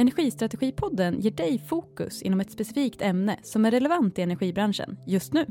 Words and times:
Energistrategipodden 0.00 1.20
ger 1.20 1.30
dig 1.30 1.58
fokus 1.58 2.22
inom 2.22 2.40
ett 2.40 2.50
specifikt 2.50 3.02
ämne 3.02 3.36
som 3.42 3.64
är 3.64 3.70
relevant 3.70 4.18
i 4.18 4.22
energibranschen 4.22 4.98
just 5.06 5.32
nu. 5.32 5.46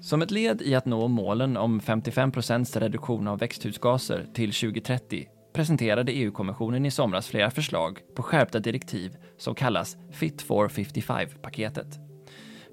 Som 0.00 0.22
ett 0.22 0.30
led 0.30 0.62
i 0.62 0.74
att 0.74 0.86
nå 0.86 1.08
målen 1.08 1.56
om 1.56 1.80
55% 1.80 2.80
reduktion 2.80 3.28
av 3.28 3.38
växthusgaser 3.38 4.26
till 4.34 4.52
2030 4.52 5.26
presenterade 5.54 6.12
EU-kommissionen 6.12 6.86
i 6.86 6.90
somras 6.90 7.28
flera 7.28 7.50
förslag 7.50 7.98
på 8.16 8.22
skärpta 8.22 8.58
direktiv 8.58 9.16
som 9.38 9.54
kallas 9.54 9.96
Fit 10.12 10.42
for 10.42 10.68
55-paketet. 10.68 11.98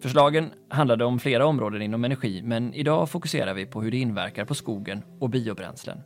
Förslagen 0.01 0.51
handlade 0.69 1.05
om 1.05 1.19
flera 1.19 1.45
områden 1.45 1.81
inom 1.81 2.05
energi, 2.05 2.41
men 2.43 2.73
idag 2.73 3.09
fokuserar 3.09 3.53
vi 3.53 3.65
på 3.65 3.81
hur 3.81 3.91
det 3.91 3.97
inverkar 3.97 4.45
på 4.45 4.55
skogen 4.55 5.03
och 5.19 5.29
biobränslen. 5.29 5.97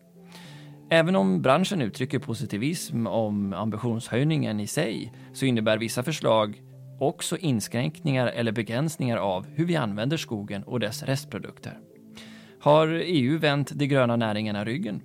Även 0.91 1.15
om 1.15 1.41
branschen 1.41 1.81
uttrycker 1.81 2.19
positivism 2.19 3.07
om 3.07 3.53
ambitionshöjningen 3.53 4.59
i 4.59 4.67
sig 4.67 5.13
så 5.33 5.45
innebär 5.45 5.77
vissa 5.77 6.03
förslag 6.03 6.61
också 6.99 7.37
inskränkningar 7.37 8.27
eller 8.27 8.51
begränsningar 8.51 9.17
av 9.17 9.45
hur 9.47 9.65
vi 9.65 9.75
använder 9.75 10.17
skogen 10.17 10.63
och 10.63 10.79
dess 10.79 11.03
restprodukter. 11.03 11.79
Har 12.61 12.87
EU 12.87 13.37
vänt 13.37 13.71
de 13.75 13.87
gröna 13.87 14.15
näringarna 14.15 14.65
ryggen? 14.65 15.01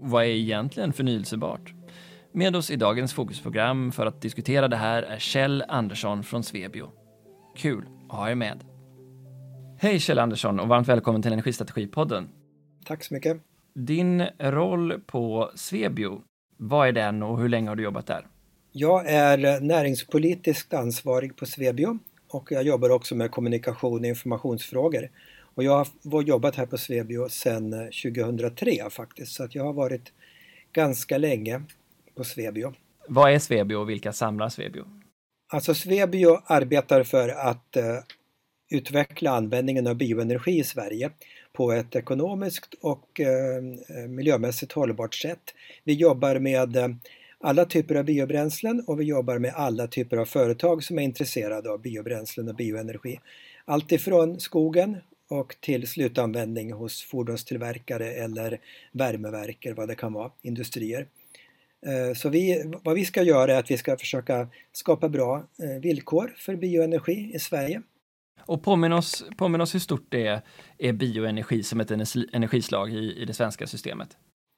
Vad 0.00 0.24
är 0.24 0.28
egentligen 0.28 0.92
förnyelsebart? 0.92 1.74
Med 2.32 2.56
oss 2.56 2.70
i 2.70 2.76
dagens 2.76 3.12
fokusprogram 3.12 3.92
för 3.92 4.06
att 4.06 4.20
diskutera 4.20 4.68
det 4.68 4.76
här 4.76 5.02
är 5.02 5.18
Kjell 5.18 5.64
Andersson 5.68 6.22
från 6.22 6.42
Svebio. 6.42 6.90
Kul 7.56 7.84
att 8.08 8.16
ha 8.16 8.30
er 8.30 8.34
med. 8.34 8.64
Hej 9.78 10.00
Kjell 10.00 10.18
Andersson 10.18 10.60
och 10.60 10.68
varmt 10.68 10.88
välkommen 10.88 11.22
till 11.22 11.32
Energistrategipodden. 11.32 12.28
Tack 12.84 13.04
så 13.04 13.14
mycket. 13.14 13.47
Din 13.78 14.24
roll 14.38 15.00
på 15.06 15.50
Svebio, 15.54 16.22
vad 16.56 16.88
är 16.88 16.92
den 16.92 17.22
och 17.22 17.40
hur 17.40 17.48
länge 17.48 17.68
har 17.68 17.76
du 17.76 17.82
jobbat 17.82 18.06
där? 18.06 18.26
Jag 18.72 19.06
är 19.06 19.60
näringspolitiskt 19.60 20.74
ansvarig 20.74 21.36
på 21.36 21.46
Svebio 21.46 21.98
och 22.28 22.52
jag 22.52 22.62
jobbar 22.62 22.90
också 22.90 23.14
med 23.14 23.30
kommunikation 23.30 24.00
och 24.00 24.06
informationsfrågor. 24.06 25.10
Och 25.54 25.64
jag 25.64 25.86
har 26.12 26.22
jobbat 26.22 26.56
här 26.56 26.66
på 26.66 26.78
Svebio 26.78 27.28
sedan 27.28 27.70
2003 28.04 28.90
faktiskt, 28.90 29.32
så 29.32 29.44
att 29.44 29.54
jag 29.54 29.64
har 29.64 29.72
varit 29.72 30.12
ganska 30.72 31.18
länge 31.18 31.62
på 32.16 32.24
Svebio. 32.24 32.74
Vad 33.08 33.32
är 33.32 33.38
Svebio 33.38 33.76
och 33.76 33.90
vilka 33.90 34.12
samlar 34.12 34.48
Svebio? 34.48 34.84
Alltså 35.52 35.74
Svebio 35.74 36.40
arbetar 36.46 37.02
för 37.02 37.28
att 37.28 37.76
uh, 37.76 37.82
utveckla 38.70 39.30
användningen 39.30 39.86
av 39.86 39.94
bioenergi 39.94 40.58
i 40.58 40.64
Sverige 40.64 41.10
på 41.58 41.72
ett 41.72 41.96
ekonomiskt 41.96 42.74
och 42.80 43.20
eh, 43.20 43.62
miljömässigt 44.08 44.72
hållbart 44.72 45.14
sätt. 45.14 45.54
Vi 45.84 45.92
jobbar 45.92 46.38
med 46.38 46.76
eh, 46.76 46.88
alla 47.40 47.64
typer 47.64 47.94
av 47.94 48.04
biobränslen 48.04 48.84
och 48.86 49.00
vi 49.00 49.04
jobbar 49.04 49.38
med 49.38 49.52
alla 49.54 49.86
typer 49.86 50.16
av 50.16 50.24
företag 50.24 50.84
som 50.84 50.98
är 50.98 51.02
intresserade 51.02 51.70
av 51.70 51.80
biobränslen 51.80 52.48
och 52.48 52.54
bioenergi. 52.54 53.20
Allt 53.64 53.92
ifrån 53.92 54.40
skogen 54.40 54.96
och 55.28 55.56
till 55.60 55.86
slutanvändning 55.86 56.72
hos 56.72 57.02
fordonstillverkare 57.02 58.12
eller 58.12 58.60
värmeverk 58.92 59.66
eller 59.66 59.76
vad 59.76 59.88
det 59.88 59.94
kan 59.94 60.12
vara, 60.12 60.30
industrier. 60.42 61.06
Eh, 61.86 62.14
så 62.14 62.28
vi, 62.28 62.72
vad 62.82 62.94
vi 62.94 63.04
ska 63.04 63.22
göra 63.22 63.54
är 63.54 63.58
att 63.58 63.70
vi 63.70 63.78
ska 63.78 63.96
försöka 63.96 64.48
skapa 64.72 65.08
bra 65.08 65.46
villkor 65.82 66.34
för 66.36 66.56
bioenergi 66.56 67.30
i 67.34 67.38
Sverige. 67.38 67.82
Och 68.48 68.62
påminn 68.62 68.92
oss, 68.92 69.24
påminn 69.36 69.60
oss 69.60 69.74
hur 69.74 69.80
stort 69.80 70.06
det 70.08 70.26
är, 70.26 70.40
är 70.78 70.92
bioenergi 70.92 71.62
som 71.62 71.80
ett 71.80 71.90
energislag 72.32 72.92
i, 72.92 73.22
i 73.22 73.24
det 73.24 73.34
svenska 73.34 73.66
systemet? 73.66 74.08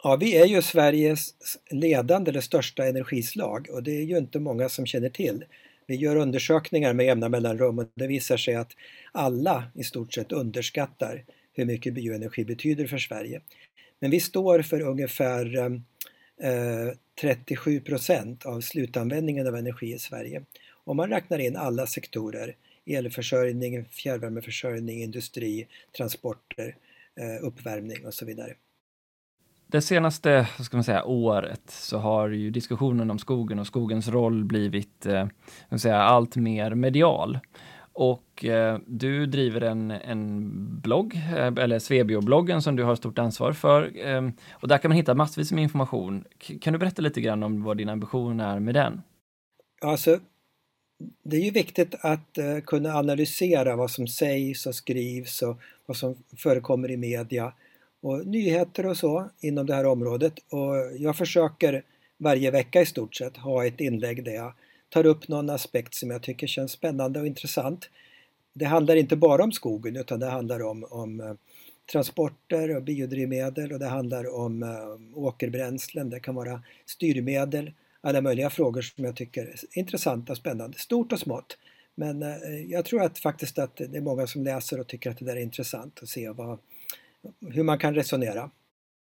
Ja, 0.03 0.17
vi 0.17 0.37
är 0.37 0.47
ju 0.47 0.63
Sveriges 0.63 1.35
ledande 1.71 2.31
eller 2.31 2.41
största 2.41 2.87
energislag 2.87 3.69
och 3.71 3.83
det 3.83 3.91
är 3.91 4.03
ju 4.03 4.19
inte 4.19 4.41
många 4.41 4.69
som 4.69 4.87
känner 4.87 5.09
till. 5.09 5.45
Vi 5.87 5.97
gör 5.97 6.17
undersökningar 6.17 6.93
med 6.93 7.07
jämna 7.07 7.29
mellanrum 7.29 7.79
och 7.79 7.85
det 7.95 8.07
visar 8.07 8.37
sig 8.37 8.55
att 8.55 8.73
alla 9.13 9.65
i 9.75 9.85
stort 9.85 10.13
sett 10.13 10.33
underskattar 10.33 11.25
hur 11.53 11.65
mycket 11.65 11.95
bioenergi 11.95 12.45
betyder 12.45 12.87
för 12.87 12.99
Sverige. 12.99 13.41
Men 14.01 14.11
vi 14.11 14.21
står 14.21 14.63
för 14.63 14.81
ungefär 14.81 15.57
eh, 15.57 15.65
eh 16.51 16.95
37 17.21 17.81
procent 17.81 18.47
av 18.47 18.61
slutanvändningen 18.61 19.47
av 19.47 19.57
energi 19.57 19.93
i 19.93 19.99
Sverige. 19.99 20.43
Om 20.85 20.97
man 20.97 21.09
räknar 21.09 21.39
in 21.39 21.57
alla 21.57 21.87
sektorer, 21.87 22.57
elförsörjning, 22.87 23.85
fjärrvärmeförsörjning, 23.85 25.03
industri, 25.03 25.69
transporter, 25.97 26.77
eh, 27.21 27.47
uppvärmning 27.47 28.07
och 28.07 28.15
så 28.15 28.27
vidare. 28.27 28.55
Det 29.67 29.83
senaste 29.83 30.49
ska 30.61 30.77
man 30.77 30.85
säga, 30.85 31.05
året 31.05 31.71
så 31.71 31.99
har 31.99 32.29
ju 32.29 32.51
diskussionen 32.51 33.11
om 33.11 33.19
skogen 33.19 33.59
och 33.59 33.67
skogens 33.67 34.09
roll 34.09 34.45
blivit 34.45 35.07
eh, 35.07 35.27
säga, 35.79 35.97
allt 35.97 36.37
mer 36.37 36.75
medial. 36.75 37.39
Och 37.93 38.45
eh, 38.45 38.79
du 38.87 39.27
driver 39.27 39.61
en, 39.61 39.91
en 39.91 40.51
blogg, 40.81 41.15
eh, 41.15 41.47
eller 41.47 41.79
Svebio-bloggen 41.79 42.63
som 42.63 42.77
du 42.77 42.83
har 42.83 42.97
stort 42.97 43.19
ansvar 43.19 43.53
för. 43.53 44.07
Eh, 44.07 44.29
och 44.51 44.69
där 44.69 44.79
kan 44.79 44.89
man 44.89 44.97
hitta 44.97 45.15
massvis 45.15 45.53
med 45.53 45.63
information. 45.63 46.25
K 46.47 46.55
kan 46.61 46.73
du 46.73 46.79
berätta 46.79 47.03
lite 47.03 47.21
grann 47.21 47.43
om 47.43 47.63
vad 47.63 47.77
din 47.77 47.89
ambition 47.89 48.41
är 48.41 48.61
med 48.61 48.75
den? 48.75 49.03
Alltså, 49.81 50.19
det 51.23 51.37
är 51.37 51.41
ju 51.41 51.51
viktigt 51.51 51.95
att 52.01 52.39
uh, 52.39 52.61
kunna 52.61 52.95
analysera 52.95 53.77
vad 53.77 53.91
som 53.91 54.09
sägs 54.09 54.67
och 54.67 54.75
skrivs 54.75 55.43
och 55.43 55.57
vad 55.87 55.97
som 55.97 56.17
förekommer 56.37 56.91
i 56.91 56.97
media 56.97 57.53
och 58.01 58.27
nyheter 58.27 58.87
och 58.87 58.97
så 58.97 59.31
inom 59.41 59.67
det 59.67 59.75
här 59.75 59.87
området. 59.87 60.35
Och 60.49 60.75
jag 60.99 61.17
försöker 61.17 61.83
varje 62.19 62.51
vecka 62.51 62.81
i 62.83 62.87
stort 62.87 63.15
sett 63.15 63.37
ha 63.37 63.67
ett 63.67 63.81
inlägg 63.81 64.25
där 64.25 64.33
jag 64.33 64.53
tar 64.89 65.07
upp 65.07 65.29
någon 65.29 65.51
aspekt 65.51 65.95
som 65.95 66.11
jag 66.11 66.23
tycker 66.23 66.47
känns 66.47 66.73
spännande 66.73 67.21
och 67.21 67.27
intressant. 67.27 67.91
Det 68.53 68.65
handlar 68.65 68.97
inte 68.97 69.17
bara 69.17 69.45
om 69.45 69.53
skogen 69.53 69.97
utan 69.97 70.21
det 70.21 70.27
handlar 70.27 70.63
om, 70.63 70.85
om 70.91 71.21
eh, 71.21 71.35
transporter 71.93 72.77
och 72.77 72.83
biodrivmedel 72.83 73.73
och 73.73 73.79
det 73.79 73.87
handlar 73.87 74.35
om 74.35 74.63
eh, 74.63 75.19
åkerbränslen, 75.19 76.11
det 76.11 76.21
kan 76.21 76.35
vara 76.35 76.63
styrmedel, 76.87 77.73
alla 78.01 78.21
möjliga 78.21 78.51
frågor 78.51 78.83
som 78.83 79.05
jag 79.05 79.17
tycker 79.17 79.43
är 79.43 79.79
intressanta 79.79 80.33
och 80.33 80.37
spännande, 80.37 80.79
stort 80.79 81.13
och 81.13 81.19
smått. 81.19 81.59
Men 81.95 82.23
eh, 82.23 82.29
jag 82.69 82.85
tror 82.85 83.03
att 83.03 83.19
faktiskt 83.19 83.59
att 83.59 83.77
det 83.77 83.97
är 83.97 84.01
många 84.01 84.27
som 84.27 84.45
läser 84.45 84.81
och 84.81 84.87
tycker 84.87 85.11
att 85.11 85.19
det 85.19 85.25
där 85.25 85.37
är 85.37 85.41
intressant 85.41 85.99
att 86.03 86.09
se 86.09 86.31
vad, 86.31 86.59
hur 87.41 87.63
man 87.63 87.79
kan 87.79 87.95
resonera. 87.95 88.51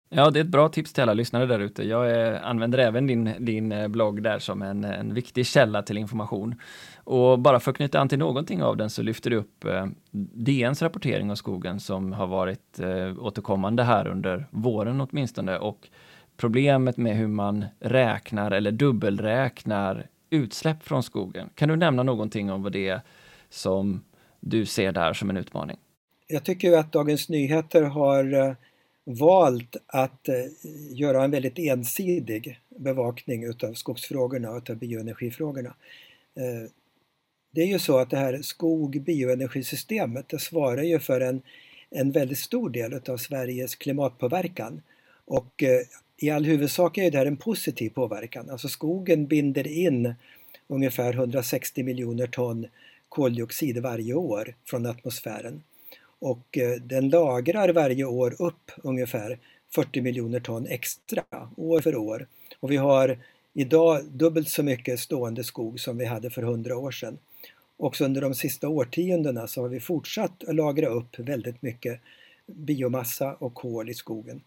Ja, 0.09 0.31
det 0.31 0.41
är 0.41 0.45
ett 0.45 0.51
bra 0.51 0.69
tips 0.69 0.93
till 0.93 1.03
alla 1.03 1.15
lyssnare 1.15 1.47
där 1.47 1.61
ute. 1.61 1.83
Jag 1.83 2.11
är, 2.11 2.41
använder 2.41 2.79
även 2.79 3.07
din, 3.07 3.35
din 3.39 3.73
eh, 3.73 3.89
blogg 3.89 4.23
där 4.23 4.39
som 4.39 4.63
en, 4.63 4.85
en 4.85 5.15
viktig 5.15 5.47
källa 5.47 5.83
till 5.83 5.99
information. 5.99 6.55
Och 7.05 7.39
bara 7.39 7.61
för 7.61 7.71
att 7.71 7.77
knyta 7.77 8.01
an 8.01 8.09
till 8.09 8.19
någonting 8.19 8.63
av 8.63 8.77
den 8.77 8.91
så 8.91 9.03
lyfter 9.03 9.31
du 9.31 9.37
upp 9.37 9.65
eh, 9.65 9.87
DNs 10.35 10.83
rapportering 10.83 11.31
av 11.31 11.35
skogen 11.35 11.81
som 11.81 12.13
har 12.13 12.27
varit 12.27 12.81
eh, 12.81 13.19
återkommande 13.19 13.83
här 13.83 14.09
under 14.09 14.47
våren 14.51 15.01
åtminstone 15.01 15.59
och 15.59 15.89
problemet 16.37 16.97
med 16.97 17.17
hur 17.17 17.27
man 17.27 17.65
räknar 17.81 18.51
eller 18.51 18.73
dubbelräknar 18.73 20.07
utsläpp 20.31 20.83
från 20.83 21.03
skogen. 21.03 21.51
Kan 21.55 21.69
du 21.69 21.77
nämna 21.77 22.03
någonting 22.03 22.51
om 22.51 22.63
vad 22.63 22.73
det 22.73 22.89
är 22.89 23.01
som 23.51 24.05
du 24.41 24.67
ser 24.67 24.93
där 24.93 25.13
som 25.13 25.31
en 25.31 25.37
utmaning? 25.37 25.77
Jag 26.27 26.45
tycker 26.45 26.79
att 26.79 26.93
Dagens 26.93 27.29
Nyheter 27.29 27.83
har 27.83 28.35
eh, 28.35 28.55
valt 29.05 29.77
att 29.87 30.29
eh, 30.29 30.35
göra 30.91 31.25
en 31.25 31.31
väldigt 31.31 31.59
ensidig 31.59 32.61
bevakning 32.69 33.45
utav 33.45 33.75
skogsfrågorna 33.75 34.51
och 34.51 34.57
utav 34.57 34.77
bioenergifrågorna. 34.77 35.75
Eh, 36.37 36.71
det 37.55 37.61
är 37.61 37.67
ju 37.67 37.79
så 37.79 37.99
att 37.99 38.11
det 38.11 38.17
här 38.17 38.43
skog-bioenergisystemet 38.43 40.29
det 40.29 40.39
svarar 40.39 40.83
ju 40.83 40.99
för 40.99 41.21
en, 41.21 41.43
en 41.91 42.13
väldigt 42.13 42.39
stor 42.39 42.71
del 42.71 42.93
utav 42.93 43.17
Sveriges 43.17 43.75
klimatpåverkan. 43.75 44.83
Och 45.25 45.65
i 46.19 46.31
all 46.31 46.45
huvudsak 46.45 46.99
är 46.99 47.11
det 47.11 47.19
här 47.19 47.27
en 47.27 47.37
positiv 47.37 47.91
påverkan. 47.91 48.51
Alltså 48.51 48.69
skogen 48.69 49.27
binder 49.27 49.67
in 49.67 50.15
ungefär 50.67 51.13
160 51.13 51.83
miljoner 51.83 52.27
ton 52.27 52.67
koldioxid 53.09 53.79
varje 53.79 54.15
år 54.15 54.55
från 54.65 54.87
atmosfären 54.87 55.63
och 56.19 56.59
eh, 56.59 56.81
den 56.81 57.09
lagrar 57.09 57.69
varje 57.69 58.05
år 58.05 58.43
upp 58.43 58.71
ungefär 58.77 59.39
40 59.75 60.01
miljoner 60.01 60.41
ton 60.41 60.67
extra 60.67 61.23
år 61.57 61.81
för 61.81 61.97
år. 61.97 62.27
Och 62.61 62.71
vi 62.71 62.77
har 62.77 63.19
idag 63.55 64.05
dubbelt 64.05 64.49
så 64.49 64.63
mycket 64.63 65.01
stående 65.01 65.45
skog 65.45 65.81
som 65.81 65.99
vi 65.99 66.05
hade 66.05 66.31
för 66.31 66.43
100 66.43 66.77
år 66.77 66.91
sedan. 66.91 67.19
Också 67.77 68.05
under 68.05 68.21
de 68.21 68.35
sista 68.35 68.69
årtiondena 68.69 69.47
så 69.47 69.63
har 69.63 69.69
vi 69.69 69.81
fortsatt 69.81 70.45
att 70.49 70.55
lagra 70.55 70.87
upp 70.87 71.19
väldigt 71.19 71.63
mycket 71.63 72.01
biomassa 72.47 73.35
och 73.35 73.55
kol 73.55 73.91
i 73.91 73.95
skogen. 73.95 74.41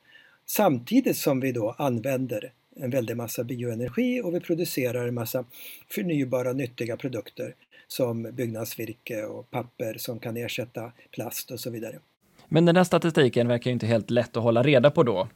Samtidigt 0.52 1.18
som 1.18 1.40
vi 1.40 1.52
då 1.52 1.76
använder 1.78 2.54
en 2.76 2.90
väldig 2.90 3.18
massa 3.18 3.44
bioenergi 3.44 4.22
och 4.22 4.36
vi 4.36 4.40
producerar 4.40 5.08
en 5.08 5.14
massa 5.14 5.46
förnybara 5.88 6.54
nyttiga 6.54 6.98
produkter 6.98 7.56
som 7.88 8.24
byggnadsvirke 8.24 9.24
och 9.24 9.52
papper 9.52 9.96
som 9.98 10.20
kan 10.20 10.38
ersätta 10.38 10.92
plast 11.12 11.52
och 11.52 11.60
så 11.60 11.70
vidare. 11.70 12.00
Men 12.48 12.66
den 12.66 12.76
där 12.76 12.84
statistiken 12.84 13.48
verkar 13.48 13.70
ju 13.70 13.74
inte 13.74 13.86
helt 13.86 14.10
lätt 14.10 14.38
att 14.38 14.44
hålla 14.44 14.64
reda 14.64 14.92
på 14.92 15.04
då. 15.04 15.28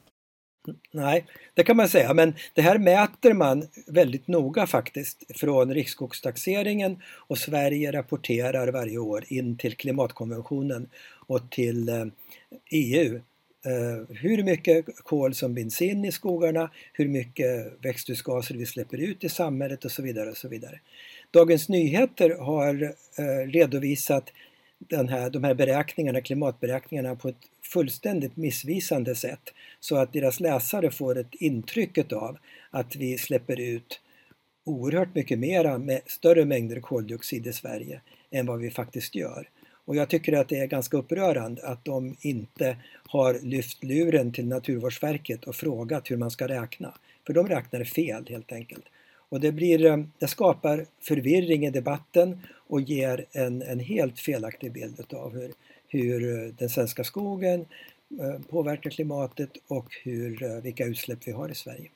Nej, 0.91 1.25
det 1.53 1.63
kan 1.63 1.77
man 1.77 1.89
säga, 1.89 2.13
men 2.13 2.33
det 2.53 2.61
här 2.61 2.77
mäter 2.77 3.33
man 3.33 3.67
väldigt 3.87 4.27
noga 4.27 4.67
faktiskt 4.67 5.23
från 5.39 5.73
Riksskogstaxeringen 5.73 7.01
och 7.07 7.37
Sverige 7.37 7.91
rapporterar 7.91 8.71
varje 8.71 8.97
år 8.97 9.25
in 9.27 9.57
till 9.57 9.75
klimatkonventionen 9.75 10.89
och 11.27 11.51
till 11.51 12.11
EU 12.71 13.15
eh, 13.15 13.21
Eh, 13.65 14.15
hur 14.15 14.43
mycket 14.43 14.85
kol 15.03 15.33
som 15.33 15.53
binds 15.53 15.81
in 15.81 16.05
i 16.05 16.11
skogarna, 16.11 16.69
hur 16.93 17.07
mycket 17.07 17.73
växthusgaser 17.81 18.55
vi 18.55 18.65
släpper 18.65 18.97
ut 18.97 19.23
i 19.23 19.29
samhället 19.29 19.85
och 19.85 19.91
så 19.91 20.01
vidare. 20.01 20.29
Och 20.29 20.37
så 20.37 20.47
vidare. 20.47 20.79
Dagens 21.31 21.69
Nyheter 21.69 22.29
har 22.29 22.83
eh, 23.17 23.47
redovisat 23.47 24.31
den 24.77 25.09
här, 25.09 25.29
de 25.29 25.43
här 25.43 25.53
beräkningarna, 25.53 26.21
klimatberäkningarna 26.21 27.15
på 27.15 27.27
ett 27.27 27.49
fullständigt 27.73 28.37
missvisande 28.37 29.15
sätt 29.15 29.53
så 29.79 29.95
att 29.95 30.13
deras 30.13 30.39
läsare 30.39 30.91
får 30.91 31.17
ett 31.17 31.35
intryck 31.35 32.13
av 32.13 32.37
att 32.69 32.95
vi 32.95 33.17
släpper 33.17 33.59
ut 33.59 34.01
oerhört 34.65 35.15
mycket 35.15 35.39
mera 35.39 35.77
med 35.77 36.01
större 36.05 36.45
mängder 36.45 36.79
koldioxid 36.79 37.47
i 37.47 37.53
Sverige 37.53 38.01
än 38.31 38.45
vad 38.45 38.59
vi 38.59 38.71
faktiskt 38.71 39.15
gör. 39.15 39.49
Och 39.85 39.95
jag 39.95 40.09
tycker 40.09 40.33
att 40.33 40.49
det 40.49 40.59
är 40.59 40.67
ganska 40.67 40.97
upprörande 40.97 41.67
att 41.67 41.85
de 41.85 42.15
inte 42.21 42.77
har 43.07 43.39
lyft 43.41 43.83
luren 43.83 44.31
till 44.31 44.47
Naturvårdsverket 44.47 45.43
och 45.43 45.55
frågat 45.55 46.11
hur 46.11 46.17
man 46.17 46.31
ska 46.31 46.47
räkna. 46.47 46.93
För 47.25 47.33
de 47.33 47.47
räknar 47.47 47.83
fel 47.83 48.25
helt 48.29 48.51
enkelt. 48.51 48.85
Och 49.29 49.39
det, 49.39 49.51
blir, 49.51 49.85
eh, 49.85 49.97
det 50.17 50.27
skapar 50.27 50.85
förvirring 51.01 51.65
i 51.65 51.69
debatten 51.69 52.39
och 52.51 52.81
ger 52.81 53.25
en, 53.31 53.61
en 53.61 53.79
helt 53.79 54.19
felaktig 54.19 54.71
bild 54.71 55.13
av 55.13 55.33
hur, 55.33 55.51
hur 55.87 56.43
eh, 56.43 56.53
den 56.53 56.69
svenska 56.69 57.03
skogen 57.03 57.65
eh, 58.21 58.41
påverkar 58.49 58.89
klimatet 58.89 59.49
och 59.67 59.95
hur, 60.03 60.61
vilka 60.61 60.85
utsläpp 60.85 61.19
vi 61.25 61.31
har 61.31 61.49
i 61.49 61.55
Sverige. 61.55 61.89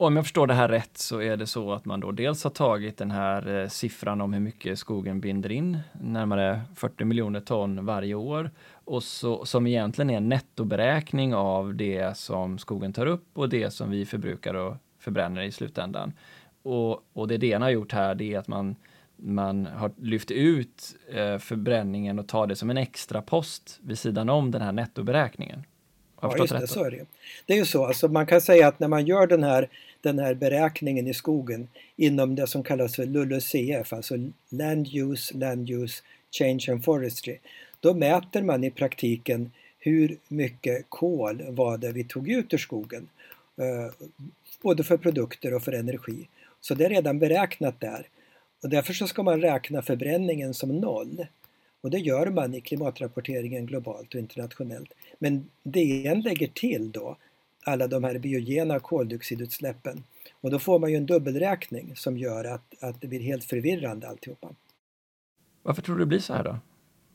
Om 0.00 0.16
jag 0.16 0.24
förstår 0.24 0.46
det 0.46 0.54
här 0.54 0.68
rätt 0.68 0.98
så 0.98 1.22
är 1.22 1.36
det 1.36 1.46
så 1.46 1.72
att 1.72 1.84
man 1.84 2.00
då 2.00 2.12
dels 2.12 2.44
har 2.44 2.50
tagit 2.50 2.96
den 2.96 3.10
här 3.10 3.62
eh, 3.62 3.68
siffran 3.68 4.20
om 4.20 4.32
hur 4.32 4.40
mycket 4.40 4.78
skogen 4.78 5.20
binder 5.20 5.52
in, 5.52 5.78
närmare 5.92 6.60
40 6.74 7.04
miljoner 7.04 7.40
ton 7.40 7.86
varje 7.86 8.14
år, 8.14 8.50
och 8.72 9.02
så, 9.02 9.44
som 9.44 9.66
egentligen 9.66 10.10
är 10.10 10.16
en 10.16 10.28
nettoberäkning 10.28 11.34
av 11.34 11.74
det 11.74 12.16
som 12.16 12.58
skogen 12.58 12.92
tar 12.92 13.06
upp 13.06 13.26
och 13.32 13.48
det 13.48 13.70
som 13.70 13.90
vi 13.90 14.06
förbrukar 14.06 14.54
och 14.54 14.76
förbränner 14.98 15.42
i 15.42 15.52
slutändan. 15.52 16.12
Och, 16.62 17.02
och 17.12 17.28
det 17.28 17.36
DN 17.36 17.62
har 17.62 17.70
gjort 17.70 17.92
här, 17.92 18.14
det 18.14 18.34
är 18.34 18.38
att 18.38 18.48
man, 18.48 18.76
man 19.16 19.66
har 19.66 19.92
lyft 19.96 20.30
ut 20.30 20.96
eh, 21.12 21.38
förbränningen 21.38 22.18
och 22.18 22.28
tar 22.28 22.46
det 22.46 22.56
som 22.56 22.70
en 22.70 22.76
extra 22.76 23.22
post 23.22 23.78
vid 23.82 23.98
sidan 23.98 24.28
om 24.28 24.50
den 24.50 24.62
här 24.62 24.72
nettoberäkningen. 24.72 25.64
Ja, 26.20 26.36
just 26.38 26.52
det, 26.52 26.66
så 26.66 26.84
är 26.84 26.90
det. 26.90 27.06
Det 27.46 27.52
är 27.52 27.56
ju 27.56 27.64
så, 27.64 27.86
alltså 27.86 28.08
man 28.08 28.26
kan 28.26 28.40
säga 28.40 28.68
att 28.68 28.80
när 28.80 28.88
man 28.88 29.06
gör 29.06 29.26
den 29.26 29.44
här, 29.44 29.68
den 30.00 30.18
här 30.18 30.34
beräkningen 30.34 31.06
i 31.06 31.14
skogen 31.14 31.68
inom 31.96 32.34
det 32.34 32.46
som 32.46 32.62
kallas 32.62 32.96
för 32.96 33.06
LULUCF, 33.06 33.92
alltså 33.92 34.14
Land 34.48 34.88
Use, 34.94 35.38
Land 35.38 35.70
Use, 35.70 36.02
Change 36.30 36.64
and 36.68 36.84
Forestry, 36.84 37.38
då 37.80 37.94
mäter 37.94 38.42
man 38.42 38.64
i 38.64 38.70
praktiken 38.70 39.50
hur 39.78 40.18
mycket 40.28 40.86
kol 40.88 41.42
var 41.48 41.78
det 41.78 41.92
vi 41.92 42.04
tog 42.04 42.30
ut 42.30 42.54
ur 42.54 42.58
skogen. 42.58 43.08
Eh, 43.56 44.06
både 44.62 44.84
för 44.84 44.96
produkter 44.96 45.54
och 45.54 45.62
för 45.62 45.72
energi. 45.72 46.28
Så 46.60 46.74
det 46.74 46.84
är 46.84 46.88
redan 46.88 47.18
beräknat 47.18 47.80
där. 47.80 48.06
Och 48.62 48.68
därför 48.68 48.92
så 48.92 49.06
ska 49.06 49.22
man 49.22 49.40
räkna 49.40 49.82
förbränningen 49.82 50.54
som 50.54 50.80
noll. 50.80 51.26
Och 51.80 51.90
det 51.90 51.98
gör 51.98 52.26
man 52.26 52.54
i 52.54 52.60
klimatrapporteringen 52.60 53.66
globalt 53.66 54.14
och 54.14 54.20
internationellt. 54.20 54.92
Men 55.18 55.50
DN 55.62 56.20
lägger 56.20 56.46
till 56.46 56.90
då 56.90 57.16
alla 57.68 57.86
de 57.86 58.04
här 58.04 58.18
biogena 58.18 58.78
koldioxidutsläppen. 58.78 60.04
Och 60.40 60.50
då 60.50 60.58
får 60.58 60.78
man 60.78 60.90
ju 60.90 60.96
en 60.96 61.06
dubbelräkning 61.06 61.96
som 61.96 62.18
gör 62.18 62.44
att, 62.44 62.82
att 62.82 63.00
det 63.00 63.06
blir 63.08 63.20
helt 63.20 63.44
förvirrande 63.44 64.08
alltihopa. 64.08 64.48
Varför 65.62 65.82
tror 65.82 65.96
du 65.96 66.02
det 66.02 66.06
blir 66.06 66.18
så 66.18 66.34
här 66.34 66.44
då? 66.44 66.58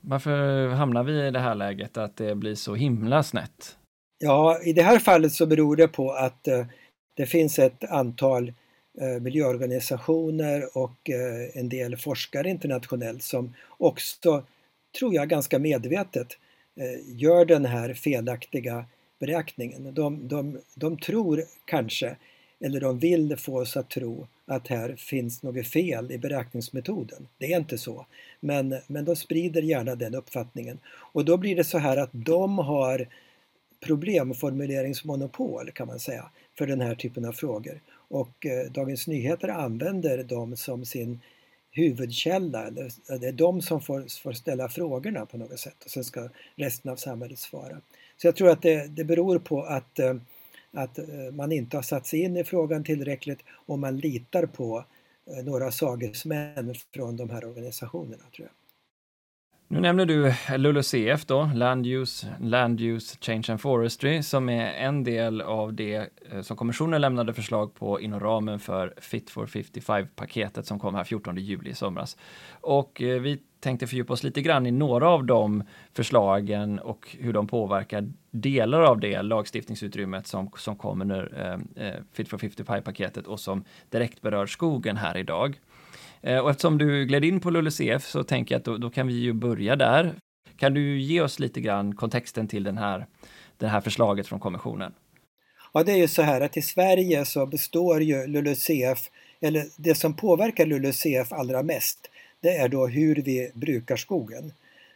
Varför 0.02 0.68
hamnar 0.68 1.04
vi 1.04 1.28
i 1.28 1.32
det 1.32 1.40
här 1.40 1.56
läget 1.56 1.98
att 1.98 2.18
det 2.18 2.36
blir 2.36 2.56
så 2.56 2.76
himla 2.76 3.24
snett? 3.24 3.78
Ja, 4.18 4.60
i 4.64 4.74
det 4.74 4.84
här 4.84 5.00
fallet 5.00 5.32
så 5.32 5.46
beror 5.46 5.76
det 5.76 5.88
på 5.88 6.12
att 6.12 6.48
eh, 6.48 6.66
det 7.14 7.26
finns 7.26 7.60
ett 7.60 7.84
antal 7.84 8.54
eh, 9.02 9.22
miljöorganisationer 9.22 10.78
och 10.78 11.10
eh, 11.10 11.60
en 11.60 11.70
del 11.70 11.98
forskare 11.98 12.50
internationellt 12.50 13.24
som 13.24 13.54
också 13.78 14.44
tror 15.00 15.14
jag, 15.14 15.30
ganska 15.30 15.60
medvetet 15.60 16.28
gör 17.06 17.46
den 17.46 17.66
här 17.66 17.94
felaktiga 17.94 18.86
beräkningen. 19.26 19.94
De, 19.94 20.28
de, 20.28 20.60
de 20.76 20.98
tror 20.98 21.44
kanske, 21.66 22.16
eller 22.60 22.80
de 22.80 23.00
vill 23.00 23.38
få 23.38 23.62
oss 23.62 23.78
att 23.78 23.90
tro 23.90 24.28
att 24.46 24.68
här 24.68 24.96
finns 24.96 25.44
något 25.44 25.68
fel 25.68 26.12
i 26.12 26.18
beräkningsmetoden. 26.18 27.28
Det 27.38 27.54
är 27.54 27.58
inte 27.58 27.78
så. 27.78 28.06
Men, 28.40 28.76
men 28.88 29.06
de 29.06 29.16
sprider 29.16 29.62
gärna 29.62 29.96
den 29.96 30.16
uppfattningen. 30.16 30.80
Och 31.14 31.26
då 31.26 31.38
blir 31.38 31.56
det 31.56 31.64
så 31.64 31.78
här 31.78 31.98
att 31.98 32.10
de 32.12 32.58
har 32.58 33.08
problemformuleringsmonopol 33.86 35.72
kan 35.72 35.88
man 35.88 36.00
säga 36.00 36.30
för 36.58 36.68
den 36.68 36.82
här 36.82 36.96
typen 36.96 37.26
av 37.26 37.32
frågor. 37.32 37.82
Och 38.10 38.46
eh, 38.46 38.72
Dagens 38.72 39.08
Nyheter 39.08 39.48
använder 39.48 40.24
dem 40.24 40.56
som 40.58 40.86
sin 40.86 41.20
huvudkälla. 41.72 42.72
Det 42.72 43.28
är 43.28 43.32
de 43.32 43.62
som 43.62 43.82
får, 43.82 44.22
får 44.24 44.34
ställa 44.34 44.70
frågorna 44.70 45.26
på 45.26 45.38
något 45.38 45.60
sätt 45.60 45.84
och 45.86 45.92
sen 45.92 46.04
ska 46.04 46.30
resten 46.56 46.92
av 46.92 46.96
samhället 46.96 47.40
svara. 47.40 47.82
Så 48.18 48.28
jag 48.28 48.36
tror 48.36 48.50
att 48.50 48.62
det, 48.62 48.88
det 48.88 49.04
beror 49.04 49.40
på 49.40 49.64
att, 49.64 50.00
eh, 50.00 50.16
att 50.72 51.00
eh, 51.00 51.06
man 51.34 51.52
inte 51.52 51.78
har 51.78 51.82
satt 51.82 52.08
sig 52.08 52.22
in 52.24 52.38
i 52.38 52.44
frågan 52.44 52.84
tillräckligt 52.84 53.40
och 53.66 53.80
man 53.80 53.98
litar 53.98 54.46
på 54.46 54.86
eh, 55.28 55.46
några 55.46 55.72
sagesmän 55.72 56.76
från 56.94 57.18
de 57.18 57.30
här 57.30 57.46
organisationerna. 57.46 58.24
tror 58.36 58.48
jag. 58.48 58.56
Nu 59.68 59.80
nämner 59.80 60.06
du 60.06 60.34
LULUCF 60.58 61.26
då, 61.26 61.50
Land 61.56 61.86
Use, 61.88 62.28
Land 62.40 62.82
Use 62.82 63.18
Change 63.22 63.46
and 63.50 63.62
Forestry, 63.62 64.24
som 64.24 64.50
är 64.50 64.74
en 64.74 65.04
del 65.04 65.42
av 65.42 65.74
det 65.74 66.10
som 66.42 66.58
kommissionen 66.58 67.02
lämnade 67.02 67.34
förslag 67.34 67.74
på 67.74 68.02
inom 68.02 68.20
ramen 68.20 68.60
för 68.60 68.94
Fit 68.98 69.30
for 69.30 69.46
55-paketet 69.46 70.66
som 70.66 70.80
kom 70.80 70.96
här 70.96 71.04
14 71.04 71.38
juli 71.38 71.70
i 71.70 71.74
somras. 71.74 72.18
Och 72.62 72.98
vi 73.00 73.40
tänkte 73.64 73.88
fördjupa 73.88 74.14
oss 74.14 74.24
lite 74.24 74.42
grann 74.42 74.66
i 74.66 74.72
några 74.72 75.10
av 75.10 75.26
de 75.26 75.64
förslagen 75.94 76.80
och 76.80 77.16
hur 77.20 77.34
de 77.34 77.48
påverkar 77.48 78.12
delar 78.32 78.82
av 78.82 79.00
det 79.00 79.22
lagstiftningsutrymmet 79.22 80.28
som, 80.28 80.52
som 80.58 80.76
kommer 80.76 81.06
nu, 81.06 81.34
eh, 81.38 81.86
eh 81.88 82.00
Fit 82.14 82.30
for 82.30 82.38
55-paketet 82.38 83.28
och 83.28 83.40
som 83.40 83.64
direkt 83.90 84.22
berör 84.22 84.46
skogen 84.46 84.98
här 84.98 85.18
idag. 85.18 85.60
Eh, 86.22 86.38
och 86.38 86.50
eftersom 86.50 86.78
du 86.78 87.06
gled 87.06 87.26
in 87.26 87.40
på 87.40 87.50
LULUCF 87.50 88.06
så 88.06 88.24
tänker 88.24 88.56
jag 88.56 88.60
att 88.60 88.66
då, 88.66 88.78
då, 88.78 88.90
kan 88.90 89.08
vi 89.08 89.14
ju 89.14 89.34
börja 89.34 89.76
där. 89.76 90.16
Kan 90.58 90.74
du 90.74 91.00
ge 91.00 91.22
oss 91.22 91.40
lite 91.40 91.62
grann 91.62 91.96
kontexten 91.96 92.48
till 92.48 92.64
den 92.64 92.78
här, 92.78 93.06
det 93.58 93.68
här 93.68 93.82
förslaget 93.82 94.28
från 94.28 94.40
kommissionen? 94.40 94.94
Ja, 95.74 95.84
det 95.84 95.92
är 95.92 95.98
ju 95.98 96.08
så 96.08 96.22
här 96.22 96.42
att 96.42 96.58
i 96.58 96.62
Sverige 96.62 97.26
så 97.26 97.46
består 97.46 98.02
ju 98.02 98.28
LULUCF, 98.28 99.10
eller 99.42 99.66
det 99.78 99.96
som 99.96 100.16
påverkar 100.16 100.66
LULUCF 100.66 101.32
allra 101.32 101.64
mest, 101.64 102.10
det 102.44 102.58
är 102.58 102.70
då 102.70 102.88
hur 102.88 103.16
vi 103.16 103.52
brukar 103.54 103.96
skogen. 103.96 104.54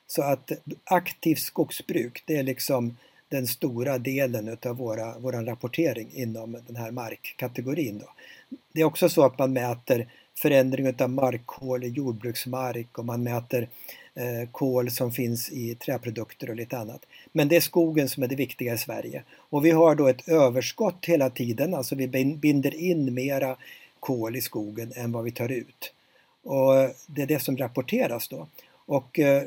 Så 0.08 0.22
att 0.22 0.52
aktivt 0.84 1.40
skogsbruk, 1.40 2.24
det 2.26 2.38
är 2.38 2.44
liksom 2.44 2.98
den 3.30 3.48
stora 3.48 3.98
delen 3.98 4.48
utav 4.48 4.78
våra, 4.78 5.18
våran 5.18 5.46
rapportering 5.46 6.10
inom 6.14 6.58
den 6.68 6.76
här 6.76 6.92
markkategorin. 6.92 7.98
Då. 7.98 8.14
Det 8.74 8.82
är 8.82 8.86
också 8.86 9.10
så 9.10 9.26
att 9.26 9.40
man 9.40 9.54
mäter 9.54 10.08
förändring 10.36 10.94
av 11.00 11.10
markkol 11.10 11.84
i 11.84 11.88
jordbruksmark 11.88 12.98
och 12.98 13.06
man 13.06 13.24
mäter 13.24 13.68
eh, 14.16 14.50
kol 14.52 14.92
som 14.92 15.12
finns 15.12 15.50
i 15.50 15.76
träprodukter 15.76 16.50
och 16.50 16.56
lite 16.56 16.78
annat. 16.78 17.06
Men 17.32 17.48
det 17.48 17.56
är 17.56 17.62
skogen 17.62 18.10
som 18.10 18.24
är 18.24 18.28
det 18.28 18.36
viktiga 18.36 18.74
i 18.74 18.78
Sverige. 18.78 19.24
Och 19.30 19.66
vi 19.66 19.72
har 19.72 19.96
då 19.96 20.08
ett 20.08 20.28
överskott 20.30 21.06
hela 21.06 21.30
tiden, 21.30 21.74
alltså 21.74 21.96
vi 21.96 22.08
binder 22.36 22.76
in 22.76 23.14
mera 23.14 23.58
kol 24.00 24.36
i 24.36 24.42
skogen 24.42 24.94
än 24.96 25.12
vad 25.12 25.24
vi 25.24 25.32
tar 25.32 25.52
ut. 25.52 25.94
Och 26.44 26.76
eh, 26.76 26.92
det 27.08 27.22
är 27.22 27.28
det 27.28 27.40
som 27.40 27.58
rapporteras 27.58 28.28
då. 28.28 28.48
Och 28.86 29.20
eh, 29.20 29.44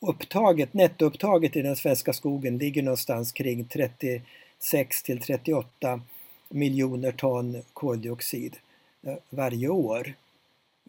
upptaget, 0.00 0.74
nettoupptaget 0.74 1.56
i 1.56 1.62
den 1.62 1.76
svenska 1.76 2.12
skogen 2.12 2.58
ligger 2.58 2.82
någonstans 2.82 3.32
kring 3.32 3.64
36 3.64 5.02
till 5.02 5.20
38 5.20 6.00
miljoner 6.48 7.12
ton 7.12 7.62
koldioxid. 7.72 8.56
Eh, 9.02 9.16
varje 9.30 9.68
år. 9.68 10.14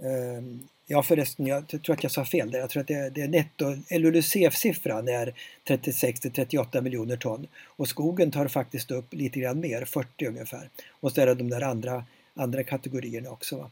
Ehm, 0.04 0.68
ja 0.88 1.04
förresten, 1.04 1.48
jag 1.48 1.68
tror 1.68 1.92
att 1.92 2.04
jag 2.04 2.12
sa 2.12 2.25
fel 2.25 2.51
där. 2.51 2.60
Jag 2.60 2.70
tror 2.70 2.82
att 2.82 2.88
det, 2.88 3.10
det 3.10 3.22
är 3.22 3.28
netto, 3.28 3.75
LULUCF-siffran 3.89 5.08
är 5.08 5.34
36 5.68 6.20
till 6.20 6.32
38 6.32 6.82
miljoner 6.82 7.18
ton 7.18 7.48
och 7.66 7.88
skogen 7.88 8.32
tar 8.32 8.48
faktiskt 8.48 8.92
upp 8.92 9.13
lite 9.13 9.39
grann 9.39 9.60
mer, 9.60 9.86
40 9.86 10.25
ungefär. 10.25 10.70
Och 10.89 11.12
så 11.12 11.22
är 11.22 11.25
det 11.25 11.36
de 11.36 11.50
där 11.50 11.62
andra, 11.62 12.06
andra 12.34 12.63
kategorierna 12.63 13.30
också. 13.30 13.72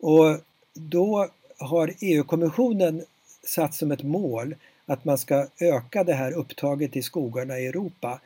Och 0.00 0.38
då 0.74 1.28
har 1.58 1.94
EU-kommissionen 2.00 3.04
satt 3.42 3.74
som 3.74 3.90
ett 3.90 4.02
mål 4.02 4.54
att 4.86 5.04
man 5.04 5.18
ska 5.18 5.46
öka 5.60 6.04
det 6.04 6.14
här 6.14 6.32
upptaget 6.32 6.96
i 6.96 7.02
skogarna 7.02 7.58
i 7.58 7.66
Europa 7.66 8.20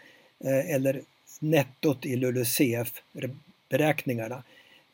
eh, 0.45 0.75
eller 0.75 1.03
nettot 1.41 2.07
i 2.07 2.17
LULUCF-beräkningarna 2.17 4.43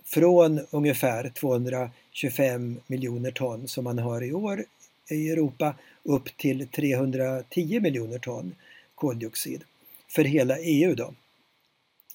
från 0.04 0.60
ungefär 0.70 1.28
225 1.28 2.80
miljoner 2.86 3.30
ton 3.30 3.68
som 3.68 3.84
man 3.84 3.98
har 3.98 4.22
i 4.22 4.32
år 4.32 4.64
i 5.10 5.30
Europa 5.30 5.74
upp 6.02 6.36
till 6.36 6.68
310 6.68 7.80
miljoner 7.80 8.18
ton 8.18 8.54
koldioxid 8.94 9.64
för 10.08 10.24
hela 10.24 10.58
EU. 10.58 10.94
Då. 10.94 11.14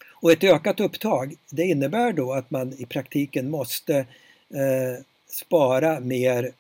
Och 0.10 0.32
ett 0.32 0.44
ökat 0.44 0.80
upptag 0.80 1.36
det 1.50 1.64
innebär 1.64 2.14
då 2.14 2.34
att 2.34 2.52
man 2.52 2.74
i 2.78 2.86
praktiken 2.86 3.50
måste 3.50 4.06
eh, 4.54 5.04
spara 5.28 6.00
mer 6.00 6.52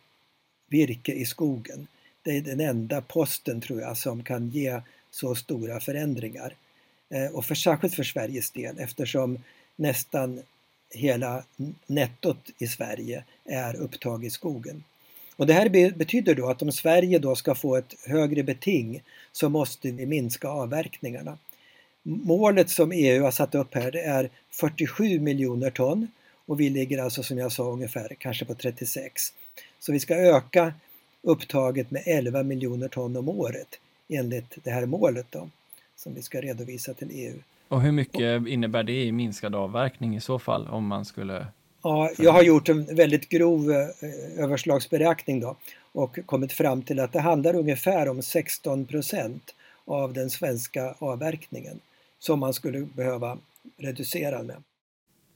virke 0.70 1.13
i 1.13 1.25
skogen. 1.25 1.88
Det 2.24 2.38
är 2.38 2.42
den 2.42 2.60
enda 2.60 3.01
posten 3.01 3.62
tror 3.62 3.82
jag 3.82 3.98
som 3.98 4.24
kan 4.24 4.50
ge 4.50 4.82
så 5.12 5.36
stora 5.36 5.80
förändringar. 5.80 6.56
Eh, 7.10 7.36
och 7.36 7.46
för, 7.46 7.56
särskilt 7.56 7.96
för 7.96 8.04
Sveriges 8.04 8.51
del 8.51 8.80
eftersom 8.80 9.39
nästan 9.75 10.42
hela 10.89 11.44
nettot 11.88 12.50
i 12.58 12.68
Sverige 12.68 13.24
är 13.46 13.75
upptag 13.75 14.25
i 14.25 14.30
skogen. 14.30 14.84
Och 15.36 15.48
det 15.48 15.54
här 15.54 15.92
betyder 15.92 16.36
då 16.36 16.50
att 16.50 16.62
om 16.62 16.72
Sverige 16.72 17.20
då 17.20 17.36
ska 17.36 17.56
få 17.56 17.75
ett 17.75 17.96
högre 18.08 18.44
beting 18.44 19.04
så 19.32 19.50
måste 19.50 19.92
vi 19.92 20.06
minska 20.06 20.48
avverkningarna. 20.48 21.38
Målet 22.04 22.70
som 22.70 22.92
EU 22.92 23.24
har 23.24 23.32
satt 23.32 23.56
upp 23.56 23.75
här 23.75 23.96
är 23.96 24.30
47 24.51 25.20
miljoner 25.20 25.70
ton 25.70 26.08
och 26.46 26.60
vi 26.60 26.70
ligger 26.70 27.04
alltså 27.04 27.24
som 27.24 27.38
jag 27.38 27.52
sa 27.52 27.64
ungefär 27.64 28.16
kanske 28.20 28.46
på 28.46 28.54
36. 28.54 29.34
Så 29.80 29.92
vi 29.92 30.00
ska 30.00 30.16
öka 30.16 30.74
upptaget 31.22 31.92
med 31.92 32.04
11 32.06 32.44
miljoner 32.44 32.88
ton 32.88 33.18
om 33.18 33.30
året 33.30 33.80
enligt 34.10 34.58
det 34.64 34.72
här 34.72 34.86
målet 34.86 35.25
då, 35.30 35.50
som 35.96 36.14
vi 36.14 36.22
ska 36.22 36.42
redovisa 36.42 36.94
till 36.94 37.10
EU. 37.12 37.40
Och 37.68 37.82
hur 37.82 37.92
mycket 37.92 38.48
innebär 38.48 38.84
det 38.84 39.04
i 39.04 39.12
minskad 39.12 39.56
avverkning 39.56 40.16
i 40.16 40.22
så 40.22 40.40
fall 40.40 40.68
om 40.68 40.88
man 40.88 41.06
skulle? 41.06 41.48
Ja, 41.84 42.12
jag 42.18 42.32
har 42.32 42.44
gjort 42.44 42.70
en 42.70 42.96
väldigt 42.96 43.30
grov 43.30 43.72
eh, 43.72 44.44
överslagsberäkning 44.44 45.40
då 45.40 45.56
och 45.92 46.20
kommit 46.25 46.54
fram 46.54 46.82
till 46.82 47.00
att 47.00 47.14
det 47.14 47.20
handlar 47.20 47.56
ungefär 47.56 48.10
om 48.10 48.22
16 48.22 48.86
procent 48.86 49.56
av 49.86 50.14
den 50.14 50.30
svenska 50.30 50.96
avverkningen 51.00 51.80
som 52.20 52.40
man 52.40 52.54
skulle 52.54 52.80
behöva 52.80 53.38
reducera 53.78 54.44
med. 54.44 54.64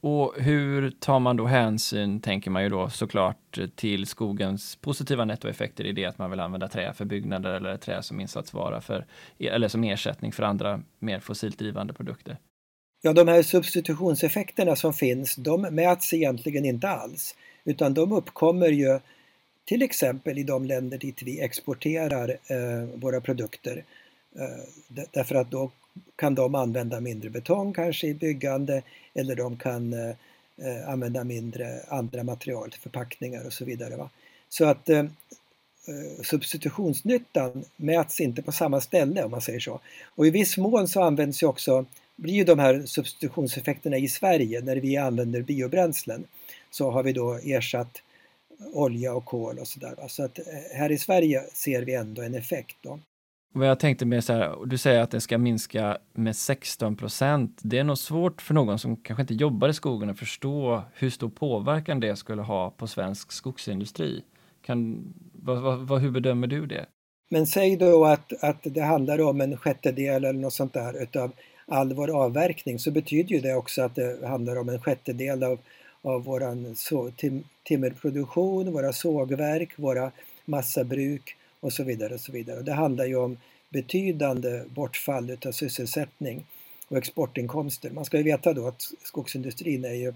Och 0.02 0.34
hur 0.38 0.92
tar 0.92 1.20
man 1.20 1.38
då 1.38 1.46
hänsyn, 1.46 2.20
tänker 2.20 2.52
man 2.52 2.64
ju 2.64 2.70
då 2.70 2.90
såklart, 2.90 3.60
till 3.76 4.06
skogens 4.06 4.76
positiva 4.76 5.26
nettoeffekter 5.26 5.84
i 5.86 5.92
det 5.92 6.06
att 6.06 6.18
man 6.18 6.30
vill 6.30 6.40
använda 6.40 6.68
trä 6.68 6.94
för 6.94 7.06
byggnader 7.06 7.54
eller 7.54 7.78
trä 7.78 8.04
som 8.04 8.20
insatsvara 8.20 8.82
för, 8.82 9.06
eller 9.40 9.68
som 9.68 9.84
ersättning 9.84 10.32
för 10.32 10.44
andra 10.44 10.82
mer 11.00 11.20
fossilt 11.20 11.60
drivande 11.60 11.94
produkter? 11.94 12.38
Ja, 13.02 13.14
de 13.14 13.28
här 13.28 13.42
substitutionseffekterna 13.42 14.76
som 14.76 14.94
finns, 14.94 15.36
de 15.36 15.62
mäts 15.62 16.14
egentligen 16.14 16.66
inte 16.66 16.90
alls, 16.90 17.36
utan 17.66 17.94
de 17.94 18.12
uppkommer 18.12 18.68
ju 18.68 19.00
till 19.66 19.82
exempel 19.82 20.38
i 20.38 20.44
de 20.44 20.66
länder 20.66 20.98
dit 20.98 21.22
vi 21.24 21.42
exporterar 21.42 22.30
eh, 22.30 22.90
våra 22.96 23.22
produkter. 23.22 23.84
Eh, 24.36 25.04
därför 25.12 25.36
att 25.36 25.52
då 25.52 25.72
kan 26.16 26.36
de 26.36 26.56
använda 26.56 27.00
mindre 27.00 27.30
betong 27.30 27.74
kanske 27.74 28.08
i 28.08 28.14
byggande 28.14 28.82
eller 29.14 29.36
de 29.36 29.58
kan 29.58 29.94
eh, 29.94 30.16
eh, 30.58 30.90
använda 30.90 31.24
mindre 31.24 31.80
andra 31.88 32.24
material 32.24 32.72
till 32.72 32.82
förpackningar 32.82 33.46
och 33.46 33.54
så 33.54 33.66
vidare. 33.66 33.96
Va? 33.96 34.10
Så 34.50 34.66
att 34.66 34.90
eh, 34.90 35.00
eh, 35.00 36.24
substitutionsnyttan 36.24 37.64
mäts 37.76 38.20
inte 38.20 38.42
på 38.42 38.52
samma 38.52 38.82
ställe 38.82 39.24
om 39.24 39.32
man 39.32 39.42
säger 39.42 39.60
så. 39.60 39.80
Och 40.16 40.28
i 40.28 40.30
viss 40.30 40.58
mån 40.58 40.88
så 40.88 41.02
används 41.02 41.44
ju 41.44 41.48
också, 41.48 41.86
blir 42.16 42.34
ju 42.34 42.44
de 42.44 42.60
här 42.60 42.86
substitutionseffekterna 42.86 43.98
i 43.98 44.08
Sverige 44.08 44.62
när 44.62 44.76
vi 44.76 44.98
använder 44.98 45.42
biobränslen 45.42 46.24
så 46.72 46.92
har 46.92 47.04
vi 47.04 47.14
då 47.14 47.40
ersatt 47.44 48.02
olja 48.74 49.14
och 49.14 49.26
kol 49.26 49.60
och 49.60 49.68
sådär. 49.68 49.96
Så 50.08 50.24
att 50.24 50.40
eh, 50.40 50.46
här 50.74 50.92
i 50.92 50.98
Sverige 50.98 51.44
ser 51.54 51.82
vi 51.82 51.94
ändå 51.94 52.22
en 52.22 52.36
effekt. 52.36 52.78
Då. 52.82 53.00
Vad 53.54 53.68
jag 53.68 53.80
tänkte 53.80 54.06
mer 54.06 54.22
så 54.22 54.34
här, 54.34 54.66
du 54.66 54.78
säger 54.78 55.02
att 55.02 55.12
det 55.12 55.22
ska 55.22 55.38
minska 55.38 55.98
med 56.14 56.36
16 56.36 56.96
procent. 56.96 57.60
Det 57.64 57.78
är 57.78 57.84
nog 57.84 57.98
svårt 57.98 58.42
för 58.42 58.54
någon 58.54 58.80
som 58.80 58.98
kanske 58.98 59.22
inte 59.22 59.34
jobbar 59.34 59.70
i 59.70 59.74
skogen 59.74 60.10
att 60.10 60.20
förstå 60.20 60.84
hur 60.94 61.10
stor 61.10 61.30
påverkan 61.30 62.00
det 62.00 62.16
skulle 62.16 62.42
ha 62.42 62.70
på 62.70 62.88
svensk 62.88 63.32
skogsindustri. 63.32 64.24
Kan, 64.62 65.14
vad, 65.34 65.62
vad, 65.62 65.80
vad, 65.80 66.02
hur 66.02 66.12
bedömer 66.12 66.48
du 66.48 66.66
det? 66.66 66.86
Men 67.30 67.48
säg 67.48 67.78
då 67.78 68.06
att, 68.06 68.44
att 68.44 68.60
det 68.64 68.82
handlar 68.82 69.22
om 69.22 69.42
en 69.42 69.58
sjättedel 69.58 70.26
eller 70.26 70.40
något 70.40 70.54
sånt 70.54 70.74
där 70.74 71.04
utav 71.04 71.32
all 71.66 71.94
vår 71.94 72.10
avverkning 72.10 72.80
så 72.80 72.92
betyder 72.92 73.36
ju 73.36 73.42
det 73.42 73.56
också 73.56 73.82
att 73.82 73.96
det 73.96 74.28
handlar 74.28 74.56
om 74.56 74.70
en 74.70 74.82
sjättedel 74.82 75.44
av, 75.44 75.60
av 76.02 76.24
våran 76.24 76.76
tim, 77.18 77.44
timmerproduktion, 77.64 78.74
våra 78.74 78.94
sågverk, 78.94 79.74
våra 79.76 80.12
massabruk 80.46 81.36
och 81.60 81.74
så 81.74 81.84
vidare. 81.84 82.14
Och 82.14 82.20
så 82.20 82.32
vidare. 82.32 82.62
Det 82.62 82.74
handlar 82.74 83.06
ju 83.06 83.16
om 83.16 83.38
betydande 83.70 84.64
bortfall 84.68 85.38
av 85.46 85.52
sysselsättning 85.52 86.46
och 86.88 86.98
exportinkomster. 86.98 87.90
Man 87.90 88.06
ska 88.06 88.18
ju 88.18 88.24
veta 88.24 88.54
då 88.54 88.68
att 88.68 88.92
skogsindustrin 89.04 89.86
är 89.86 89.94
ju 89.94 90.14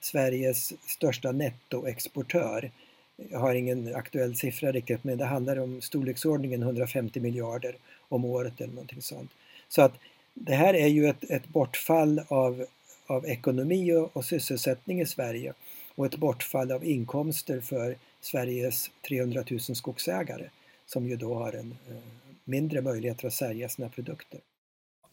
Sveriges 0.00 0.72
största 0.90 1.32
nettoexportör. 1.32 2.70
Jag 3.16 3.38
har 3.38 3.54
ingen 3.54 3.94
aktuell 3.94 4.36
siffra 4.36 4.72
riktigt 4.72 5.04
men 5.04 5.18
det 5.18 5.24
handlar 5.24 5.58
om 5.58 5.80
storleksordningen 5.80 6.62
150 6.62 7.20
miljarder 7.20 7.76
om 8.08 8.24
året 8.24 8.60
eller 8.60 8.72
någonting 8.72 9.02
sånt. 9.02 9.30
Så 9.68 9.82
att 9.82 9.92
det 10.34 10.54
här 10.54 10.74
är 10.74 10.86
ju 10.86 11.08
ett, 11.08 11.30
ett 11.30 11.48
bortfall 11.48 12.22
av, 12.28 12.66
av 13.06 13.26
ekonomi 13.26 13.92
och, 13.92 14.16
och 14.16 14.24
sysselsättning 14.24 15.00
i 15.00 15.06
Sverige 15.06 15.52
och 15.94 16.06
ett 16.06 16.16
bortfall 16.16 16.72
av 16.72 16.84
inkomster 16.84 17.60
för 17.60 17.96
Sveriges 18.20 18.90
300 19.08 19.44
000 19.50 19.60
skogsägare 19.60 20.48
som 20.92 21.08
ju 21.08 21.16
då 21.16 21.34
har 21.34 21.52
en 21.52 21.76
eh, 21.88 21.96
mindre 22.44 22.82
möjligheter 22.82 23.26
att 23.26 23.32
sälja 23.32 23.68
sina 23.68 23.88
produkter. 23.88 24.40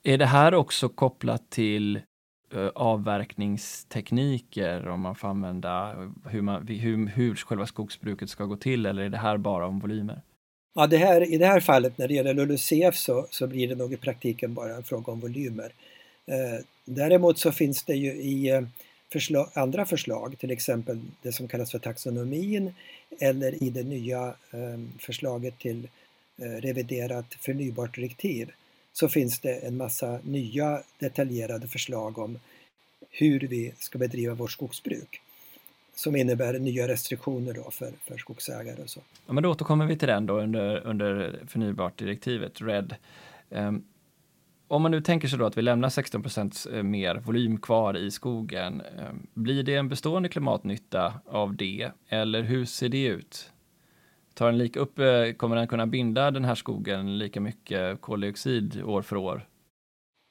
Är 0.03 0.17
det 0.17 0.25
här 0.25 0.53
också 0.53 0.89
kopplat 0.89 1.49
till 1.49 1.95
eh, 2.53 2.67
avverkningstekniker 2.75 4.87
om 4.87 5.01
man 5.01 5.15
får 5.15 5.27
använda 5.27 5.95
hur, 6.25 6.41
man, 6.41 6.67
hur, 6.67 7.07
hur 7.07 7.35
själva 7.35 7.65
skogsbruket 7.65 8.29
ska 8.29 8.45
gå 8.45 8.55
till 8.55 8.85
eller 8.85 9.03
är 9.03 9.09
det 9.09 9.17
här 9.17 9.37
bara 9.37 9.67
om 9.67 9.79
volymer? 9.79 10.21
Ja, 10.75 10.87
det 10.87 10.97
här, 10.97 11.33
I 11.33 11.37
det 11.37 11.45
här 11.45 11.59
fallet 11.59 11.97
när 11.97 12.07
det 12.07 12.13
gäller 12.13 12.33
LULUCF 12.33 12.95
så, 12.95 13.27
så 13.29 13.47
blir 13.47 13.67
det 13.67 13.75
nog 13.75 13.93
i 13.93 13.97
praktiken 13.97 14.53
bara 14.53 14.75
en 14.75 14.83
fråga 14.83 15.11
om 15.11 15.19
volymer. 15.19 15.73
Eh, 16.25 16.59
däremot 16.85 17.39
så 17.39 17.51
finns 17.51 17.83
det 17.83 17.95
ju 17.95 18.11
i 18.11 18.49
eh, 18.49 18.61
förslag, 19.11 19.49
andra 19.53 19.85
förslag, 19.85 20.35
till 20.39 20.51
exempel 20.51 21.01
det 21.21 21.31
som 21.31 21.47
kallas 21.47 21.71
för 21.71 21.79
taxonomin 21.79 22.73
eller 23.19 23.63
i 23.63 23.69
det 23.69 23.83
nya 23.83 24.35
ehm, 24.51 24.91
förslaget 24.99 25.59
till 25.59 25.87
eh, 26.37 26.45
reviderat 26.45 27.33
förnybart 27.39 27.95
direktiv 27.95 28.51
så 28.93 29.09
finns 29.09 29.39
det 29.39 29.55
en 29.55 29.77
massa 29.77 30.19
nya 30.23 30.81
detaljerade 30.99 31.67
förslag 31.67 32.17
om 32.17 32.39
hur 33.09 33.39
vi 33.39 33.73
ska 33.77 33.99
bedriva 33.99 34.33
vårt 34.33 34.51
skogsbruk 34.51 35.21
som 35.95 36.15
innebär 36.15 36.59
nya 36.59 36.87
restriktioner 36.87 37.53
då 37.53 37.71
för, 37.71 37.91
för 38.05 38.17
skogsägare 38.17 38.81
och 38.83 38.89
så. 38.89 39.01
Ja, 39.27 39.33
men 39.33 39.43
då 39.43 39.51
återkommer 39.51 39.85
vi 39.85 39.97
till 39.97 40.07
den 40.07 40.25
då 40.25 40.39
under, 40.39 40.87
under 40.87 41.39
förnybart 41.47 41.97
direktivet, 41.97 42.61
RED. 42.61 42.95
Um, 43.49 43.83
om 44.69 44.81
man 44.81 44.91
nu 44.91 45.01
tänker 45.01 45.27
sig 45.27 45.39
då 45.39 45.45
att 45.45 45.57
vi 45.57 45.61
lämnar 45.61 45.89
16 45.89 46.23
eh, 46.71 46.83
mer 46.83 47.15
volym 47.15 47.57
kvar 47.57 47.97
i 47.97 48.11
skogen, 48.11 48.81
eh, 48.81 49.13
blir 49.33 49.63
det 49.63 49.75
en 49.75 49.89
bestående 49.89 50.29
klimatnytta 50.29 51.13
av 51.25 51.55
det? 51.55 51.91
Eller 52.09 52.41
hur 52.41 52.65
ser 52.65 52.89
det 52.89 53.05
ut? 53.05 53.51
Tar 54.33 54.45
den 54.45 54.57
lika 54.57 54.79
upp, 54.79 54.99
eh, 54.99 55.31
kommer 55.37 55.55
den 55.55 55.67
kunna 55.67 55.87
binda 55.87 56.31
den 56.31 56.45
här 56.45 56.55
skogen 56.55 57.17
lika 57.17 57.41
mycket 57.41 58.01
koldioxid 58.01 58.83
år 58.83 59.01
för 59.01 59.15
år? 59.15 59.45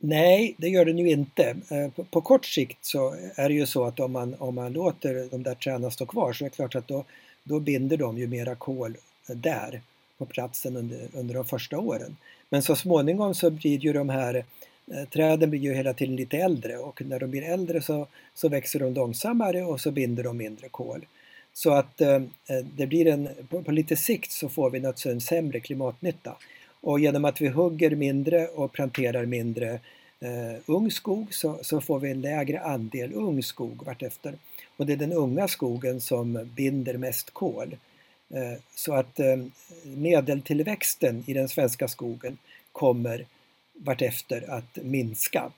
Nej, 0.00 0.54
det 0.58 0.68
gör 0.68 0.84
den 0.84 0.98
ju 0.98 1.10
inte. 1.10 1.56
Eh, 1.70 1.90
på, 1.90 2.04
på, 2.04 2.20
kort 2.20 2.46
sikt 2.46 2.84
så 2.84 3.14
är 3.34 3.48
det 3.48 3.54
ju 3.54 3.66
så 3.66 3.84
att 3.84 4.00
om 4.00 4.12
man, 4.12 4.34
om 4.38 4.54
man 4.54 4.72
låter 4.72 5.30
de 5.30 5.42
där 5.42 5.54
träna 5.54 5.90
stå 5.90 6.06
kvar 6.06 6.32
så 6.32 6.44
är 6.44 6.48
det 6.48 6.56
klart 6.56 6.74
att 6.74 6.88
då, 6.88 7.04
då 7.42 7.60
binder 7.60 7.96
de 7.96 8.18
ju 8.18 8.26
mera 8.26 8.54
kol 8.54 8.96
där 9.26 9.80
på 10.18 10.26
platsen 10.26 10.76
under, 10.76 11.08
under 11.12 11.34
de 11.34 11.44
första 11.44 11.78
åren. 11.78 12.16
Men 12.50 12.62
så 12.62 12.76
småningom 12.76 13.34
så 13.34 13.50
blir 13.50 13.78
ju 13.78 13.92
de 13.92 14.08
här 14.08 14.44
eh, 14.86 15.08
träden 15.12 15.50
blir 15.50 15.60
ju 15.60 15.74
hela 15.74 15.94
tiden 15.94 16.16
lite 16.16 16.36
äldre 16.36 16.78
och 16.78 17.02
när 17.02 17.20
de 17.20 17.30
blir 17.30 17.42
äldre 17.42 17.82
så, 17.82 18.06
så 18.34 18.48
växer 18.48 18.80
de 18.80 18.94
långsammare 18.94 19.62
och 19.62 19.80
så 19.80 19.90
binder 19.90 20.22
de 20.24 20.36
mindre 20.36 20.68
kol. 20.68 21.06
Så 21.52 21.70
att 21.70 22.00
eh, 22.00 22.14
eh 22.14 22.64
det 22.76 22.86
blir 22.86 23.06
en, 23.06 23.28
på, 23.48 23.62
på, 23.62 23.72
lite 23.72 23.96
sikt 23.96 24.32
så 24.32 24.48
får 24.48 24.70
vi 24.70 24.80
naturligtvis 24.80 25.12
en 25.12 25.20
sämre 25.20 25.60
klimatnytta. 25.60 26.36
Och 26.80 27.00
genom 27.00 27.24
att 27.24 27.40
vi 27.40 27.48
hugger 27.48 27.96
mindre 27.96 28.46
och 28.46 28.72
planterar 28.72 29.26
mindre 29.26 29.80
eh, 30.20 30.60
ung 30.66 30.90
skog 30.90 31.34
så, 31.34 31.58
så, 31.62 31.80
får 31.80 31.98
vi 31.98 32.10
en 32.10 32.20
lägre 32.20 32.60
andel 32.60 33.12
ung 33.12 33.42
skog 33.42 33.86
vartefter. 33.86 34.34
Och 34.76 34.86
det 34.86 34.92
är 34.92 34.96
den 34.96 35.12
unga 35.12 35.48
skogen 35.48 36.00
som 36.00 36.50
binder 36.54 36.96
mest 36.96 37.30
kol. 37.30 37.76
Eh, 38.30 38.58
så 38.74 38.94
att 38.94 39.20
eh, 39.20 39.36
medeltillväxten 39.82 41.24
i 41.26 41.34
den 41.34 41.48
svenska 41.48 41.88
skogen 41.88 42.38
kommer 42.72 43.26
vartefter 43.72 44.50
att 44.50 44.76
minska. 44.76 45.52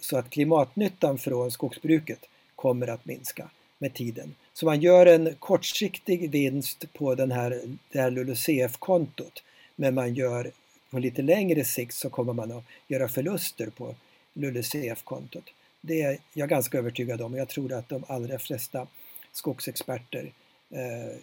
så 0.00 0.16
att 0.16 0.30
klimatnyttan 0.30 1.18
från 1.18 1.50
skogsbruket 1.50 2.26
kommer 2.56 2.86
att 2.86 3.04
minska 3.04 3.50
med 3.78 3.94
tiden. 3.94 4.34
Så 4.52 4.66
man 4.66 4.80
gör 4.80 5.06
en 5.06 5.34
kortsiktig 5.38 6.30
vinst 6.30 6.92
på 6.92 7.14
den 7.14 7.32
här, 7.32 7.60
det 7.92 8.00
här 8.00 8.10
LULUCF-kontot 8.10 9.42
men 9.76 9.94
man 9.94 10.14
gör 10.14 10.50
på 10.90 10.98
lite 10.98 11.22
längre 11.22 11.64
sikt 11.64 11.94
så 11.94 12.10
kommer 12.10 12.32
man 12.32 12.52
att 12.52 12.64
göra 12.88 13.08
förluster 13.08 13.66
på 13.66 13.94
LULUCF-kontot. 14.34 15.44
Det 15.80 16.02
är 16.02 16.18
jag 16.32 16.48
ganska 16.48 16.78
övertygad 16.78 17.20
om 17.20 17.32
och 17.32 17.38
jag 17.38 17.48
tror 17.48 17.72
att 17.72 17.88
de 17.88 18.04
allra 18.08 18.38
flesta 18.38 18.86
skogsexperter 19.32 20.32
eh, 20.70 21.16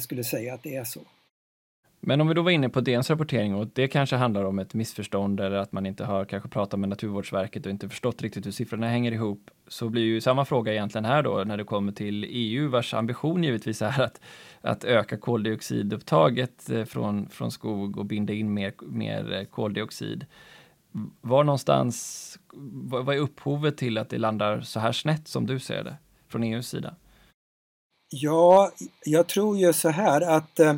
skulle 0.00 0.24
säga 0.24 0.54
att 0.54 0.62
det 0.62 0.76
är 0.76 0.84
så. 0.84 1.00
Men 2.04 2.20
om 2.20 2.28
vi 2.28 2.34
då 2.34 2.42
var 2.42 2.50
inne 2.50 2.68
på 2.68 2.80
DNs 2.80 3.10
rapportering 3.10 3.54
och 3.54 3.66
det 3.66 3.88
kanske 3.88 4.16
handlar 4.16 4.44
om 4.44 4.58
ett 4.58 4.74
missförstånd 4.74 5.40
eller 5.40 5.56
att 5.56 5.72
man 5.72 5.86
inte 5.86 6.04
har 6.04 6.24
kanske 6.24 6.48
pratat 6.48 6.80
med 6.80 6.88
Naturvårdsverket 6.88 7.66
och 7.66 7.70
inte 7.70 7.88
förstått 7.88 8.22
riktigt 8.22 8.46
hur 8.46 8.50
siffrorna 8.50 8.88
hänger 8.88 9.12
ihop, 9.12 9.50
så 9.68 9.88
blir 9.88 10.02
ju 10.02 10.20
samma 10.20 10.44
fråga 10.44 10.72
egentligen 10.72 11.04
här 11.04 11.22
då 11.22 11.44
när 11.46 11.56
det 11.56 11.64
kommer 11.64 11.92
till 11.92 12.24
EU 12.28 12.68
vars 12.68 12.94
ambition 12.94 13.44
givetvis 13.44 13.82
är 13.82 14.00
att, 14.00 14.20
att 14.60 14.84
öka 14.84 15.16
koldioxidupptaget 15.16 16.70
eh, 16.70 16.84
från, 16.84 17.28
från 17.28 17.50
skog 17.50 17.98
och 17.98 18.06
binda 18.06 18.32
in 18.32 18.54
mer, 18.54 18.72
mer 18.80 19.32
eh, 19.32 19.44
koldioxid. 19.44 20.26
Var 21.20 21.44
någonstans, 21.44 22.38
vad 23.02 23.16
är 23.16 23.20
upphovet 23.20 23.76
till 23.76 23.98
att 23.98 24.08
det 24.08 24.18
landar 24.18 24.60
så 24.60 24.80
här 24.80 24.92
snett 24.92 25.28
som 25.28 25.46
du 25.46 25.58
ser 25.58 25.84
det 25.84 25.96
från 26.28 26.42
EUs 26.42 26.68
sida? 26.68 26.94
Ja, 28.14 28.72
jag 29.04 29.26
tror 29.26 29.58
ju 29.58 29.72
så 29.72 29.88
här 29.88 30.20
att 30.20 30.60
eh, 30.60 30.76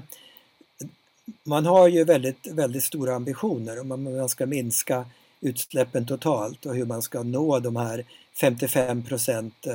man 1.44 1.66
har 1.66 1.88
ju 1.88 2.04
väldigt, 2.04 2.46
väldigt 2.46 2.84
stora 2.84 3.14
ambitioner 3.14 3.80
om 3.80 3.88
man 3.88 4.28
ska 4.28 4.46
minska 4.46 5.06
utsläppen 5.40 6.06
totalt 6.06 6.66
och 6.66 6.74
hur 6.74 6.86
man 6.86 7.02
ska 7.02 7.22
nå 7.22 7.58
de 7.58 7.76
här 7.76 8.04
55 8.40 9.02
procent 9.02 9.66
eh, 9.66 9.72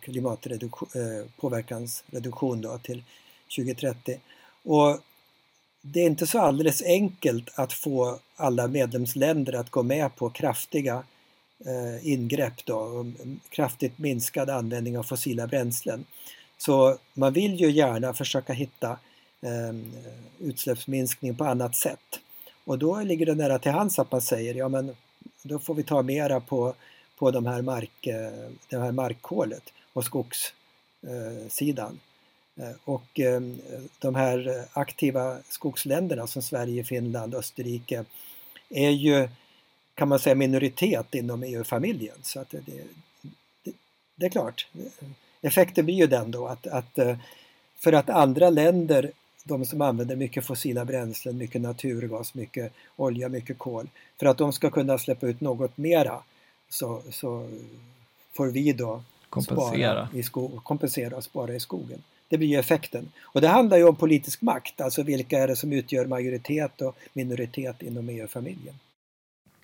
klimatpåverkansreduktion 0.00 2.64
eh, 2.64 2.70
då 2.70 2.78
till 2.78 3.04
2030. 3.56 4.20
Och 4.62 4.98
det 5.82 6.00
är 6.00 6.06
inte 6.06 6.26
så 6.26 6.38
alldeles 6.38 6.82
enkelt 6.82 7.50
att 7.54 7.72
få 7.72 8.18
alla 8.36 8.68
medlemsländer 8.68 9.52
att 9.52 9.70
gå 9.70 9.82
med 9.82 10.16
på 10.16 10.30
kraftiga 10.30 11.04
eh, 11.66 12.12
ingrepp 12.12 12.64
då, 12.64 13.06
kraftigt 13.48 13.98
minskad 13.98 14.50
användning 14.50 14.98
av 14.98 15.02
fossila 15.02 15.46
bränslen. 15.46 16.04
Så 16.62 16.98
man 17.14 17.32
vill 17.32 17.60
ju 17.60 17.70
gärna 17.70 18.14
försöka 18.14 18.52
hitta 18.52 18.98
eh, 19.40 19.72
utsläppsminskning 20.38 21.34
på 21.34 21.44
annat 21.44 21.76
sätt. 21.76 22.20
Och 22.64 22.78
då 22.78 23.00
ligger 23.00 23.26
det 23.26 23.34
nära 23.34 23.58
till 23.58 23.72
hands 23.72 23.98
att 23.98 24.12
man 24.12 24.22
säger 24.22 24.54
ja 24.54 24.68
men 24.68 24.96
då 25.42 25.58
får 25.58 25.74
vi 25.74 25.82
ta 25.82 26.02
mera 26.02 26.40
på, 26.40 26.74
på 27.18 27.30
de 27.30 27.46
här 27.46 27.62
mark, 27.62 28.06
eh, 28.06 28.50
det 28.68 28.78
här 28.78 28.92
markkolet 28.92 29.72
och 29.92 30.04
skogssidan. 30.04 32.00
Eh, 32.56 32.68
eh, 32.68 32.76
och 32.84 33.20
ehm, 33.20 33.60
de 33.98 34.14
här 34.14 34.64
aktiva 34.72 35.38
skogsländerna 35.48 36.26
som 36.26 36.42
Sverige, 36.42 36.84
Finland, 36.84 37.34
Österrike 37.34 38.04
är 38.68 38.90
ju 38.90 39.28
kan 39.94 40.08
man 40.08 40.18
säga 40.18 40.34
minoritet 40.34 41.14
inom 41.14 41.42
EU-familjen. 41.42 42.16
Så 42.22 42.40
att 42.40 42.50
det, 42.50 42.60
det, 42.66 43.72
det, 44.16 44.26
är 44.26 44.30
klart, 44.30 44.68
effekten 45.42 45.84
blir 45.84 45.94
ju 45.94 46.06
den 46.06 46.30
då 46.30 46.46
att, 46.46 46.66
att 46.66 46.98
för 47.78 47.92
att 47.92 48.10
andra 48.10 48.50
länder 48.50 49.12
de 49.44 49.64
som 49.64 49.80
använder 49.80 50.16
mycket 50.16 50.44
fossila 50.44 50.84
bränslen, 50.84 51.36
mycket 51.36 51.60
naturgas, 51.60 52.34
mycket 52.34 52.72
olja, 52.96 53.28
mycket 53.28 53.58
kol. 53.58 53.88
För 54.18 54.26
att 54.26 54.38
de 54.38 54.52
ska 54.52 54.70
kunna 54.70 54.98
släppa 54.98 55.26
ut 55.26 55.40
något 55.40 55.76
mera 55.76 56.22
så, 56.68 57.02
så 57.10 57.50
får 58.32 58.46
vi 58.46 58.72
då 58.72 59.02
kompensera. 59.28 60.08
Spara 60.22 60.50
i 60.52 60.58
kompensera 60.64 61.16
och 61.16 61.24
spara 61.24 61.54
i 61.54 61.60
skogen. 61.60 62.02
Det 62.28 62.38
blir 62.38 62.48
ju 62.48 62.58
effekten. 62.58 63.12
Och 63.22 63.40
det 63.40 63.48
handlar 63.48 63.76
ju 63.76 63.84
om 63.84 63.96
politisk 63.96 64.42
makt, 64.42 64.80
alltså 64.80 65.02
vilka 65.02 65.38
är 65.38 65.48
det 65.48 65.56
som 65.56 65.72
utgör 65.72 66.06
majoritet 66.06 66.80
och 66.80 66.96
minoritet 67.12 67.82
inom 67.82 68.08
EU-familjen. 68.08 68.74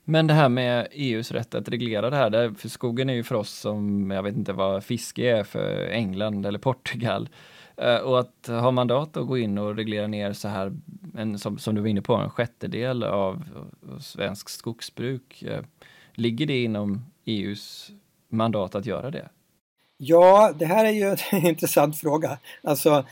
Men 0.09 0.27
det 0.27 0.35
här 0.35 0.49
med 0.49 0.89
EUs 0.91 1.31
rätt 1.31 1.55
att 1.55 1.69
reglera 1.69 2.11
det 2.11 2.17
här, 2.17 2.55
för 2.59 2.69
skogen 2.69 3.11
är 3.11 3.15
ju 3.15 3.23
för 3.23 3.35
oss 3.35 3.51
som, 3.51 4.11
jag 4.11 4.23
vet 4.23 4.37
inte 4.37 4.53
vad 4.53 4.85
fiske 4.85 5.39
är 5.39 5.45
för 5.45 5.89
England 5.89 6.47
eller 6.47 6.59
Portugal. 6.59 7.29
Eh, 7.77 7.97
och 7.97 8.21
att 8.21 8.47
ha 8.47 8.71
mandat 8.71 9.17
att 9.17 9.27
gå 9.27 9.39
in 9.39 9.59
och 9.59 9.77
reglera 9.77 10.07
ner 10.07 10.33
så 10.33 10.49
här, 10.49 10.73
en, 11.17 11.39
som, 11.39 11.59
som 11.59 11.75
du 11.75 11.81
var 11.81 11.89
inne 11.89 12.03
på, 12.03 12.15
en 12.15 12.31
sjättedel 12.31 13.03
av, 13.03 13.45
svenskt 13.81 14.07
svensk 14.07 14.49
skogsbruk. 14.49 15.43
Eh, 15.43 15.63
ligger 16.15 16.47
det 16.47 16.63
inom 16.63 17.05
EUs 17.25 17.91
mandat 18.29 18.75
att 18.75 18.87
göra 18.87 19.11
det? 19.11 19.29
Ja, 19.97 20.53
det 20.59 20.67
här 20.67 20.85
är 20.85 20.91
ju 20.91 21.17
en 21.31 21.47
intressant 21.47 21.99
fråga. 21.99 22.39
Alltså, 22.63 23.05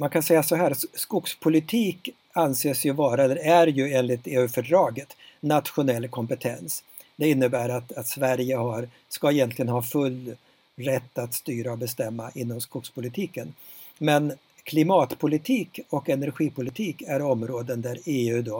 man 0.00 0.10
kan 0.10 0.22
säga 0.22 0.42
så 0.42 0.56
här, 0.56 0.74
skogspolitik 0.94 2.08
anses 2.34 2.86
ju 2.86 2.92
vara, 2.92 3.24
eller 3.24 3.36
är 3.36 3.66
ju 3.66 3.92
enligt 3.92 4.26
EU-fördraget, 4.26 5.16
nationell 5.42 6.08
kompetens. 6.08 6.84
Det 7.16 7.30
innebär 7.30 7.68
att, 7.68 7.92
att 7.92 8.06
Sverige 8.06 8.56
har, 8.56 8.88
ska 9.08 9.32
egentligen 9.32 9.68
ha 9.68 9.82
full 9.82 10.36
rätt 10.76 11.18
att 11.18 11.34
styra 11.34 11.72
och 11.72 11.78
bestämma 11.78 12.30
inom 12.34 12.60
skogspolitiken. 12.60 13.54
Men 13.98 14.32
klimatpolitik 14.62 15.80
och 15.90 16.08
energipolitik 16.08 17.02
är 17.02 17.22
områden 17.22 17.82
där 17.82 17.98
EU 18.04 18.42
då, 18.42 18.58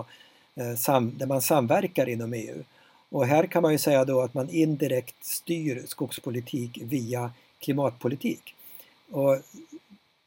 eh, 0.54 1.00
där 1.00 1.26
man 1.26 1.42
samverkar 1.42 2.08
inom 2.08 2.34
EU. 2.34 2.62
Och 3.08 3.26
här 3.26 3.46
kan 3.46 3.62
man 3.62 3.72
ju 3.72 3.78
säga 3.78 4.04
då 4.04 4.20
att 4.20 4.34
man 4.34 4.50
indirekt 4.50 5.24
styr 5.24 5.82
skogspolitik 5.86 6.78
via 6.82 7.32
klimatpolitik. 7.60 8.54
Och 9.10 9.38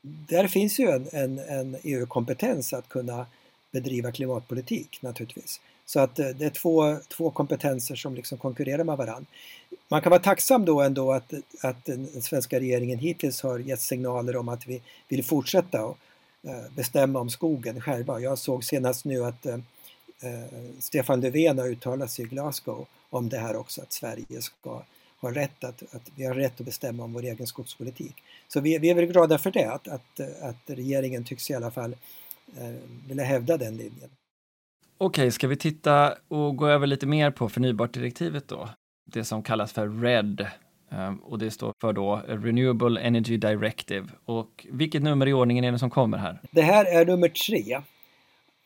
där 0.01 0.47
finns 0.47 0.79
ju 0.79 0.89
en, 0.89 1.07
en, 1.11 1.39
en 1.39 1.77
EU-kompetens 1.83 2.73
att 2.73 2.89
kunna 2.89 3.25
bedriva 3.71 4.11
klimatpolitik 4.11 5.01
naturligtvis. 5.01 5.61
Så 5.85 5.99
att 5.99 6.19
eh, 6.19 6.27
det 6.27 6.45
är 6.45 6.49
två, 6.49 6.97
två 7.07 7.31
kompetenser 7.31 7.95
som 7.95 8.15
liksom 8.15 8.37
konkurrerar 8.37 8.83
med 8.83 8.97
varandra. 8.97 9.25
Man 9.87 10.01
kan 10.01 10.09
vara 10.09 10.21
tacksam 10.21 10.65
då 10.65 10.81
ändå 10.81 11.11
att, 11.11 11.33
att 11.61 11.85
den 11.85 12.21
svenska 12.21 12.59
regeringen 12.59 12.99
hittills 12.99 13.41
har 13.41 13.59
gett 13.59 13.81
signaler 13.81 14.35
om 14.35 14.49
att 14.49 14.67
vi 14.67 14.81
vill 15.07 15.23
fortsätta 15.23 15.85
och 15.85 15.97
eh, 16.43 16.71
bestämma 16.75 17.19
om 17.19 17.29
skogen 17.29 17.81
själva. 17.81 18.19
Jag 18.19 18.37
såg 18.37 18.63
senast 18.63 19.05
nu 19.05 19.25
att 19.25 19.45
eh, 19.45 19.59
eh, 20.19 20.45
Stefan 20.79 21.21
Löfven 21.21 21.59
har 21.59 21.67
uttalat 21.67 22.11
sig 22.11 22.25
i 22.25 22.27
Glasgow 22.27 22.85
om 23.09 23.29
det 23.29 23.37
här 23.37 23.55
också, 23.55 23.81
att 23.81 23.93
Sverige 23.93 24.41
ska 24.41 24.83
ha 25.19 25.31
rätt 25.31 25.63
att, 25.63 25.83
att 25.95 26.11
vi 26.15 26.25
har 26.25 26.33
rätt 26.33 26.59
att 26.59 26.65
bestämma 26.65 27.03
om 27.03 27.13
vår 27.13 27.23
egen 27.23 27.47
skogspolitik. 27.47 28.15
Så 28.47 28.59
vi, 28.59 28.77
vi 28.77 28.89
är 28.89 28.95
väl 28.95 29.05
glada 29.05 29.37
för 29.37 29.51
det, 29.51 29.65
att, 29.65 29.87
att, 29.87 30.19
att 30.41 30.55
regeringen 30.65 31.23
tycks 31.23 31.49
i 31.49 31.53
alla 31.53 31.71
fall 31.71 31.95
eh, 32.57 32.75
vilja 33.07 33.23
hävda 33.23 33.57
den 33.57 33.77
linjen. 33.77 34.09
Okej, 34.97 35.31
ska 35.31 35.47
vi 35.47 35.55
titta 35.55 36.13
och 36.27 36.55
gå 36.55 36.67
över 36.67 36.87
lite 36.87 37.05
mer 37.05 37.31
på 37.31 37.49
förnybartdirektivet 37.49 38.47
då? 38.47 38.69
Det 39.05 39.23
som 39.23 39.43
kallas 39.43 39.73
för 39.73 39.87
RED 40.01 40.47
ehm, 40.91 41.17
och 41.17 41.39
det 41.39 41.51
står 41.51 41.73
för 41.81 41.93
då 41.93 42.21
Renewable 42.27 43.01
Energy 43.01 43.37
Directive. 43.37 44.07
Och 44.25 44.67
vilket 44.71 45.03
nummer 45.03 45.27
i 45.27 45.33
ordningen 45.33 45.63
är 45.63 45.71
det 45.71 45.79
som 45.79 45.89
kommer 45.89 46.17
här? 46.17 46.39
Det 46.51 46.61
här 46.61 46.85
är 46.85 47.05
nummer 47.05 47.27
tre. 47.27 47.81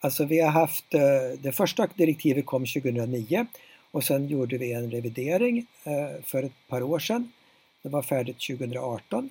Alltså 0.01 0.25
vi 0.25 0.41
har 0.41 0.51
haft, 0.51 0.93
eh, 0.93 1.01
det 1.39 1.51
första 1.51 1.87
direktivet 1.95 2.45
kom 2.45 2.65
2009 2.65 3.45
och 3.91 4.03
sen 4.03 4.27
gjorde 4.27 4.57
vi 4.57 4.73
en 4.73 4.91
revidering 4.91 5.65
eh, 5.83 6.23
för 6.23 6.43
ett 6.43 6.67
par 6.69 6.81
år 6.81 6.99
sedan. 6.99 7.31
Det 7.83 7.89
var 7.89 8.01
färdigt 8.01 8.47
2018 8.47 9.29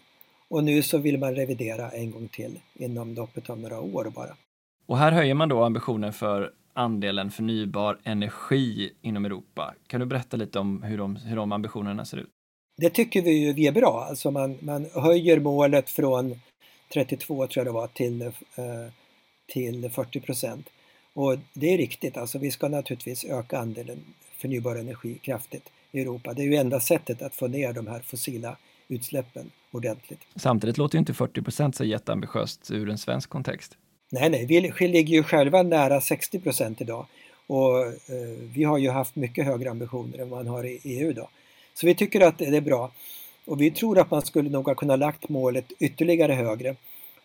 och 0.48 0.64
nu 0.64 0.82
så 0.82 0.98
vill 0.98 1.18
man 1.18 1.34
revidera 1.34 1.90
en 1.90 2.10
gång 2.10 2.28
till 2.28 2.60
inom 2.74 3.14
loppet 3.14 3.50
av 3.50 3.60
några 3.60 3.80
år 3.80 4.12
bara. 4.14 4.36
Och 4.86 4.98
här 4.98 5.12
höjer 5.12 5.34
man 5.34 5.48
då 5.48 5.64
ambitionen 5.64 6.12
för 6.12 6.52
andelen 6.78 7.30
förnybar 7.30 7.98
energi 8.04 8.92
inom 9.02 9.24
Europa. 9.24 9.74
Kan 9.86 10.00
du 10.00 10.06
berätta 10.06 10.36
lite 10.36 10.58
om 10.58 10.82
hur 10.82 10.98
de, 10.98 11.16
hur 11.16 11.36
de 11.36 11.52
ambitionerna 11.52 12.04
ser 12.04 12.16
ut? 12.16 12.30
Det 12.76 12.90
tycker 12.90 13.22
vi 13.22 13.30
ju 13.30 13.52
vi 13.52 13.66
är 13.66 13.72
bra, 13.72 14.06
alltså 14.08 14.30
man, 14.30 14.58
man 14.60 14.86
höjer 14.94 15.40
målet 15.40 15.90
från 15.90 16.40
32 16.92 17.46
tror 17.46 17.50
jag 17.54 17.66
det 17.66 17.70
var 17.70 17.86
till, 17.86 18.22
eh, 18.22 18.32
till 19.52 19.90
40 19.90 20.20
procent. 20.20 20.68
Och 21.14 21.36
det 21.54 21.74
är 21.74 21.78
riktigt, 21.78 22.16
alltså 22.16 22.38
vi 22.38 22.50
ska 22.50 22.68
naturligtvis 22.68 23.24
öka 23.24 23.58
andelen 23.58 23.98
förnybar 24.36 24.76
energi 24.76 25.18
kraftigt 25.22 25.72
i 25.92 26.00
Europa. 26.00 26.34
Det 26.34 26.42
är 26.42 26.46
ju 26.46 26.54
enda 26.54 26.80
sättet 26.80 27.22
att 27.22 27.34
få 27.34 27.48
ner 27.48 27.72
de 27.72 27.86
här 27.86 28.00
fossila 28.00 28.56
utsläppen 28.88 29.50
ordentligt. 29.70 30.20
Samtidigt 30.36 30.78
låter 30.78 30.96
ju 30.96 30.98
inte 30.98 31.14
40 31.14 31.42
procent 31.42 31.76
så 31.76 31.84
jätteambitiöst 31.84 32.70
ur 32.70 32.90
en 32.90 32.98
svensk 32.98 33.30
kontext. 33.30 33.78
Nej, 34.10 34.30
nej, 34.30 34.46
vi 34.46 34.88
ligger 34.88 35.14
ju 35.14 35.22
själva 35.22 35.62
nära 35.62 36.00
60 36.00 36.40
procent 36.40 36.80
idag 36.80 37.06
och 37.46 37.86
eh, 37.86 37.94
vi 38.54 38.64
har 38.64 38.78
ju 38.78 38.90
haft 38.90 39.16
mycket 39.16 39.44
högre 39.44 39.70
ambitioner 39.70 40.18
än 40.18 40.28
man 40.28 40.46
har 40.46 40.64
i 40.66 40.80
EU 40.84 41.10
idag. 41.10 41.28
Så 41.74 41.86
vi 41.86 41.94
tycker 41.94 42.20
att 42.20 42.38
det 42.38 42.44
är 42.44 42.60
bra 42.60 42.90
och 43.44 43.60
vi 43.60 43.70
tror 43.70 43.98
att 43.98 44.10
man 44.10 44.22
skulle 44.22 44.50
nog 44.50 44.66
ha 44.66 44.74
kunnat 44.74 44.98
lagt 44.98 45.28
målet 45.28 45.72
ytterligare 45.78 46.32
högre. 46.32 46.76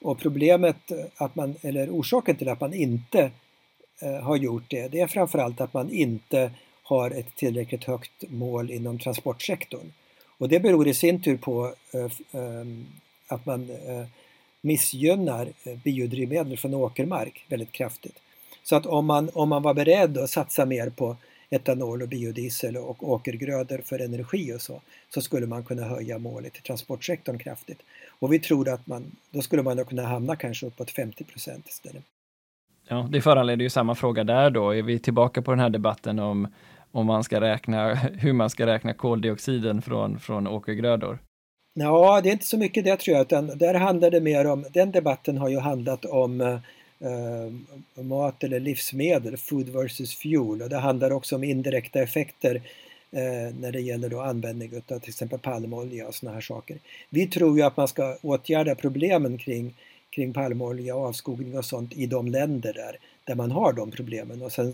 Och 0.02 0.20
problemet, 0.20 0.92
att 1.16 1.36
man, 1.36 1.56
eller 1.62 1.90
orsaken 1.90 2.36
till 2.36 2.50
att 2.50 2.62
man 2.62 2.74
inte 2.74 3.32
eh, 4.02 4.20
har 4.24 4.36
gjort 4.36 4.64
det, 4.68 4.88
det 4.88 5.00
är 5.00 5.08
framförallt 5.08 5.62
att 5.62 5.74
man 5.74 5.92
inte 5.92 6.52
har 6.84 7.12
ett 7.12 7.36
tillräckligt 7.36 7.84
högt 7.84 8.24
mål 8.30 8.72
inom 8.72 9.00
transportsektorn. 9.00 9.92
Och 10.38 10.50
det 10.50 10.60
beror 10.60 10.88
i 10.88 10.94
sin 10.94 11.22
tur 11.22 11.38
på 11.38 11.74
eh, 11.94 12.40
eh, 12.42 12.66
att 13.28 13.46
man 13.46 13.70
eh, 13.70 14.06
missgynnar 14.64 15.48
eh, 15.64 15.78
biodrivmedel 15.84 16.58
från 16.58 16.74
åkermark 16.74 17.46
väldigt 17.50 17.72
kraftigt. 17.72 18.20
Så 18.64 18.76
att 18.76 18.86
om 18.86 19.06
man, 19.06 19.30
om 19.34 19.50
man 19.50 19.62
var 19.64 19.74
beredd 19.74 20.18
att 20.18 20.30
satsa 20.30 20.66
mer 20.66 20.90
på 20.90 21.18
etanol 21.50 22.02
och 22.02 22.08
biodiesel 22.08 22.78
och 22.78 23.10
åkergrödor 23.10 23.82
för 23.86 24.00
energi 24.00 24.54
och 24.54 24.62
så, 24.62 24.82
så 25.10 25.22
skulle 25.22 25.48
man 25.48 25.64
kunna 25.64 25.84
höja 25.84 26.18
målet 26.18 26.58
i 26.58 26.62
transportsektorn 26.62 27.38
kraftigt. 27.38 27.82
Och 28.20 28.34
vi 28.34 28.40
tror 28.40 28.70
att 28.70 28.88
man, 28.88 29.12
då 29.32 29.42
skulle 29.42 29.64
man 29.64 29.86
kunna 29.86 30.04
hamna 30.04 30.36
kanske 30.36 30.66
uppåt 30.66 30.92
50 30.92 31.24
procent 31.24 31.68
istället. 31.68 32.04
Ja, 32.88 33.08
det 33.12 33.22
föranleder 33.22 33.64
ju 33.64 33.70
samma 33.70 33.96
fråga 33.96 34.24
där 34.24 34.50
då. 34.50 34.72
Är 34.72 34.82
vi 34.82 35.00
tillbaka 35.00 35.42
på 35.42 35.52
den 35.52 35.60
här 35.60 35.70
debatten 35.70 36.20
om, 36.20 36.48
om 36.92 37.06
man 37.06 37.24
ska 37.24 37.42
räkna, 37.42 37.94
hur 38.14 38.34
man 38.34 38.50
ska 38.50 38.66
räkna 38.66 38.94
koldioxiden 38.94 39.82
från, 39.82 40.20
från 40.20 40.48
åkergrödor? 40.48 41.20
Ja, 41.74 42.22
det 42.22 42.30
är 42.30 42.34
inte 42.34 42.46
så 42.46 42.58
mycket 42.58 42.84
det 42.84 42.98
tror 42.98 43.18
jag, 43.18 43.26
utan 43.26 43.58
där 43.58 43.74
handlar 43.74 44.12
det 44.12 44.22
mer 44.22 44.46
om, 44.46 44.66
den 44.74 44.92
debatten 44.92 45.38
har 45.38 45.50
ju 45.50 45.60
handlat 45.60 46.06
om 46.06 46.42
eh, 46.42 48.04
mat 48.04 48.44
eller 48.44 48.60
livsmedel, 48.60 49.38
food 49.38 49.70
versus 49.70 50.16
fuel, 50.16 50.62
och 50.62 50.70
det 50.70 50.78
handlar 50.78 51.12
också 51.12 51.36
om 51.36 51.44
indirekta 51.44 52.02
effekter 52.02 52.56
eh, 53.12 53.56
när 53.60 53.72
det 53.72 53.82
gäller 53.82 54.10
då 54.10 54.22
användning 54.22 54.72
av 54.88 55.00
till 55.00 55.10
exempel 55.10 55.40
palmolja 55.40 56.08
och 56.08 56.16
sådana 56.16 56.34
här 56.36 56.42
saker. 56.42 56.78
Vi 57.10 57.28
tror 57.28 57.58
ju 57.58 57.64
att 57.64 57.78
man 57.78 57.88
ska 57.88 58.18
åtgärda 58.22 58.76
problemen 58.76 59.38
kring 59.38 59.74
kring 60.10 60.34
palmolja 60.34 60.96
och 60.96 61.06
avskogning 61.06 61.58
och 61.58 61.66
sånt 61.66 61.94
i 61.94 62.06
de 62.06 62.28
länder 62.28 62.74
där, 62.74 62.98
där 63.24 63.36
man 63.36 63.52
har 63.52 63.74
de 63.74 63.92
problemen. 63.92 64.42
Och 64.42 64.52
sen 64.52 64.74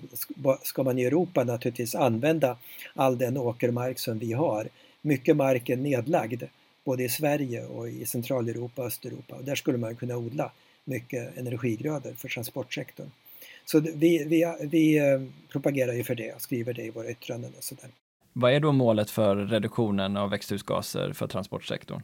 ska 0.63 0.83
man 0.83 0.99
i 0.99 1.03
Europa 1.03 1.43
naturligtvis 1.43 1.95
använda 1.95 2.57
all 2.95 3.17
den 3.17 3.38
åkermark 3.38 3.99
som 3.99 4.19
vi 4.19 4.33
har. 4.33 4.67
Mycket 5.01 5.35
mark 5.35 5.69
är 5.69 5.77
nedlagd, 5.77 6.43
både 6.89 7.04
i 7.04 7.10
Sverige 7.10 7.65
och 7.65 7.89
i 7.89 8.06
Centraleuropa 8.06 8.82
och 8.82 8.88
Östeuropa. 8.88 9.36
Och 9.36 9.43
där 9.43 9.56
skulle 9.56 9.78
man 9.78 9.95
kunna 9.95 10.17
odla 10.17 10.52
mycket 10.84 11.38
energigrödor 11.38 12.13
för 12.13 12.30
transportsektorn. 12.30 13.12
Så 13.65 13.80
vi, 13.80 14.23
vi, 14.23 14.56
vi 14.62 14.97
eh, 14.97 15.21
propagerar 15.52 15.93
ju 15.93 16.04
för 16.04 16.15
det 16.15 16.34
och 16.34 16.41
skriver 16.41 16.73
det 16.73 16.84
i 16.84 16.89
våra 16.89 17.10
yttranden 17.10 17.52
och 17.58 17.63
sådär. 17.63 17.89
Vad 18.34 18.54
är 18.54 18.60
då 18.60 18.71
målet 18.71 19.10
för 19.10 19.36
reduktionen 19.36 20.17
av 20.17 20.30
växthusgaser 20.30 21.13
för 21.13 21.28
transportsektorn? 21.28 22.02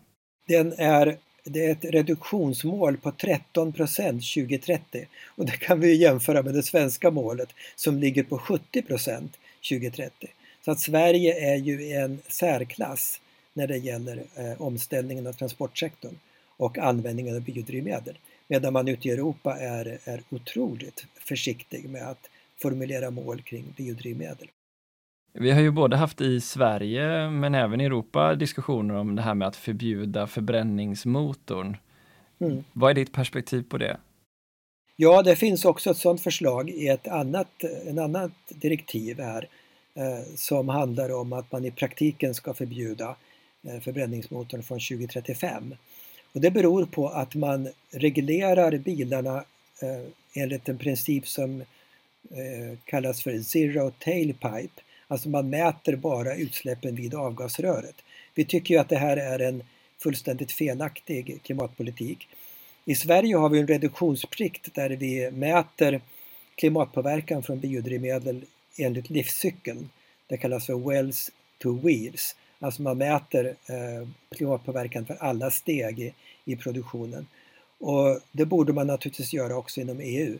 Den 0.47 0.73
är 0.77 1.17
det 1.43 1.65
är 1.65 1.71
ett 1.71 1.85
reduktionsmål 1.85 2.97
på 2.97 3.11
13 3.11 3.73
procent 3.73 4.23
2030 4.35 5.07
och 5.37 5.45
det 5.45 5.57
kan 5.57 5.79
vi 5.79 5.95
jämföra 5.95 6.41
med 6.41 6.53
det 6.53 6.63
svenska 6.63 7.11
målet 7.11 7.49
som 7.75 7.97
ligger 7.99 8.23
på 8.23 8.37
70 8.37 8.81
procent 8.81 9.37
2030. 9.69 10.29
Så 10.65 10.71
att 10.71 10.79
Sverige 10.79 11.53
är 11.53 11.55
ju 11.55 11.91
en 11.91 12.19
särklass 12.27 13.21
när 13.55 13.67
det 13.67 13.77
gäller 13.77 14.25
eh, 14.35 14.61
omställningen 14.61 15.27
av 15.27 15.33
transportsektorn 15.33 16.15
och 16.57 16.77
användningen 16.77 17.35
av 17.35 17.41
biodrivmedel. 17.41 18.17
Medan 18.47 18.73
man 18.73 18.87
ute 18.87 19.07
i 19.07 19.11
Europa 19.11 19.57
är, 19.57 19.99
är 20.03 20.21
otroligt 20.29 21.05
försiktig 21.19 21.89
med 21.89 22.09
att 22.09 22.29
formulera 22.61 23.11
mål 23.11 23.41
kring 23.41 23.73
biodrivmedel. 23.77 24.47
Vi 25.33 25.51
har 25.51 25.61
ju 25.61 25.71
både 25.71 25.97
haft 25.97 26.21
i 26.21 26.41
Sverige 26.41 27.29
men 27.29 27.55
även 27.55 27.81
i 27.81 27.85
Europa 27.85 28.35
diskussioner 28.35 28.95
om 28.95 29.15
det 29.15 29.21
här 29.21 29.33
med 29.33 29.47
att 29.47 29.55
förbjuda 29.55 30.27
förbränningsmotorn. 30.27 31.77
Mm. 32.39 32.63
Vad 32.73 32.91
är 32.91 32.95
ditt 32.95 33.13
perspektiv 33.13 33.63
på 33.69 33.77
det? 33.77 33.97
Ja, 34.95 35.21
det 35.21 35.35
finns 35.35 35.65
också 35.65 35.89
ett 35.89 35.97
sådant 35.97 36.21
förslag 36.21 36.69
i 36.69 36.87
ett 36.87 37.07
annat, 37.07 37.63
en 37.85 37.99
annat 37.99 38.31
direktiv 38.49 39.19
här 39.19 39.47
eh, 39.93 40.35
som 40.35 40.69
handlar 40.69 41.15
om 41.15 41.33
att 41.33 41.51
man 41.51 41.65
i 41.65 41.71
praktiken 41.71 42.33
ska 42.33 42.53
förbjuda 42.53 43.15
Eh, 43.67 43.79
förbränningsmotorn 43.79 44.63
från 44.63 44.79
2035. 44.79 45.75
Och 46.33 46.41
det 46.41 46.51
beror 46.51 46.85
på 46.85 47.09
att 47.09 47.35
man 47.35 47.69
reglerar 47.91 48.77
bilarna 48.77 49.43
eh, 49.81 50.03
enligt 50.33 50.69
en 50.69 50.77
princip 50.77 51.27
som 51.27 51.61
eh, 52.31 52.77
kallas 52.85 53.23
för 53.23 53.41
Zero 53.41 53.91
Tailpipe 53.91 54.81
Alltså 55.07 55.29
man 55.29 55.49
mäter 55.49 55.95
bara 55.95 56.35
utsläppen 56.35 56.95
vid 56.95 57.15
avgasröret. 57.15 57.95
Vi 58.33 58.45
tycker 58.45 58.73
ju 58.73 58.79
att 58.79 58.89
det 58.89 58.97
här 58.97 59.17
är 59.17 59.39
en 59.39 59.63
fullständigt 59.97 60.51
felaktig 60.51 61.39
klimatpolitik. 61.43 62.27
I 62.85 62.95
Sverige 62.95 63.35
har 63.35 63.49
vi 63.49 63.59
en 63.59 63.67
reduktionsplikt 63.67 64.73
där 64.73 64.89
vi 64.89 65.31
mäter 65.31 66.01
klimatpåverkan 66.55 67.43
från 67.43 67.59
biodrivmedel 67.59 68.41
enligt 68.77 69.09
livscykeln. 69.09 69.89
Det 70.27 70.37
kallas 70.37 70.65
för 70.65 70.89
wells 70.89 71.31
to 71.57 71.79
wheels. 71.79 72.35
Alltså 72.65 72.81
man 72.81 72.97
mäter 72.97 73.55
eh, 73.65 74.07
klimatpåverkan 74.35 75.05
för 75.05 75.15
alla 75.19 75.51
steg 75.51 75.99
i, 75.99 76.13
i 76.45 76.55
produktionen. 76.55 77.27
Och 77.79 78.19
det 78.31 78.45
borde 78.45 78.73
man 78.73 78.87
naturligtvis 78.87 79.33
göra 79.33 79.57
också 79.57 79.81
inom 79.81 79.99
EU. 79.99 80.37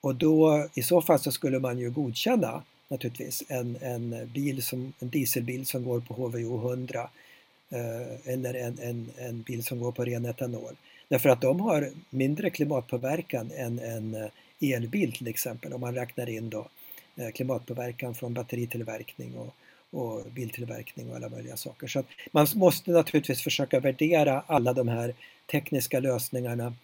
Och 0.00 0.14
då 0.14 0.68
i 0.74 0.82
så 0.82 1.02
fall 1.02 1.18
så 1.18 1.32
skulle 1.32 1.58
man 1.58 1.78
ju 1.78 1.90
godkänna 1.90 2.62
naturligtvis 2.88 3.42
en, 3.48 3.76
en, 3.80 4.30
bil 4.34 4.62
som, 4.62 4.92
en 4.98 5.08
dieselbil 5.08 5.66
som 5.66 5.84
går 5.84 6.00
på 6.00 6.14
HVO 6.14 6.70
100 6.70 7.10
eh, 7.70 8.32
eller 8.32 8.54
en, 8.54 8.78
en, 8.78 9.10
en 9.18 9.42
bil 9.42 9.64
som 9.64 9.80
går 9.80 9.92
på 9.92 10.04
ren 10.04 10.24
etanol. 10.24 10.76
Därför 11.08 11.28
att 11.28 11.40
de 11.40 11.60
har 11.60 11.90
mindre 12.10 12.50
klimatpåverkan 12.50 13.50
än 13.56 13.78
en 13.78 14.14
eh, 14.14 14.74
elbil 14.74 15.12
till 15.12 15.28
exempel 15.28 15.72
om 15.72 15.80
man 15.80 15.94
räknar 15.94 16.28
in 16.28 16.50
då 16.50 16.68
eh, 17.16 17.30
klimatpåverkan 17.30 18.14
från 18.14 18.34
batteritillverkning 18.34 19.34
och, 19.38 19.54
och 19.94 20.24
biltillverkning 20.30 21.10
och 21.10 21.16
alla 21.16 21.28
möjliga 21.28 21.56
saker. 21.56 21.86
Så 21.86 22.02
man 22.32 22.46
måste 22.54 22.90
naturligtvis 22.90 23.42
försöka 23.42 23.80
värdera 23.80 24.42
alla 24.46 24.72
de 24.72 24.88
här 24.88 25.14
tekniska 25.50 26.00
lösningarna 26.00 26.74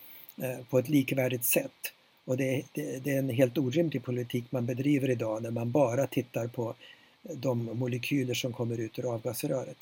eh, 0.43 0.65
på 0.71 0.79
ett 0.79 0.89
likvärdigt 0.89 1.45
sätt. 1.45 1.93
Och 2.25 2.37
det, 2.37 2.63
det, 2.73 3.05
det, 3.05 3.11
är 3.15 3.19
en 3.19 3.29
helt 3.29 3.59
orimlig 3.59 4.05
politik 4.05 4.45
man 4.51 4.67
bedriver 4.67 5.11
idag 5.11 5.43
när 5.43 5.51
man 5.51 5.71
bara 5.71 6.07
tittar 6.07 6.47
på 6.47 6.75
de 7.23 7.65
molekyler 7.65 8.35
som 8.35 8.53
kommer 8.53 8.81
ut 8.81 8.99
ur 8.99 9.15
avgasröret. 9.15 9.77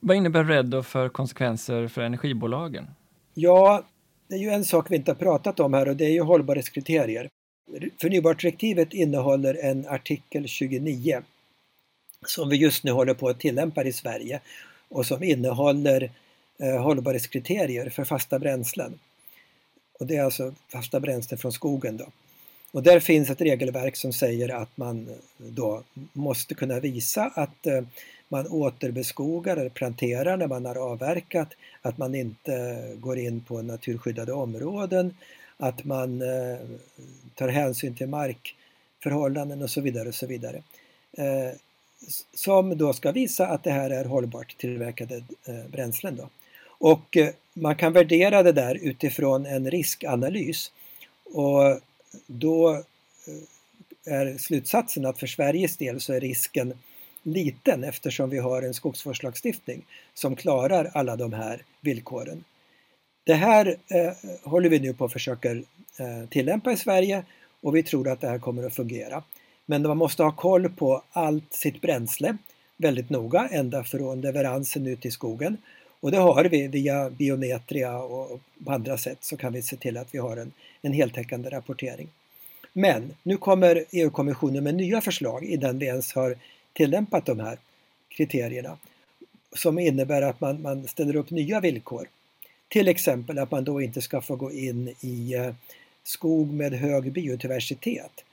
Vad 0.00 0.16
innebär 0.16 0.44
RED 0.44 0.86
för 0.86 1.08
konsekvenser 1.08 1.88
för 1.88 2.02
energibolagen? 2.02 2.86
Ja, 3.34 3.84
det 4.28 4.34
är 4.34 4.38
ju 4.38 4.50
en 4.50 4.64
sak 4.64 4.90
vi 4.90 4.96
inte 4.96 5.10
har 5.10 5.16
pratat 5.16 5.60
om 5.60 5.74
här 5.74 5.88
och 5.88 5.96
det 5.96 6.04
är 6.04 6.12
ju 6.12 6.20
hållbarhetskriterier. 6.20 7.28
Förnybartdirektivet 8.00 8.94
innehåller 8.94 9.64
en 9.64 9.86
artikel 9.86 10.48
29 10.48 11.22
som 12.28 12.48
vi 12.48 12.56
just 12.56 12.84
nu 12.84 12.92
håller 12.92 13.14
på 13.14 13.28
att 13.28 13.40
tillämpa 13.40 13.84
i 13.84 13.92
Sverige 13.92 14.40
och 14.88 15.06
som 15.06 15.22
innehåller 15.22 16.10
eh, 16.58 16.82
hållbarhetskriterier 16.82 17.90
för 17.90 18.04
fasta 18.04 18.38
bränslen. 18.38 18.98
Och 19.98 20.06
det 20.06 20.16
är 20.16 20.24
alltså 20.24 20.54
fasta 20.68 21.00
bränslen 21.00 21.38
från 21.38 21.52
skogen. 21.52 21.96
Då. 21.96 22.06
Och 22.72 22.82
där 22.82 23.00
finns 23.00 23.30
ett 23.30 23.40
regelverk 23.40 23.96
som 23.96 24.12
säger 24.12 24.54
att 24.54 24.76
man 24.76 25.08
då 25.38 25.82
måste 26.12 26.54
kunna 26.54 26.80
visa 26.80 27.32
att 27.34 27.66
eh, 27.66 27.82
man 28.28 28.46
återbeskogar 28.46 29.56
eller 29.56 29.70
planterar 29.70 30.36
när 30.36 30.46
man 30.46 30.64
har 30.64 30.76
avverkat, 30.76 31.48
att 31.82 31.98
man 31.98 32.14
inte 32.14 32.92
går 32.96 33.18
in 33.18 33.40
på 33.40 33.62
naturskyddade 33.62 34.32
områden, 34.32 35.16
att 35.56 35.84
man 35.84 36.22
eh, 36.22 36.58
tar 37.34 37.48
hänsyn 37.48 37.94
till 37.94 38.08
markförhållanden 38.08 39.62
och 39.62 39.70
så 39.70 39.80
vidare. 39.80 40.08
och 40.08 40.14
så 40.14 40.26
vidare. 40.26 40.62
Eh, 41.12 41.56
som 42.34 42.78
då 42.78 42.92
ska 42.92 43.12
visa 43.12 43.46
att 43.46 43.64
det 43.64 43.70
här 43.70 43.90
är 43.90 44.04
hållbart 44.04 44.56
tillverkade 44.56 45.16
eh, 45.44 45.70
bränslen. 45.72 46.16
Då. 46.16 46.28
Och 46.66 47.16
eh, 47.16 47.28
man 47.52 47.76
kan 47.76 47.92
värdera 47.92 48.42
det 48.42 48.52
där 48.52 48.74
utifrån 48.74 49.46
en 49.46 49.70
riskanalys. 49.70 50.72
Och 51.24 51.80
då 52.26 52.74
eh, 52.74 54.14
är 54.14 54.38
slutsatsen 54.38 55.06
att 55.06 55.18
för 55.18 55.26
Sveriges 55.26 55.76
del 55.76 56.00
så 56.00 56.12
är 56.12 56.20
risken 56.20 56.74
liten 57.22 57.84
eftersom 57.84 58.30
vi 58.30 58.38
har 58.38 58.62
en 58.62 58.74
skogsvårdslagstiftning 58.74 59.86
som 60.14 60.36
klarar 60.36 60.90
alla 60.94 61.16
de 61.16 61.32
här 61.32 61.62
villkoren. 61.80 62.44
Det 63.24 63.34
här 63.34 63.76
eh, 63.88 64.12
håller 64.42 64.68
vi 64.68 64.78
nu 64.78 64.94
på 64.94 65.04
att 65.04 65.12
försöka 65.12 65.50
eh, 65.52 66.28
tillämpa 66.30 66.72
i 66.72 66.76
Sverige 66.76 67.24
och 67.60 67.76
vi 67.76 67.82
tror 67.82 68.08
att 68.08 68.20
det 68.20 68.28
här 68.28 68.38
kommer 68.38 68.66
att 68.66 68.74
fungera. 68.74 69.22
Men 69.66 69.82
man 69.82 69.96
måste 69.96 70.22
ha 70.22 70.32
koll 70.32 70.68
på 70.68 71.02
allt 71.12 71.52
sitt 71.52 71.80
bränsle 71.80 72.36
väldigt 72.76 73.10
noga 73.10 73.48
ända 73.48 73.84
från 73.84 74.20
leveransen 74.20 74.86
ut 74.86 75.06
i 75.06 75.10
skogen 75.10 75.56
och 76.04 76.10
det 76.10 76.18
har 76.18 76.44
vi 76.44 76.68
via 76.68 77.10
biometria 77.10 77.98
och 77.98 78.40
på 78.64 78.72
andra 78.72 78.98
sätt 78.98 79.18
så 79.20 79.36
kan 79.36 79.52
vi 79.52 79.62
se 79.62 79.76
till 79.76 79.96
att 79.96 80.14
vi 80.14 80.18
har 80.18 80.36
en, 80.36 80.52
en 80.82 80.92
heltäckande 80.92 81.50
rapportering. 81.50 82.08
Men 82.72 83.14
nu 83.22 83.36
kommer 83.36 83.84
EU-kommissionen 83.90 84.64
med 84.64 84.74
nya 84.74 85.00
förslag 85.00 85.44
innan 85.44 85.78
vi 85.78 85.86
ens 85.86 86.12
har 86.14 86.36
tillämpat 86.72 87.26
de 87.26 87.40
här 87.40 87.58
kriterierna 88.08 88.76
som 89.56 89.78
innebär 89.78 90.22
att 90.22 90.40
man, 90.40 90.62
man 90.62 90.88
ställer 90.88 91.16
upp 91.16 91.30
nya 91.30 91.60
villkor. 91.60 92.08
Till 92.68 92.88
exempel 92.88 93.38
att 93.38 93.50
man 93.50 93.64
då 93.64 93.80
inte 93.80 94.02
ska 94.02 94.20
få 94.20 94.36
gå 94.36 94.52
in 94.52 94.94
i 95.00 95.34
eh, 95.34 95.54
skog 96.02 96.52
med 96.52 96.72
hög 96.72 97.12
biodiversitet 97.12 98.24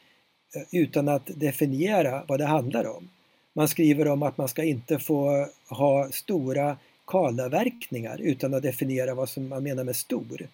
Eh, 0.56 0.64
utan 0.72 1.10
att 1.10 1.26
definiera 1.26 2.24
vad 2.28 2.40
det 2.40 2.46
handlar 2.46 2.88
om. 2.88 3.10
Man 3.54 3.68
skriver 3.68 4.08
om 4.08 4.24
att 4.24 4.38
man 4.38 4.48
ska 4.48 4.64
inte 4.64 5.00
få 5.00 5.48
ha 5.70 6.12
stora 6.12 6.78
kalavverkningar 7.08 8.22
utan 8.22 8.54
att 8.54 8.64
definiera 8.64 9.14
vad 9.14 9.30
som 9.30 9.48
man 9.50 9.64
menar 9.64 9.84
med 9.84 9.96
stor. 9.96 10.48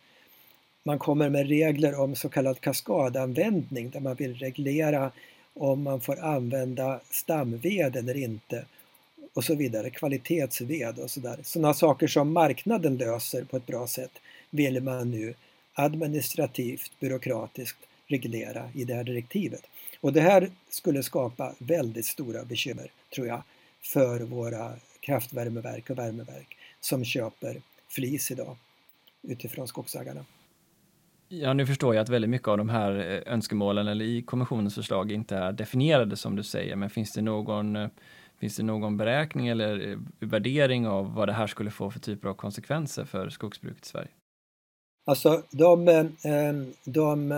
Man 0.84 1.00
kommer 1.00 1.30
med 1.30 1.48
regler 1.48 2.00
om 2.00 2.16
så 2.16 2.30
kallad 2.30 2.62
kaskadanvändning 2.62 3.90
där 3.90 4.00
man 4.00 4.16
vill 4.16 4.36
reglera 4.36 5.12
om 5.54 5.84
man 5.84 6.02
får 6.02 6.20
använda 6.20 7.00
stamved 7.10 7.96
eller 7.96 8.18
inte 8.18 8.66
och 9.34 9.44
så 9.44 9.56
vidare, 9.56 9.90
kvalitetsved 9.90 11.00
och 11.00 11.12
sådär. 11.12 11.40
Sådana 11.44 11.74
saker 11.74 12.08
som 12.08 12.34
marknaden 12.34 12.98
löser 12.98 13.44
på 13.44 13.58
ett 13.58 13.66
bra 13.66 13.88
sätt 13.88 14.12
vill 14.50 14.84
man 14.84 15.12
nu 15.12 15.34
administrativt, 15.74 16.92
byråkratiskt 17.00 17.80
reglera 18.08 18.70
i 18.76 18.84
det 18.84 18.94
här 18.94 19.04
direktivet. 19.04 19.68
Och 20.02 20.14
det 20.14 20.22
här 20.22 20.50
skulle 20.70 21.04
skapa 21.04 21.56
väldigt 21.60 22.06
stora 22.06 22.46
bekymmer, 22.46 22.92
tror 23.16 23.28
jag, 23.28 23.44
för 23.82 24.20
våra 24.20 24.74
kraftvärmeverk 25.00 25.90
och 25.90 25.98
värmeverk 25.98 26.58
som 26.80 27.06
köper 27.06 27.62
flis 27.90 28.32
idag 28.32 28.58
utifrån 29.22 29.68
skogsägarna. 29.68 30.26
Ja, 31.30 31.54
nu 31.54 31.66
förstår 31.66 31.96
jag 31.96 32.02
att 32.02 32.10
väldigt 32.10 32.30
mycket 32.30 32.48
av 32.48 32.58
de 32.58 32.70
här 32.70 32.92
eh, 33.26 33.34
önskemålen 33.34 33.88
eller 33.88 34.06
i 34.06 34.22
kommissionens 34.22 34.76
förslag 34.76 35.12
inte 35.12 35.36
är 35.36 35.52
definierade 35.52 36.18
som 36.18 36.36
du 36.36 36.44
säger, 36.44 36.76
men 36.76 36.90
finns 36.90 37.14
det 37.14 37.22
någon 37.22 37.76
eh, 37.76 37.90
Finns 38.40 38.58
det 38.58 38.64
någon 38.64 38.98
beräkning 38.98 39.48
eller 39.48 39.90
eh, 39.90 39.98
värdering 40.20 40.88
av 40.88 41.14
vad 41.14 41.28
det 41.28 41.34
här 41.34 41.48
skulle 41.48 41.72
få 41.72 41.92
för 41.92 42.00
typer 42.00 42.30
av 42.30 42.34
konsekvenser 42.34 43.06
för 43.06 43.30
skogsbruket 43.30 43.86
i 43.86 43.90
Sverige? 43.90 44.10
Alltså 45.06 45.44
de, 45.52 45.86
de 46.86 47.32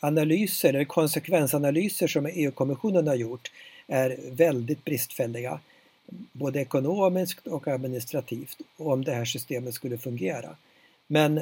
analyser 0.00 0.68
eller 0.68 0.84
konsekvensanalyser 0.84 2.06
som 2.06 2.26
EU-kommissionen 2.26 3.08
har 3.08 3.14
gjort 3.14 3.52
är 3.86 4.18
väldigt 4.30 4.84
bristfälliga 4.84 5.60
både 6.32 6.60
ekonomiskt 6.60 7.46
och 7.46 7.68
administrativt 7.68 8.58
om 8.76 9.04
det 9.04 9.12
här 9.12 9.24
systemet 9.24 9.74
skulle 9.74 9.98
fungera. 9.98 10.56
Men 11.06 11.40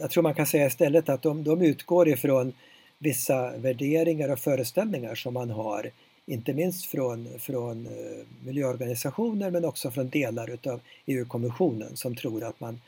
jag 0.00 0.10
tror 0.10 0.22
man 0.22 0.34
kan 0.34 0.46
säga 0.46 0.66
istället 0.66 1.08
att 1.08 1.22
de, 1.22 1.44
de 1.44 1.62
utgår 1.62 2.08
ifrån 2.08 2.52
vissa 2.98 3.56
värderingar 3.56 4.28
och 4.28 4.38
föreställningar 4.38 5.14
som 5.14 5.34
man 5.34 5.50
har, 5.50 5.90
inte 6.26 6.52
minst 6.52 6.86
från, 6.86 7.28
från 7.38 7.86
eh, 7.86 8.26
miljöorganisationer 8.44 9.50
men 9.50 9.64
också 9.64 9.90
från 9.90 10.08
delar 10.08 10.50
utav 10.50 10.80
EU-kommissionen 11.06 11.96
som 11.96 12.16
tror 12.16 12.44
att 12.44 12.60
man 12.60 12.80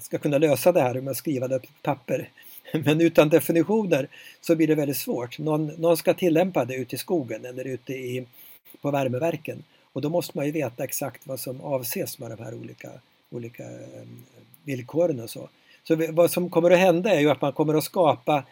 ska 0.00 0.18
kunna 0.18 0.38
lösa 0.38 0.72
det 0.72 0.80
här 0.80 0.94
med 0.94 1.10
att 1.10 1.16
skriva 1.16 1.48
det 1.48 1.58
på 1.58 1.68
papper. 1.82 2.30
Men 2.84 3.00
utan 3.00 3.28
definitioner 3.28 4.08
så 4.40 4.56
blir 4.56 4.66
det 4.66 4.74
väldigt 4.74 4.96
svårt. 4.96 5.38
Någon, 5.38 5.66
någon 5.66 5.96
ska 5.96 6.14
tillämpa 6.14 6.64
det 6.64 6.74
ute 6.74 6.94
i 6.94 6.98
skogen 6.98 7.44
eller 7.44 7.64
ute 7.64 7.92
i, 7.92 8.26
på 8.82 8.90
värmeverken. 8.90 9.64
Och 9.92 10.02
då 10.02 10.08
måste 10.08 10.38
man 10.38 10.46
ju 10.46 10.52
veta 10.52 10.84
exakt 10.84 11.26
vad 11.26 11.40
som 11.40 11.60
avses 11.60 12.18
med 12.18 12.30
de 12.30 12.44
här 12.44 12.54
olika, 12.54 12.90
olika 13.30 13.64
ehm, 13.64 14.24
villkoren 14.64 15.20
och 15.20 15.30
så. 15.30 15.48
Så 15.84 15.96
vad 16.10 16.30
som 16.30 16.50
kommer 16.50 16.70
att 16.70 16.78
hända 16.78 17.14
är 17.14 17.20
ju 17.20 17.30
att 17.30 17.40
man 17.40 17.52
kommer 17.52 17.74
att 17.74 17.84
skapa 17.84 18.44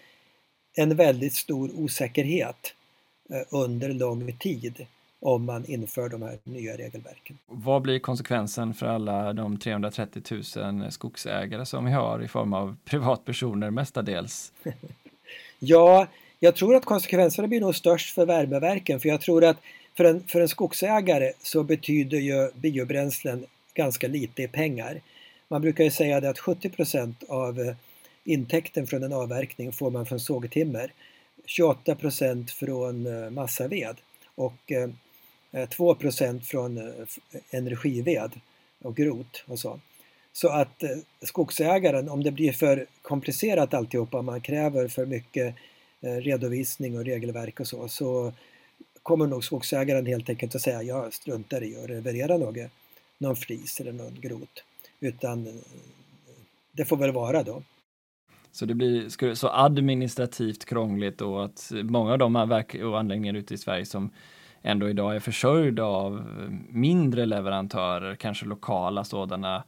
en 0.76 0.96
väldigt 0.96 1.34
stor 1.34 1.70
osäkerhet 1.74 2.74
eh, 3.30 3.42
under 3.50 3.88
lång 3.88 4.32
tid 4.38 4.86
om 5.20 5.44
man 5.44 5.64
inför 5.66 6.08
de 6.08 6.22
här 6.22 6.38
nya 6.44 6.76
regelverken. 6.76 7.38
Vad 7.46 7.82
blir 7.82 7.98
konsekvensen 7.98 8.74
för 8.74 8.86
alla 8.86 9.32
de 9.32 9.58
330 9.58 10.22
000 10.56 10.92
skogsägare 10.92 11.66
som 11.66 11.84
vi 11.84 11.92
har 11.92 12.22
i 12.22 12.28
form 12.28 12.52
av 12.52 12.76
privatpersoner 12.84 13.70
mestadels? 13.70 14.52
ja, 15.58 16.06
jag 16.38 16.56
tror 16.56 16.74
att 16.74 16.84
konsekvenserna 16.84 17.48
blir 17.48 17.60
nog 17.60 17.74
störst 17.74 18.14
för 18.14 18.26
värmeverken 18.26 19.00
för 19.00 19.08
jag 19.08 19.20
tror 19.20 19.44
att 19.44 19.56
för 19.96 20.04
en, 20.04 20.22
för 20.26 20.40
en 20.40 20.48
skogsägare 20.48 21.32
så 21.42 21.62
betyder 21.62 22.18
ju 22.18 22.50
biobränslen 22.54 23.46
ganska 23.74 24.08
lite 24.08 24.42
i 24.42 24.48
pengar. 24.48 25.00
Man 25.48 25.62
brukar 25.62 25.84
ju 25.84 25.90
säga 25.90 26.20
det 26.20 26.30
att 26.30 26.38
70% 26.38 27.14
av 27.28 27.60
eh, 27.60 27.74
intäkten 28.24 28.86
från 28.86 29.02
en 29.02 29.12
avverkning 29.12 29.72
får 29.72 29.90
man 29.90 30.06
från 30.06 30.20
sågtimmer, 30.20 30.92
28% 31.58 32.50
från 32.50 33.06
eh, 33.06 33.30
massaved 33.30 33.96
och 34.34 34.72
Eh, 35.56 35.68
2 35.68 35.96
från 36.42 36.78
eh, 36.78 37.06
energived 37.50 38.40
och 38.82 38.96
grot 38.96 39.44
och 39.46 39.58
så. 39.58 39.80
Så 40.32 40.48
att 40.48 40.82
eh, 40.82 40.90
skogsägaren, 41.22 42.08
om 42.08 42.22
det 42.22 42.30
blir 42.30 42.52
för 42.52 42.86
komplicerat 43.02 43.74
alltihopa, 43.74 44.22
man 44.22 44.40
kräver 44.40 44.88
för 44.88 45.06
mycket 45.06 45.54
redovisning 46.00 46.98
och 46.98 47.04
regelverk 47.04 47.60
och 47.60 47.66
så, 47.66 47.88
så 47.88 48.32
kommer 49.02 49.26
nog 49.26 49.44
skogsägaren 49.44 50.06
helt 50.06 50.28
enkelt 50.28 50.54
att 50.54 50.62
säga 50.62 50.82
jag 50.82 51.12
struntar 51.12 51.62
i 51.62 51.76
att 51.76 51.90
leverera 51.90 52.36
något, 52.36 52.70
någon 53.18 53.36
flis 53.36 53.80
eller 53.80 53.92
någon 53.92 54.20
grot. 54.20 54.64
Utan 55.00 55.62
det 56.72 56.84
får 56.84 56.96
väl 56.96 57.12
vara 57.12 57.42
då. 57.42 57.62
Så 58.52 58.66
det 58.66 58.74
blir 58.74 59.34
så 59.34 59.48
administrativt 59.48 60.64
krångligt 60.64 61.20
och 61.20 61.44
att 61.44 61.72
många 61.72 62.12
av 62.12 62.18
de 62.18 62.36
här 62.36 62.46
verk 62.46 62.74
och 62.74 62.98
anläggningar 62.98 63.34
ute 63.34 63.54
i 63.54 63.58
Sverige 63.58 63.86
som 63.86 64.10
ändå 64.66 64.88
idag 64.88 65.16
är 65.16 65.20
försörjda 65.20 65.84
av 65.84 66.24
mindre 66.68 67.26
leverantörer, 67.26 68.14
kanske 68.14 68.46
lokala 68.46 69.04
sådana, 69.04 69.64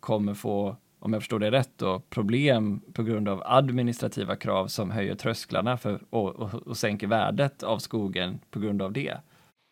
kommer 0.00 0.34
få 0.34 0.76
om 1.00 1.12
jag 1.12 1.22
förstår 1.22 1.38
det 1.38 1.50
rätt, 1.50 1.70
då, 1.76 2.02
problem 2.10 2.80
på 2.92 3.02
grund 3.02 3.28
av 3.28 3.42
administrativa 3.46 4.36
krav 4.36 4.68
som 4.68 4.90
höjer 4.90 5.14
trösklarna 5.14 5.78
för, 5.78 6.00
och, 6.10 6.36
och, 6.36 6.54
och 6.54 6.76
sänker 6.76 7.06
värdet 7.06 7.62
av 7.62 7.78
skogen 7.78 8.38
på 8.50 8.60
grund 8.60 8.82
av 8.82 8.92
det. 8.92 9.16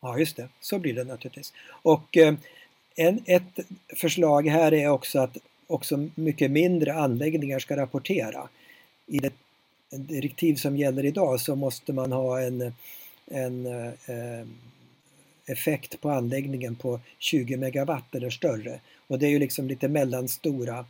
Ja, 0.03 0.19
just 0.19 0.37
det. 0.37 0.49
Så 0.61 0.79
blir 0.79 0.95
det 0.95 1.05
naturligtvis. 1.05 1.53
Och 1.69 2.17
eh, 2.17 2.35
en, 2.97 3.21
ett 3.27 3.59
förslag 3.97 4.47
här 4.49 4.75
är 4.75 4.89
också 4.89 5.19
att 5.19 5.37
också 5.67 6.09
mycket 6.15 6.51
mindre 6.51 6.95
anläggningar 6.95 7.59
ska 7.59 7.77
rapportera. 7.77 8.49
I 9.07 9.19
det 9.19 9.33
direktiv 9.91 10.55
som 10.55 10.77
gäller 10.77 11.05
idag 11.05 11.41
så 11.41 11.57
måste 11.57 11.93
man 11.93 12.13
ha 12.13 12.41
en, 12.41 12.73
en 13.27 13.67
eh, 13.67 14.47
effekt 15.47 16.01
på 16.01 16.11
anläggningen 16.11 16.77
på 16.77 17.01
20 17.19 17.57
megawatt 17.57 18.15
eller 18.15 18.31
större. 18.31 18.81
Och 19.07 19.19
det 19.19 19.27
är 19.27 19.31
ju 19.31 19.39
liksom 19.39 19.69
lite 19.69 19.89
mellanstora 19.89 20.87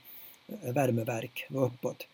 eh, 0.49 0.73
värmeverk 0.73 1.47
och 1.51 1.67
uppåt. 1.67 2.07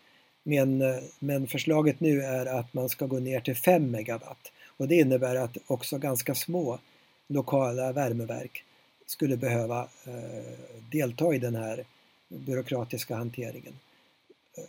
Men, 0.43 0.81
eh, 0.81 0.95
men 1.19 1.47
förslaget 1.47 1.99
nu 1.99 2.21
är 2.21 2.45
att 2.45 2.73
man 2.73 2.89
ska 2.89 3.05
gå 3.05 3.19
ner 3.19 3.39
till 3.39 3.55
5 3.55 3.91
megawatt 3.91 4.51
och 4.77 4.87
det 4.87 4.95
innebär 4.95 5.35
att 5.35 5.57
också 5.67 5.97
ganska 5.97 6.35
små 6.35 6.79
lokala 7.27 7.91
värmeverk 7.91 8.63
skulle 9.05 9.37
behöva 9.37 9.87
eh, 10.05 10.53
delta 10.91 11.33
i 11.33 11.39
den 11.39 11.55
här 11.55 11.85
byråkratiska 12.27 13.15
hanteringen. 13.15 13.73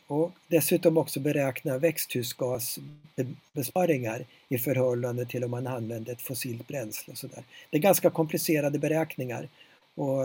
Och 0.07 0.33
dessutom 0.49 0.99
också 0.99 1.20
beräkna 1.20 1.79
växthusgasbesparingar 1.79 4.25
i 4.49 4.59
förhållande 4.59 5.27
till 5.27 5.44
om 5.44 5.51
man 5.51 5.66
använder 5.66 6.12
ett 6.12 6.23
fossilt 6.23 6.68
bränsle. 6.68 7.12
Och 7.12 7.18
så 7.18 7.27
där. 7.27 7.44
Det 7.70 7.77
är 7.77 7.81
ganska 7.81 8.11
komplicerade 8.11 8.79
beräkningar 8.79 9.49
och 9.94 10.23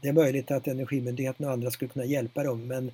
det 0.00 0.08
är 0.08 0.12
möjligt 0.12 0.50
att 0.50 0.68
Energimyndigheten 0.68 1.46
och 1.46 1.52
andra 1.52 1.70
skulle 1.70 1.88
kunna 1.88 2.04
hjälpa 2.04 2.42
dem 2.42 2.66
men 2.66 2.90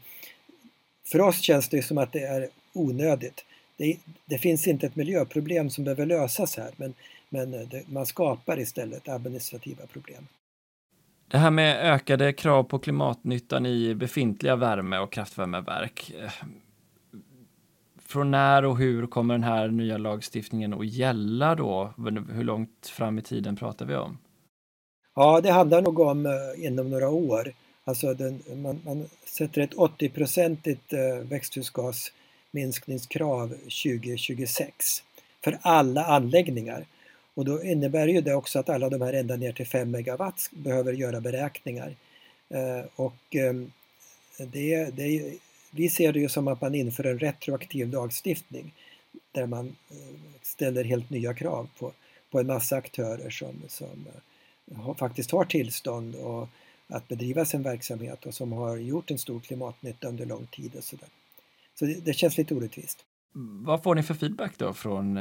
för 1.04 1.20
oss 1.20 1.40
känns 1.40 1.68
det 1.68 1.82
som 1.82 1.98
att 1.98 2.12
det 2.12 2.22
är 2.22 2.48
onödigt. 2.72 3.44
Det, 3.76 3.98
det 4.24 4.38
finns 4.38 4.66
inte 4.66 4.86
ett 4.86 4.96
miljöproblem 4.96 5.70
som 5.70 5.84
behöver 5.84 6.06
lösas 6.06 6.56
här 6.56 6.70
men, 6.76 6.94
men 7.28 7.50
det, 7.50 7.88
man 7.88 8.06
skapar 8.06 8.60
istället 8.60 9.08
administrativa 9.08 9.86
problem. 9.86 10.26
Det 11.30 11.38
här 11.38 11.50
med 11.50 11.94
ökade 11.94 12.32
krav 12.32 12.62
på 12.62 12.78
klimatnyttan 12.78 13.66
i 13.66 13.94
befintliga 13.94 14.56
värme 14.56 14.98
och 14.98 15.12
kraftvärmeverk. 15.12 16.12
Eh, 16.22 16.32
från 18.06 18.30
när 18.30 18.64
och 18.64 18.78
hur 18.78 19.06
kommer 19.06 19.34
den 19.34 19.42
här 19.42 19.68
nya 19.68 19.98
lagstiftningen 19.98 20.74
att 20.74 20.86
gälla 20.86 21.54
då? 21.54 21.92
Hur 22.30 22.44
långt 22.44 22.86
fram 22.86 23.18
i 23.18 23.22
tiden 23.22 23.56
pratar 23.56 23.86
vi 23.86 23.96
om? 23.96 24.18
Ja, 25.14 25.40
det 25.40 25.50
handlar 25.50 25.82
nog 25.82 26.00
om 26.00 26.26
eh, 26.26 26.32
inom 26.66 26.90
några 26.90 27.08
år. 27.08 27.52
Alltså 27.84 28.14
den, 28.14 28.42
man, 28.56 28.80
man, 28.84 29.06
sätter 29.24 29.60
ett 29.60 29.74
80-procentigt 29.74 30.92
eh, 30.92 31.16
växthusgasminskningskrav 31.28 33.48
2026 33.48 35.02
för 35.44 35.58
alla 35.62 36.04
anläggningar. 36.04 36.86
Och 37.38 37.44
då 37.44 37.62
innebär 37.62 38.08
ju 38.08 38.20
det 38.20 38.34
också 38.34 38.58
att 38.58 38.68
alla 38.68 38.88
de 38.88 39.00
här 39.00 39.12
ända 39.12 39.36
ner 39.36 39.52
till 39.52 39.66
5 39.66 39.90
megawatt 39.90 40.50
behöver 40.50 40.92
göra 40.92 41.20
beräkningar. 41.20 41.96
Eh, 42.48 42.84
och 42.96 43.16
ehm, 43.30 43.72
det, 44.38 44.84
det, 44.96 45.34
vi 45.70 45.88
ser 45.88 46.12
det 46.12 46.20
ju 46.20 46.28
som 46.28 46.48
att 46.48 46.60
man 46.60 46.74
inför 46.74 47.04
en 47.04 47.18
retroaktiv 47.18 47.88
lagstiftning 47.88 48.74
där 49.32 49.46
man 49.46 49.76
eh, 49.90 49.96
ställer 50.42 50.84
helt 50.84 51.10
nya 51.10 51.34
krav 51.34 51.68
på, 51.78 51.92
på 52.30 52.40
en 52.40 52.46
massa 52.46 52.76
aktörer 52.76 53.30
som, 53.30 53.62
som 53.68 54.06
eh, 54.70 54.94
faktiskt 54.96 55.30
har 55.30 55.44
tillstånd 55.44 56.14
och 56.14 56.48
att 56.88 57.08
bedriva 57.08 57.44
sin 57.44 57.62
verksamhet 57.62 58.26
och 58.26 58.34
som 58.34 58.52
har 58.52 58.76
gjort 58.76 59.10
en 59.10 59.18
stor 59.18 59.40
klimatnytta 59.40 60.08
under 60.08 60.26
lång 60.26 60.46
tid 60.46 60.74
och 60.76 60.84
sådär. 60.84 61.08
Så 61.74 61.84
det, 61.84 62.04
det 62.04 62.12
känns 62.12 62.38
lite 62.38 62.54
orättvist. 62.54 63.04
Vad 63.64 63.82
får 63.82 63.94
ni 63.94 64.02
för 64.02 64.14
feedback 64.14 64.58
då 64.58 64.74
från 64.74 65.18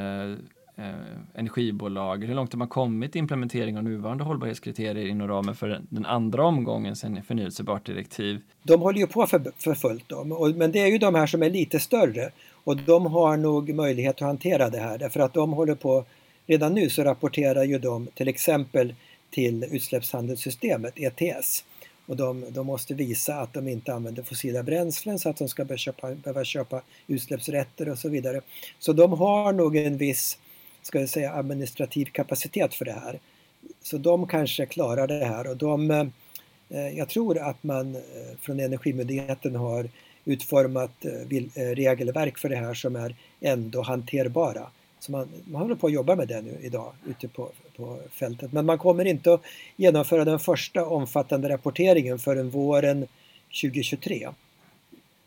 Eh, 0.78 0.94
energibolag? 1.34 2.24
Hur 2.24 2.34
långt 2.34 2.52
har 2.52 2.58
man 2.58 2.68
kommit 2.68 3.16
i 3.16 3.18
implementering 3.18 3.78
av 3.78 3.84
nuvarande 3.84 4.24
hållbarhetskriterier 4.24 5.06
inom 5.06 5.28
ramen 5.28 5.54
för 5.54 5.80
den 5.88 6.06
andra 6.06 6.44
omgången 6.44 6.96
sen 6.96 7.22
förnyelsebart 7.22 7.86
direktiv? 7.86 8.40
De 8.62 8.80
håller 8.80 9.00
ju 9.00 9.06
på 9.06 9.26
för, 9.26 9.52
för 9.56 9.74
fullt 9.74 10.04
då, 10.08 10.24
men 10.56 10.72
det 10.72 10.78
är 10.78 10.86
ju 10.86 10.98
de 10.98 11.14
här 11.14 11.26
som 11.26 11.42
är 11.42 11.50
lite 11.50 11.80
större 11.80 12.30
och 12.64 12.76
de 12.76 13.06
har 13.06 13.36
nog 13.36 13.74
möjlighet 13.74 14.14
att 14.14 14.20
hantera 14.20 14.70
det 14.70 14.78
här 14.78 14.98
därför 14.98 15.20
att 15.20 15.34
de 15.34 15.52
håller 15.52 15.74
på, 15.74 16.04
redan 16.46 16.74
nu 16.74 16.90
så 16.90 17.02
rapporterar 17.04 17.64
ju 17.64 17.78
de 17.78 18.06
till 18.14 18.28
exempel 18.28 18.94
till 19.30 19.64
utsläppshandelssystemet 19.64 20.94
ETS 20.96 21.64
och 22.06 22.16
de, 22.16 22.44
de, 22.50 22.66
måste 22.66 22.94
visa 22.94 23.34
att 23.34 23.52
de 23.52 23.68
inte 23.68 23.94
använder 23.94 24.22
fossila 24.22 24.62
bränslen 24.62 25.18
så 25.18 25.28
att 25.28 25.36
de 25.36 25.48
ska 25.48 25.64
behöva 25.64 25.78
köpa, 25.78 26.14
behöva 26.14 26.44
köpa 26.44 26.82
utsläppsrätter 27.06 27.88
och 27.88 27.98
så 27.98 28.08
vidare. 28.08 28.40
Så 28.78 28.92
de 28.92 29.12
har 29.12 29.52
nog 29.52 29.76
en 29.76 29.96
viss 29.96 30.38
ska 30.88 31.00
jag 31.00 31.08
säga, 31.08 31.32
administrativ 31.32 32.04
kapacitet 32.04 32.74
för 32.74 32.84
det 32.84 32.92
här. 32.92 33.18
Så 33.82 33.98
de 33.98 34.26
kanske 34.26 34.66
klarar 34.66 35.06
det 35.06 35.24
här 35.24 35.50
och 35.50 35.56
de, 35.56 35.90
eh, 35.90 36.88
jag 36.98 37.08
tror 37.08 37.38
att 37.38 37.62
man 37.62 37.94
eh, 37.96 38.00
från 38.40 38.60
Energimyndigheten 38.60 39.54
har 39.56 39.88
utformat 40.24 41.04
eh, 41.04 41.64
regelverk 41.74 42.38
för 42.38 42.48
det 42.48 42.56
här 42.56 42.74
som 42.74 42.96
är 42.96 43.16
ändå 43.40 43.82
hanterbara. 43.82 44.66
Så 45.00 45.12
man, 45.12 45.28
man 45.44 45.62
håller 45.62 45.74
på 45.74 45.86
att 45.86 45.92
jobba 45.92 46.16
med 46.16 46.28
det 46.28 46.42
nu 46.42 46.58
idag 46.62 46.92
ute 47.06 47.28
på, 47.28 47.50
på 47.76 47.98
fältet. 48.10 48.52
Men 48.52 48.66
man 48.66 48.78
kommer 48.78 49.04
inte 49.04 49.34
att 49.34 49.42
genomföra 49.76 50.24
den 50.24 50.38
första 50.38 50.86
omfattande 50.86 51.48
rapporteringen 51.48 52.18
förrän 52.18 52.50
våren 52.50 53.06
2023. 53.62 54.28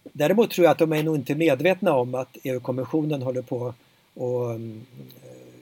Däremot 0.04 0.52
tror 0.52 0.66
jag 0.66 0.72
att 0.72 0.80
de 0.80 0.94
är 0.94 1.04
nog 1.04 1.16
inte 1.16 1.36
medvetna 1.36 1.94
om 1.94 2.16
att 2.16 2.38
EU-kommissionen 2.44 3.22
håller 3.22 3.42
på 3.42 3.74
och 4.14 4.52
mm, 4.52 4.86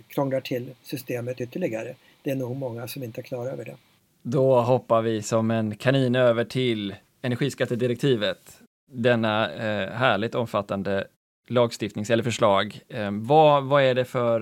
krånglar 0.09 0.41
till 0.41 0.75
systemet 0.81 1.41
ytterligare. 1.41 1.95
Det 2.23 2.31
är 2.31 2.35
nog 2.35 2.55
många 2.55 2.87
som 2.87 3.03
inte 3.03 3.21
är 3.21 3.23
klara 3.23 3.49
över 3.49 3.65
det. 3.65 3.75
Då 4.21 4.61
hoppar 4.61 5.01
vi 5.01 5.21
som 5.21 5.51
en 5.51 5.75
kanin 5.75 6.15
över 6.15 6.43
till 6.43 6.95
energiskattedirektivet. 7.21 8.61
Denna 8.91 9.51
eh, 9.51 9.89
härligt 9.89 10.35
omfattande 10.35 11.07
lagstiftnings 11.47 12.09
eller 12.09 12.23
förslag. 12.23 12.79
Eh, 12.89 13.11
vad, 13.11 13.63
vad 13.63 13.83
är 13.83 13.95
det 13.95 14.05
för 14.05 14.41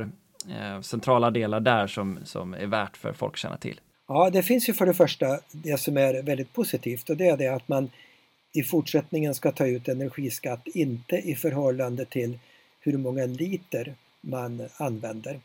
eh, 0.49 0.81
centrala 0.81 1.31
delar 1.31 1.59
där 1.59 1.87
som, 1.87 2.19
som 2.23 2.53
är 2.53 2.65
värt 2.65 2.97
för 2.97 3.13
folk 3.13 3.33
att 3.33 3.39
känna 3.39 3.57
till? 3.57 3.79
Ja, 4.07 4.29
det 4.29 4.43
finns 4.43 4.69
ju 4.69 4.73
för 4.73 4.85
det 4.85 4.93
första 4.93 5.39
det 5.51 5.79
som 5.79 5.97
är 5.97 6.23
väldigt 6.23 6.53
positivt 6.53 7.09
och 7.09 7.17
det 7.17 7.27
är 7.27 7.37
det 7.37 7.47
att 7.47 7.67
man 7.67 7.89
i 8.53 8.63
fortsättningen 8.63 9.35
ska 9.35 9.51
ta 9.51 9.67
ut 9.67 9.87
energiskatt 9.87 10.67
inte 10.67 11.15
i 11.15 11.35
förhållande 11.35 12.05
till 12.05 12.39
hur 12.79 12.97
många 12.97 13.25
liter 13.25 13.95
man 14.21 14.69
använder 14.77 15.39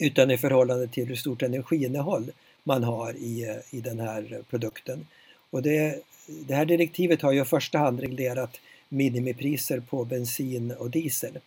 utan 0.00 0.30
i 0.30 0.38
förhållande 0.38 0.88
till 0.88 1.06
hur 1.06 1.16
stort 1.16 1.42
energiinnehåll 1.42 2.30
man 2.64 2.84
har 2.84 3.12
i, 3.12 3.48
eh, 3.48 3.76
i 3.78 3.80
den 3.80 4.00
här 4.00 4.42
produkten. 4.50 5.06
Och 5.50 5.62
det, 5.62 6.04
det 6.26 6.54
här 6.54 6.64
direktivet 6.64 7.22
har 7.22 7.32
ju 7.32 7.42
i 7.42 7.44
första 7.44 7.78
hand 7.78 8.00
reglerat 8.00 8.60
minimipriser 8.88 9.80
på 9.80 10.04
bensin 10.04 10.70
och 10.70 10.90
diesel 10.90 11.38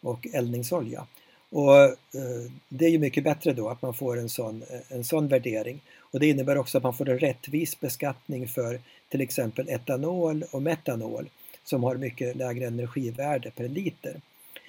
och 0.00 0.26
eldningsolja. 0.32 1.06
Och 1.50 1.76
eh, 1.82 2.50
det 2.68 2.84
är 2.84 2.90
ju 2.90 2.98
mycket 2.98 3.24
bättre 3.24 3.52
då 3.52 3.68
att 3.68 3.82
man 3.82 3.94
får 3.94 4.18
en 4.18 4.28
sån, 4.28 4.62
eh, 4.70 4.96
en 4.96 5.04
sån 5.04 5.28
värdering. 5.28 5.80
Och 5.98 6.20
det 6.20 6.26
innebär 6.26 6.58
också 6.58 6.78
att 6.78 6.84
man 6.84 6.94
får 6.94 7.08
en 7.08 7.18
rättvis 7.18 7.80
beskattning 7.80 8.48
för 8.48 8.80
till 9.08 9.20
exempel 9.20 9.68
etanol 9.68 10.44
och 10.50 10.62
metanol 10.62 11.28
som 11.64 11.84
har 11.84 11.96
mycket 11.96 12.36
lägre 12.36 12.66
energivärde 12.66 13.50
per 13.50 13.68
liter. 13.68 14.20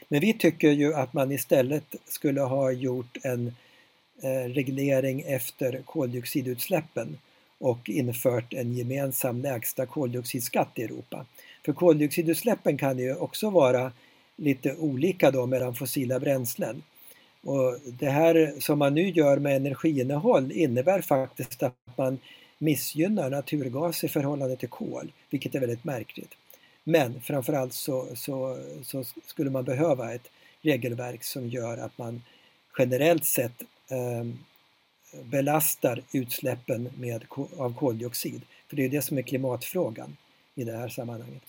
Men 0.07 0.19
vi 0.19 0.33
tycker 0.33 0.71
ju 0.71 0.93
att 0.93 1.13
man 1.13 1.31
istället 1.31 1.95
skulle 2.05 2.41
ha 2.41 2.71
gjort 2.71 3.17
en 3.23 3.55
eh, 4.21 4.49
reglering 4.49 5.21
efter 5.21 5.81
koldioxidutsläppen 5.85 7.17
och 7.57 7.89
infört 7.89 8.53
en 8.53 8.73
gemensam 8.73 9.41
lägsta 9.41 9.85
koldioxidskatt 9.85 10.71
i 10.75 10.83
Europa. 10.83 11.25
För 11.65 11.73
koldioxidutsläppen 11.73 12.77
kan 12.77 12.99
ju 12.99 13.15
också 13.15 13.49
vara 13.49 13.91
lite 14.35 14.75
olika 14.75 15.31
då 15.31 15.45
mellan 15.45 15.75
fossila 15.75 16.19
bränslen. 16.19 16.83
Och 17.43 17.79
det 17.85 18.09
här 18.09 18.53
som 18.59 18.79
man 18.79 18.93
nu 18.93 19.09
gör 19.09 19.37
med 19.37 19.55
energiinnehåll 19.55 20.51
innebär 20.51 21.01
faktiskt 21.01 21.63
att 21.63 21.73
man 21.95 22.19
missgynnar 22.57 23.29
naturgas 23.29 24.03
i 24.03 24.07
förhållande 24.07 24.55
till 24.55 24.69
kol, 24.69 25.11
vilket 25.29 25.55
är 25.55 25.59
väldigt 25.59 25.83
märkligt. 25.83 26.31
Men 26.87 27.21
framförallt 27.21 27.73
så, 27.73 28.07
så, 28.15 28.57
så 28.83 29.03
skulle 29.25 29.49
man 29.49 29.63
behöva 29.63 30.13
ett 30.13 30.31
regelverk 30.61 31.23
som 31.23 31.49
gör 31.49 31.77
att 31.77 31.97
man 31.97 32.21
generellt 32.77 33.25
sett 33.25 33.61
eh, 33.89 34.25
belastar 35.23 36.01
utsläppen 36.11 36.89
med, 36.97 37.25
av 37.57 37.75
koldioxid. 37.75 38.41
För 38.67 38.75
det 38.75 38.85
är 38.85 38.89
det 38.89 39.01
som 39.01 39.17
är 39.17 39.21
klimatfrågan 39.21 40.17
i 40.55 40.63
det 40.63 40.77
här 40.77 40.89
sammanhanget. 40.89 41.43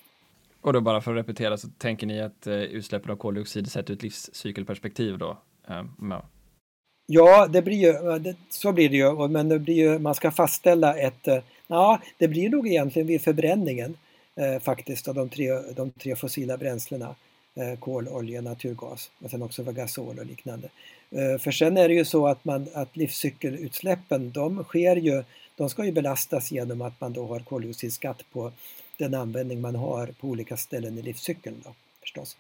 Och 0.61 0.73
då 0.73 0.81
bara 0.81 1.01
för 1.01 1.11
att 1.11 1.19
repetera 1.19 1.57
så 1.57 1.69
tänker 1.79 2.07
ni 2.07 2.21
att 2.21 2.47
eh, 2.47 2.55
utsläppen 2.55 3.11
av 3.11 3.17
koldioxid 3.17 3.73
sett 3.73 3.91
ur 3.91 3.95
ett 3.95 4.03
livscykelperspektiv 4.03 5.19
då? 5.19 5.39
Eh, 5.69 5.85
ja. 6.01 6.27
ja, 7.07 7.47
det 7.47 7.63
blir 7.63 7.77
ju, 7.77 8.19
det, 8.19 8.37
så 8.49 8.73
blir 8.73 8.89
det 8.89 8.97
ju, 8.97 9.29
men 9.29 9.49
det 9.49 9.59
blir 9.59 9.75
ju, 9.75 9.99
man 9.99 10.15
ska 10.15 10.31
fastställa 10.31 10.99
ett, 10.99 11.29
eh, 11.29 11.39
ja, 11.67 12.01
det 12.19 12.29
blir 12.29 12.49
nog 12.49 12.69
egentligen 12.69 13.09
vid 13.09 13.23
förbränningen 13.23 13.97
eh, 14.37 14.59
faktiskt 14.61 15.09
av 15.09 15.15
de 15.15 15.29
tre, 15.29 15.61
de 15.77 15.91
tre 15.91 16.17
fossila 16.17 16.57
bränslena. 16.57 17.15
Eh, 17.59 17.79
kol, 17.79 18.09
olja, 18.09 18.41
naturgas 18.41 19.11
och 19.19 19.31
sen 19.31 19.43
också 19.43 19.65
gasol 19.65 20.19
och 20.19 20.27
liknande. 20.27 20.69
Eh, 21.11 21.39
för 21.39 21.51
sen 21.51 21.77
är 21.77 21.89
det 21.89 21.95
ju 21.95 22.05
så 22.05 22.27
att, 22.27 22.45
man, 22.45 22.69
att 22.75 22.97
livscykelutsläppen 22.97 24.31
de 24.31 24.65
sker 24.65 24.97
ju, 24.97 25.25
de 25.57 25.71
ska 25.71 25.85
ju 25.85 25.93
belastas 25.93 26.53
genom 26.53 26.83
att 26.83 27.01
man 27.01 27.13
då 27.13 27.27
har 27.27 27.41
koldioxidskatt 27.41 28.23
på 28.33 28.53
den 28.99 29.15
användning 29.15 29.61
man 29.61 29.75
har 29.75 30.07
på 30.07 30.29
olika 30.29 30.57
ställen 30.57 30.99
i 30.99 31.03
livscykeln 31.03 31.63
då, 31.65 31.75
förstås. 32.01 32.37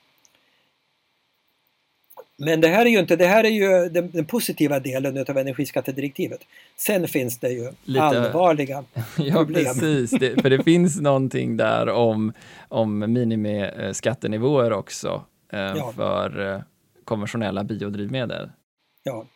Men 2.38 2.61
det 2.61 2.68
här 2.68 2.87
är 2.87 2.90
ju 2.90 2.99
inte, 2.99 3.16
det 3.16 3.27
här 3.27 3.44
är 3.44 3.49
ju 3.49 3.88
den, 3.88 4.11
den 4.11 4.25
positiva 4.25 4.81
delen 4.81 5.25
av 5.29 5.38
energiskattedirektivet. 5.38 6.40
Sen 6.77 7.09
finns 7.09 7.38
det 7.38 7.49
ju 7.49 7.72
Lite, 7.85 8.03
allvarliga 8.03 8.85
ja, 9.18 9.35
problem. 9.35 9.64
Precis, 9.64 10.11
det, 10.11 10.42
för 10.42 10.51
det 10.51 10.62
finns 10.62 11.01
någonting 11.01 11.57
där 11.57 11.88
om, 11.88 12.33
om 12.68 12.99
minimiskattenivåer 12.99 14.72
också 14.72 15.25
eh, 15.53 15.61
ja. 15.61 15.92
för 15.96 16.55
eh, 16.55 16.61
konventionella 17.05 17.64
biodrivmedel. 17.64 18.51
Ja, 19.03 19.27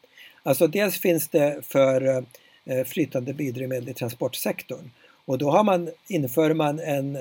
alltså 0.43 0.67
dels 0.67 0.99
finns 0.99 1.29
det 1.29 1.59
för 1.63 2.25
eh, 2.65 2.85
flytande 2.87 3.35
biodrivmedel 3.35 3.89
i 3.89 3.95
transportsektorn 3.95 4.91
och 5.25 5.39
då 5.39 5.51
har 5.51 5.65
man, 5.65 5.91
inför 6.09 6.55
man 6.55 6.81
en 6.81 7.19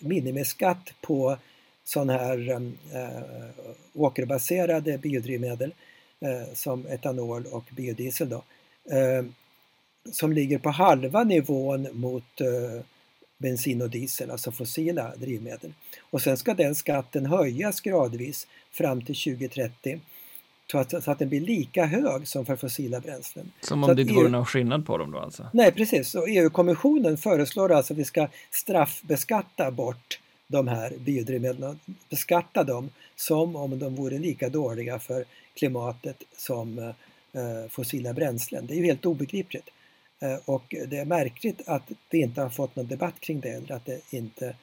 minimiskatt 0.00 0.92
på 1.00 1.36
sådana 1.84 2.12
här 2.12 2.50
äh, 2.50 2.60
åkerbaserade 3.94 4.98
biodrivmedel 4.98 5.74
äh, 6.20 6.54
som 6.54 6.86
etanol 6.86 7.46
och 7.46 7.64
biodiesel 7.76 8.28
då, 8.28 8.42
äh, 8.96 9.24
som 10.12 10.32
ligger 10.32 10.58
på 10.58 10.70
halva 10.70 11.24
nivån 11.24 11.88
mot 11.92 12.40
bensin 13.38 13.82
och 13.82 13.90
diesel, 13.90 14.30
alltså 14.30 14.52
fossila 14.52 15.16
drivmedel. 15.16 15.72
Och 16.10 16.22
sen 16.22 16.36
ska 16.36 16.54
den 16.54 16.74
skatten 16.74 17.26
höjas 17.26 17.80
gradvis 17.80 18.46
fram 18.70 19.02
till 19.04 19.16
2030 19.16 20.00
så 20.72 20.78
att, 20.78 21.04
så 21.04 21.10
att 21.10 21.18
den 21.18 21.28
blir 21.28 21.40
lika 21.40 21.86
hög 21.86 22.28
som 22.28 22.46
för 22.46 22.56
fossila 22.56 23.00
bränslen. 23.00 23.52
Som 23.60 23.84
om 23.84 23.96
det 23.96 24.02
inte 24.02 24.14
vore 24.14 24.26
EU... 24.26 24.30
någon 24.30 24.46
skillnad 24.46 24.86
på 24.86 24.98
dem 24.98 25.10
då 25.10 25.18
alltså? 25.18 25.46
Nej 25.52 25.72
precis, 25.72 26.14
och 26.14 26.28
EU-kommissionen 26.28 27.16
föreslår 27.16 27.72
alltså 27.72 27.92
att 27.92 27.98
vi 27.98 28.04
ska 28.04 28.28
straffbeskatta 28.50 29.70
bort 29.70 30.18
de 30.46 30.68
här 30.68 30.92
biodrivmedlen, 30.98 31.78
beskatta 32.10 32.64
dem 32.64 32.90
som 33.16 33.56
om 33.56 33.78
de 33.78 33.94
vore 33.94 34.18
lika 34.18 34.48
dåliga 34.48 34.98
för 34.98 35.24
klimatet 35.54 36.22
som 36.36 36.78
eh, 36.78 36.94
fossila 37.70 38.12
bränslen. 38.12 38.66
Det 38.66 38.74
är 38.74 38.76
ju 38.76 38.84
helt 38.84 39.06
obegripligt. 39.06 39.68
Eh, 40.22 40.38
och 40.44 40.74
det 40.88 40.98
är 40.98 41.04
märkligt 41.04 41.68
att 41.68 41.90
vi 42.10 42.22
inte 42.22 42.40
har 42.40 42.48
fått 42.48 42.76
någon 42.76 42.86
debatt 42.86 43.20
kring 43.20 43.40
det 43.40 43.48
eller 43.48 43.74
att 43.74 43.84
det 43.84 44.00
inte 44.10 44.46
är 44.46 44.56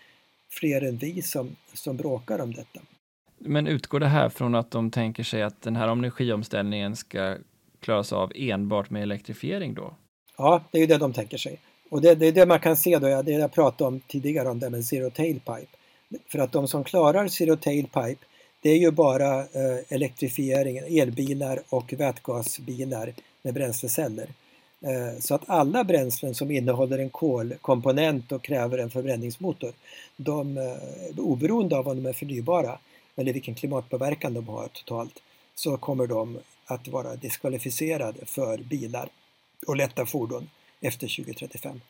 fler 0.50 0.82
än 0.82 0.98
vi 0.98 1.22
som, 1.22 1.56
som 1.74 1.98
bråkar 1.98 2.42
om 2.42 2.54
detta. 2.54 2.80
Men 3.38 3.68
utgår 3.68 4.00
det 4.00 4.08
här 4.08 4.30
från 4.30 4.56
att 4.56 4.72
de 4.72 4.92
tänker 4.92 5.24
sig 5.24 5.44
att 5.44 5.62
den 5.62 5.76
här 5.76 5.88
energiomställningen 5.88 6.96
ska 6.96 7.38
klaras 7.80 8.14
av 8.14 8.32
enbart 8.36 8.90
med 8.90 9.04
elektrifiering 9.04 9.74
då? 9.74 9.96
Ja, 10.38 10.64
det 10.72 10.78
är 10.78 10.82
ju 10.82 10.88
det 10.88 10.98
de 10.98 11.14
tänker 11.14 11.38
sig. 11.38 11.60
Och 11.92 12.02
det, 12.02 12.16
det 12.16 12.28
är 12.28 12.32
det 12.32 12.46
man 12.46 12.60
kan 12.60 12.78
se 12.78 13.00
då, 13.00 13.22
det 13.22 13.32
jag 13.32 13.52
pratade 13.52 13.88
om 13.88 14.00
tidigare 14.00 14.50
om 14.50 14.60
det 14.60 14.70
med 14.70 14.86
zero 14.86 15.10
tailpipe. 15.10 15.78
För 16.28 16.40
att 16.40 16.52
de 16.52 16.68
som 16.68 16.84
klarar 16.84 17.28
zero 17.28 17.56
tailpipe 17.56 18.26
det 18.62 18.70
är 18.70 18.78
ju 18.78 18.92
bara 18.92 19.40
eh, 19.40 19.78
elektrifiering, 19.90 20.78
elbilar 20.78 21.62
och 21.70 21.94
vätgasbilar 21.94 23.14
med 23.42 23.54
bränsleceller. 23.54 24.28
Eh, 24.82 25.20
så 25.20 25.36
att 25.36 25.50
alla 25.50 25.84
bränslen 25.84 26.36
som 26.36 26.52
innehåller 26.52 27.00
en 27.00 27.10
kolkomponent 27.10 28.32
och 28.32 28.44
kräver 28.44 28.78
en 28.78 28.90
förbränningsmotor, 28.90 29.72
de, 30.18 30.58
eh, 30.58 31.20
oberoende 31.20 31.78
av 31.78 31.88
om 31.88 32.04
de 32.04 32.10
är 32.10 32.14
förnybara, 32.14 32.80
eller 33.16 33.34
vilken 33.34 33.56
klimatpåverkan 33.56 34.34
de 34.34 34.48
har 34.48 34.68
totalt, 34.68 35.22
så 35.56 35.78
kommer 35.78 36.08
de 36.08 36.40
att 36.66 36.88
vara 36.88 37.16
diskvalificerade 37.16 38.26
för 38.26 38.58
bilar 38.58 39.10
och 39.68 39.76
lätta 39.76 40.06
fordon 40.06 40.50
efter 40.82 41.08
2035. 41.08 41.82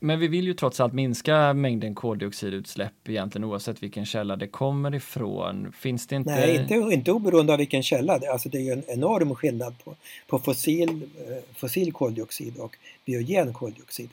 Men 0.00 0.20
vi 0.20 0.28
vill 0.28 0.44
ju 0.44 0.54
trots 0.54 0.80
allt 0.80 0.92
minska 0.92 1.54
mängden 1.54 1.94
koldioxidutsläpp 1.94 3.08
egentligen 3.08 3.44
oavsett 3.44 3.82
vilken 3.82 4.06
källa 4.06 4.36
det 4.36 4.46
kommer 4.46 4.94
ifrån. 4.94 5.72
Finns 5.72 6.06
det 6.06 6.16
inte? 6.16 6.30
Nej, 6.30 6.56
inte, 6.56 6.74
inte 6.74 7.12
oberoende 7.12 7.52
av 7.52 7.58
vilken 7.58 7.82
källa. 7.82 8.20
Alltså 8.32 8.48
det 8.48 8.58
är 8.58 8.62
ju 8.62 8.72
en 8.72 8.84
enorm 8.86 9.34
skillnad 9.34 9.74
på, 9.84 9.94
på 10.26 10.38
fossil, 10.38 10.88
eh, 11.28 11.36
fossil 11.54 11.92
koldioxid 11.92 12.56
och 12.58 12.76
biogen 13.04 13.52
koldioxid. 13.52 14.10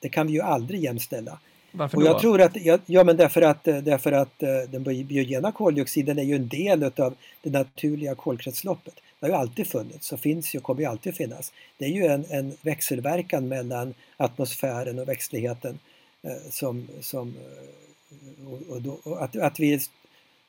Det 0.00 0.08
kan 0.08 0.26
vi 0.26 0.32
ju 0.32 0.40
aldrig 0.40 0.84
jämställa. 0.84 1.38
Varför 1.72 1.96
och 1.96 2.02
då? 2.02 2.08
jag 2.08 2.20
tror 2.20 2.40
att, 2.40 2.56
ja 2.86 3.04
men 3.04 3.16
därför 3.16 3.42
att, 3.42 3.64
därför 3.64 4.12
att 4.12 4.42
eh, 4.42 4.48
den 4.70 4.82
biogena 4.82 5.52
koldioxiden 5.52 6.18
är 6.18 6.22
ju 6.22 6.34
en 6.34 6.48
del 6.48 6.82
utav 6.82 7.14
det 7.42 7.50
naturliga 7.50 8.14
kolkretsloppet. 8.14 8.94
Det 9.20 9.26
har 9.26 9.28
ju 9.28 9.40
alltid 9.40 9.66
funnits 9.66 10.12
och 10.12 10.20
finns 10.20 10.54
ju 10.54 10.58
och 10.58 10.64
kommer 10.64 10.80
ju 10.80 10.86
alltid 10.86 11.14
finnas. 11.14 11.52
Det 11.78 11.84
är 11.84 11.88
ju 11.88 12.06
en, 12.06 12.24
en 12.30 12.56
växelverkan 12.62 13.48
mellan 13.48 13.94
atmosfären 14.16 14.98
och 14.98 15.08
växtligheten 15.08 15.78
eh, 16.22 16.50
som, 16.50 16.88
som 17.00 17.28
eh, 17.28 18.48
och, 18.48 18.62
och, 18.68 18.82
då, 18.82 19.00
och 19.04 19.24
att, 19.24 19.36
att 19.36 19.60
vi 19.60 19.80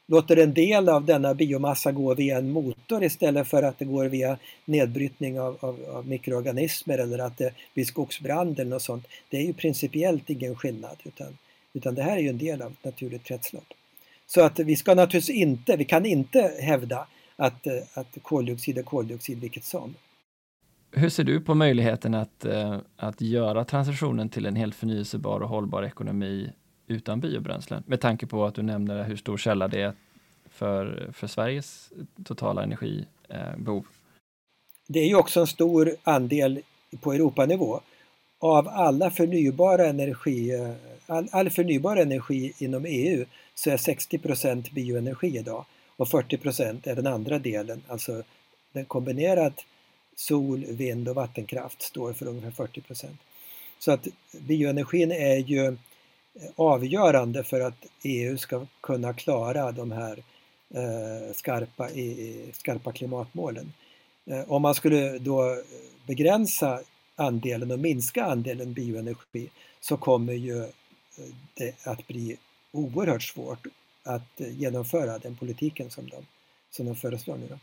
låter 0.08 0.38
en 0.38 0.54
del 0.54 0.90
av 0.90 1.06
denna 1.06 1.34
biomassa 1.34 1.92
gå 1.92 2.14
via 2.14 2.38
en 2.38 2.52
motor 2.52 3.04
istället 3.04 3.48
för 3.48 3.64
att 3.64 3.80
det 3.80 3.86
går 3.86 4.06
via 4.06 4.38
nedbrytning 4.66 5.40
av, 5.40 5.58
av, 5.60 5.86
av 5.90 6.08
mikroorganismer 6.08 6.98
eller 6.98 7.20
att 7.20 7.38
det 7.38 7.54
blir 7.74 7.86
skogsbrand 7.86 8.60
eller 8.60 8.70
något 8.70 8.82
sånt. 8.82 9.08
Det 9.30 9.38
är 9.38 9.42
ju 9.42 9.54
principiellt 9.54 10.30
ingen 10.30 10.56
skillnad 10.56 10.98
utan, 11.04 11.38
utan 11.74 11.96
det 11.96 12.04
här 12.04 12.18
är 12.18 12.22
ju 12.22 12.30
en 12.30 12.38
del 12.38 12.62
av 12.62 12.72
ett 12.72 12.84
naturligt 12.84 13.24
kretslopp. 13.24 13.74
Så 14.26 14.42
att 14.42 14.60
vi 14.60 14.76
ska 14.76 14.96
naturligtvis 14.96 15.36
inte, 15.36 15.76
vi 15.76 15.86
kan 15.86 16.06
inte 16.06 16.54
hävda 16.60 17.08
att, 17.40 17.68
att 17.94 18.18
koldioxid 18.22 18.78
är 18.78 18.84
koldioxid 18.84 19.40
vilket 19.40 19.64
som. 19.64 19.96
Hur 20.92 21.10
ser 21.10 21.24
du 21.24 21.42
på 21.42 21.56
möjligheten 21.56 22.14
att, 22.14 22.46
eh, 22.46 22.78
att 22.96 23.22
göra 23.22 23.66
transitionen 23.66 24.30
till 24.30 24.46
en 24.46 24.56
helt 24.56 24.76
förnyelsebar 24.76 25.40
och 25.40 25.50
hållbar 25.50 25.84
ekonomi 25.84 26.52
utan 26.88 27.20
biobränslen? 27.20 27.84
Med 27.86 28.02
tanke 28.02 28.28
på 28.28 28.46
att 28.46 28.56
du 28.56 28.62
nämner 28.62 29.04
hur 29.04 29.16
stor 29.16 29.38
källa 29.38 29.68
det 29.68 29.82
är 29.82 29.94
för, 30.50 31.10
för 31.14 31.28
Sveriges 31.28 31.92
totala 32.26 32.64
energibehov. 32.64 33.88
Det 34.88 35.00
är 35.00 35.08
ju 35.08 35.16
också 35.16 35.40
en 35.40 35.48
stor 35.48 35.96
andel 36.04 36.60
på 37.02 37.14
Europanivå. 37.14 37.82
Av 38.40 38.68
alla 38.68 39.12
förnybara 39.12 39.88
energi, 39.88 40.52
all, 41.06 41.28
all 41.32 41.50
förnybar 41.50 41.98
energi 41.98 42.54
inom 42.58 42.86
EU 42.86 43.26
så 43.56 43.70
är 43.70 43.78
60% 43.78 44.74
bioenergi 44.74 45.38
idag 45.38 45.66
och 46.00 46.08
40% 46.08 46.88
är 46.90 46.96
den 46.96 47.08
andra 47.08 47.40
delen, 47.40 47.82
alltså 47.88 48.24
den 48.72 48.86
kombinerad 48.86 49.54
sol, 50.16 50.66
vind 50.66 51.10
och 51.10 51.16
vattenkraft 51.16 51.82
står 51.82 52.14
för 52.14 52.28
ungefär 52.28 52.66
40% 52.66 53.06
Så 53.80 53.92
att 53.92 54.08
bioenergin 54.32 55.12
är 55.12 55.38
ju 55.38 55.66
eh, 55.66 55.74
avgörande 56.56 57.44
för 57.44 57.60
att 57.60 57.86
EU 58.04 58.38
ska 58.38 58.66
kunna 58.82 59.14
klara 59.14 59.72
de 59.72 59.92
här 59.92 60.24
eh, 60.74 61.34
skarpa, 61.34 61.90
skarpa 62.54 62.92
klimatmålen. 62.92 63.74
Eh, 64.26 64.52
om 64.52 64.62
man 64.62 64.76
skulle 64.76 65.20
då 65.20 65.58
begränsa 66.08 66.82
andelen 67.16 67.72
och 67.72 67.80
minska 67.80 68.26
andelen 68.26 68.74
bioenergi 68.74 69.50
så 69.80 69.98
kommer 69.98 70.34
ju 70.34 70.68
det 71.54 71.88
att 71.88 72.08
bli 72.08 72.38
oerhört 72.72 73.24
svårt 73.24 73.68
att 74.16 74.40
genomföra 74.40 75.18
den 75.18 75.36
politiken 75.36 75.90
som 75.90 76.10
de, 76.10 76.26
som 76.70 76.86
de 76.86 76.96
föreslår 76.96 77.38
nu. 77.38 77.48
Då. 77.50 77.60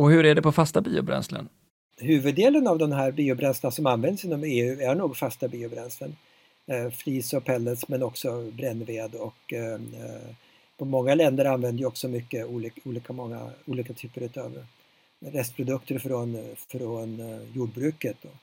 Och 0.00 0.10
hur 0.10 0.26
är 0.26 0.34
det 0.34 0.42
på 0.42 0.52
fasta 0.52 0.80
biobränslen? 0.80 1.48
Huvuddelen 2.00 2.66
av 2.68 2.78
de 2.78 2.92
här 2.92 3.12
biobränslena 3.12 3.70
som 3.70 3.86
används 3.86 4.24
inom 4.24 4.44
EU 4.44 4.80
är 4.80 4.94
nog 4.94 5.16
fasta 5.16 5.48
biobränslen 5.48 6.16
eh, 6.66 6.90
flis 6.90 7.32
och 7.32 7.44
pellets 7.44 7.88
men 7.88 8.02
också 8.02 8.50
brännved 8.50 9.14
och 9.14 9.52
eh, 9.52 9.78
på 10.76 10.84
många 10.84 11.14
länder 11.14 11.44
använder 11.44 11.80
ju 11.80 11.86
också 11.86 12.08
mycket 12.08 12.46
olika, 12.46 12.80
olika, 12.84 13.12
många, 13.12 13.50
olika 13.66 13.92
typer 13.92 14.38
av 14.40 14.64
restprodukter 15.20 15.98
från, 15.98 16.56
från 16.56 17.20
eh, 17.20 17.40
jordbruket 17.54 18.24
och 18.24 18.36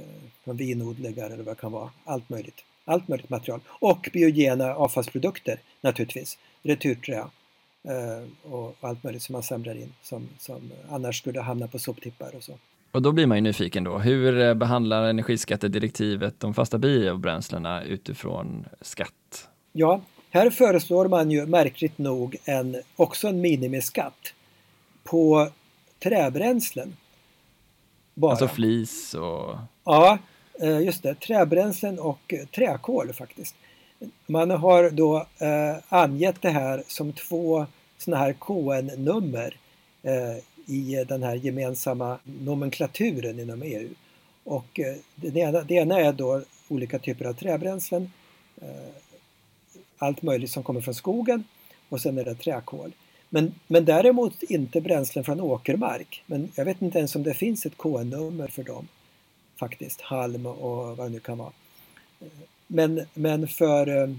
eh, 0.00 0.22
från 0.44 0.56
vinodlingar 0.56 1.26
eller 1.26 1.44
vad 1.44 1.56
det 1.56 1.60
kan 1.60 1.72
vara. 1.72 1.90
Allt 2.04 2.28
möjligt. 2.28 2.64
Allt 2.88 3.08
möjligt 3.08 3.30
material. 3.30 3.60
Och 3.68 4.08
biogena 4.12 4.74
avfallsprodukter 4.74 5.60
naturligtvis. 5.80 6.38
Returträ 6.62 7.18
eh, 7.18 8.52
och 8.52 8.76
allt 8.80 9.04
möjligt 9.04 9.22
som 9.22 9.32
man 9.32 9.42
samlar 9.42 9.74
in 9.74 9.92
som, 10.02 10.28
som 10.38 10.72
annars 10.90 11.18
skulle 11.18 11.40
hamna 11.40 11.68
på 11.68 11.78
soptippar 11.78 12.34
och 12.34 12.42
så. 12.42 12.58
Och 12.92 13.02
då 13.02 13.12
blir 13.12 13.26
man 13.26 13.36
ju 13.36 13.42
nyfiken 13.42 13.84
då, 13.84 13.98
hur 13.98 14.40
eh, 14.40 14.54
behandlar 14.54 15.02
energiskattedirektivet 15.02 16.40
de 16.40 16.54
fasta 16.54 16.78
biobränslena 16.78 17.82
utifrån 17.82 18.64
skatt? 18.80 19.48
Ja, 19.72 20.00
här 20.30 20.50
föreslår 20.50 21.08
man 21.08 21.30
ju 21.30 21.46
märkligt 21.46 21.98
nog 21.98 22.36
en, 22.44 22.76
också 22.96 23.28
en 23.28 23.40
minimiskatt 23.40 24.34
på 25.04 25.48
träbränslen. 25.98 26.96
Bara. 28.14 28.30
Alltså 28.30 28.48
flis 28.48 29.14
och... 29.14 29.56
Ja, 29.84 30.18
Eh, 30.60 30.80
just 30.80 31.02
det. 31.02 31.14
Träbränslen 31.14 31.98
och 31.98 32.34
eh, 32.34 32.46
träkol 32.46 33.12
faktiskt. 33.12 33.54
Man 34.26 34.50
har 34.50 34.90
då 34.90 35.16
eh, 35.38 35.76
angett 35.88 36.42
det 36.42 36.50
här 36.50 36.82
som 36.86 37.12
två 37.12 37.66
sådana 37.98 38.24
här 38.24 38.32
KN-nummer 38.32 39.56
eh, 40.02 40.36
i 40.66 41.04
den 41.08 41.22
här 41.22 41.34
gemensamma 41.34 42.18
nomenklaturen 42.24 43.40
inom 43.40 43.62
EU. 43.62 43.88
Och 44.44 44.80
eh, 44.80 44.96
det 45.14 45.40
ena, 45.40 45.62
det 45.62 45.74
ena 45.74 46.00
är 46.00 46.12
då 46.12 46.42
olika 46.68 46.98
typer 46.98 47.24
av 47.24 47.32
träbränslen, 47.32 48.12
eh, 48.60 48.68
allt 49.98 50.22
möjligt 50.22 50.50
som 50.50 50.62
kommer 50.62 50.80
från 50.80 50.94
skogen 50.94 51.44
och 51.88 52.00
sen 52.00 52.18
är 52.18 52.24
det 52.24 52.34
träkol. 52.34 52.92
Men, 53.28 53.54
men 53.66 53.84
däremot 53.84 54.42
inte 54.42 54.80
bränslen 54.80 55.24
från 55.24 55.40
åkermark. 55.40 56.22
Men 56.26 56.52
jag 56.54 56.64
vet 56.64 56.82
inte 56.82 56.98
ens 56.98 57.16
om 57.16 57.22
det 57.22 57.34
finns 57.34 57.66
ett 57.66 57.76
KN-nummer 57.76 58.48
för 58.48 58.62
dem 58.62 58.88
faktiskt, 59.58 60.00
halm 60.00 60.46
och 60.46 60.96
vad 60.96 61.06
det 61.06 61.08
nu 61.08 61.20
kan 61.20 61.38
vara. 61.38 61.52
Men, 62.66 63.06
men 63.14 63.48
för 63.48 64.02
eh, 64.02 64.14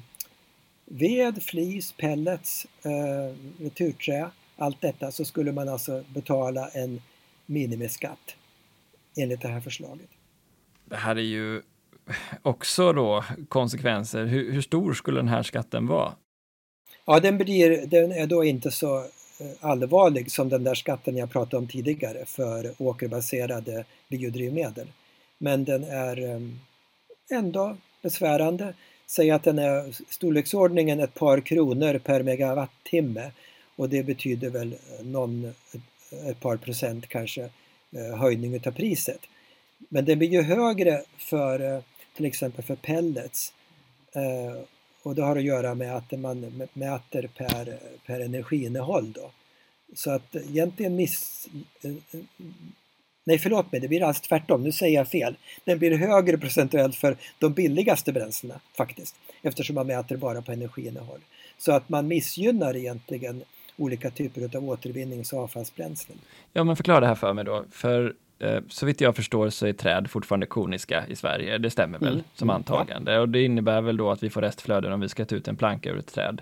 ved, 0.85 1.43
flis, 1.43 1.91
pellets, 1.91 2.67
eh, 2.83 3.35
returträ 3.63 4.29
allt 4.57 4.81
detta 4.81 5.11
så 5.11 5.25
skulle 5.25 5.51
man 5.51 5.69
alltså 5.69 6.03
betala 6.13 6.67
en 6.67 7.01
minimiskatt 7.45 8.35
enligt 9.17 9.41
det 9.41 9.47
här 9.47 9.61
förslaget. 9.61 10.09
Det 10.85 10.95
här 10.95 11.15
är 11.15 11.21
ju 11.21 11.61
också 12.41 12.93
då 12.93 13.23
konsekvenser. 13.49 14.25
Hur, 14.25 14.51
hur 14.51 14.61
stor 14.61 14.93
skulle 14.93 15.19
den 15.19 15.27
här 15.27 15.43
skatten 15.43 15.87
vara? 15.87 16.13
Ja, 17.05 17.19
den, 17.19 17.37
blir, 17.37 17.85
den 17.85 18.11
är 18.11 18.27
då 18.27 18.43
inte 18.43 18.71
så 18.71 18.97
eh, 18.97 19.05
allvarlig 19.59 20.31
som 20.31 20.49
den 20.49 20.63
där 20.63 20.75
skatten 20.75 21.17
jag 21.17 21.31
pratade 21.31 21.57
om 21.57 21.67
tidigare 21.67 22.25
för 22.25 22.73
åkerbaserade 22.77 23.85
biodrivmedel. 24.09 24.87
Men 25.37 25.63
den 25.63 25.83
är 25.83 26.17
ehm, 26.17 26.59
ändå 27.31 27.77
besvärande. 28.01 28.73
Säg 29.07 29.31
att 29.31 29.43
den 29.43 29.59
är 29.59 29.95
storleksordningen 30.09 30.99
ett 30.99 31.13
par 31.13 31.41
kronor 31.41 31.99
per 31.99 32.23
megawattimme 32.23 33.31
och 33.75 33.89
det 33.89 34.03
betyder 34.03 34.49
väl 34.49 34.75
någon, 35.03 35.53
ett 36.25 36.39
par 36.39 36.57
procent 36.57 37.07
kanske 37.07 37.49
eh, 37.91 38.17
höjning 38.17 38.67
av 38.67 38.71
priset. 38.71 39.19
Men 39.89 40.05
det 40.05 40.15
blir 40.15 40.29
ju 40.29 40.41
högre 40.41 41.03
för 41.17 41.75
eh, 41.75 41.81
till 42.15 42.25
exempel 42.25 42.63
för 42.63 42.75
pellets 42.75 43.53
eh, 44.11 44.61
och 45.03 45.15
det 45.15 45.21
har 45.21 45.35
att 45.35 45.43
göra 45.43 45.75
med 45.75 45.95
att 45.95 46.19
man 46.19 46.67
mäter 46.73 47.29
per, 47.37 47.79
per 48.05 48.19
energiinnehåll 48.19 49.11
då. 49.11 49.31
Så 49.95 50.11
att 50.11 50.35
egentligen 50.35 50.95
miss... 50.95 51.47
Nej 53.27 53.37
förlåt 53.37 53.71
mig, 53.71 53.81
det 53.81 53.87
blir 53.87 54.03
alls 54.03 54.21
tvärtom, 54.21 54.63
nu 54.63 54.71
säger 54.71 54.97
jag 54.97 55.07
fel. 55.07 55.35
Den 55.63 55.79
blir 55.79 55.97
högre 55.97 56.37
procentuellt 56.37 56.95
för 56.95 57.17
de 57.39 57.53
billigaste 57.53 58.13
bränslena 58.13 58.59
faktiskt 58.77 59.15
eftersom 59.41 59.75
man 59.75 59.87
mäter 59.87 60.17
bara 60.17 60.41
på 60.41 60.51
energiinnehåll. 60.51 61.19
Så 61.57 61.71
att 61.71 61.89
man 61.89 62.07
missgynnar 62.07 62.75
egentligen 62.75 63.43
olika 63.77 64.09
typer 64.09 64.57
av 64.57 64.69
återvinnings 64.69 65.33
och 65.33 65.39
avfallsbränslen. 65.39 66.17
Ja, 66.53 66.63
men 66.63 66.75
förklara 66.75 66.99
det 66.99 67.07
här 67.07 67.15
för 67.15 67.33
mig 67.33 67.45
då. 67.45 67.65
För 67.71 68.13
eh, 68.39 68.59
så 68.69 68.85
vitt 68.85 69.01
jag 69.01 69.15
förstår 69.15 69.49
så 69.49 69.67
är 69.67 69.73
träd 69.73 70.09
fortfarande 70.09 70.45
koniska 70.45 71.07
i 71.07 71.15
Sverige. 71.15 71.57
Det 71.57 71.69
stämmer 71.69 71.99
väl 71.99 72.13
mm. 72.13 72.23
som 72.33 72.49
antagande 72.49 73.13
ja. 73.13 73.19
och 73.19 73.29
det 73.29 73.43
innebär 73.43 73.81
väl 73.81 73.97
då 73.97 74.11
att 74.11 74.23
vi 74.23 74.29
får 74.29 74.41
restflöden 74.41 74.93
om 74.93 74.99
vi 74.99 75.09
ska 75.09 75.25
ta 75.25 75.35
ut 75.35 75.47
en 75.47 75.55
planka 75.55 75.89
ur 75.89 75.99
ett 75.99 76.13
träd. 76.13 76.41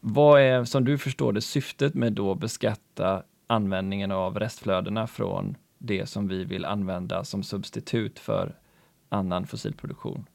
Vad 0.00 0.40
är 0.40 0.64
som 0.64 0.84
du 0.84 0.98
förstår 0.98 1.32
det 1.32 1.40
syftet 1.40 1.94
med 1.94 2.12
då 2.12 2.34
beskatta 2.34 3.22
användningen 3.46 4.10
av 4.10 4.38
restflödena 4.38 5.06
från 5.06 5.56
det 5.78 6.06
som 6.06 6.28
vi 6.28 6.44
vill 6.44 6.64
använda 6.64 7.24
som 7.24 7.42
substitut 7.42 8.18
för 8.18 8.54
annan 9.08 9.46
fossilproduktion? 9.46 10.26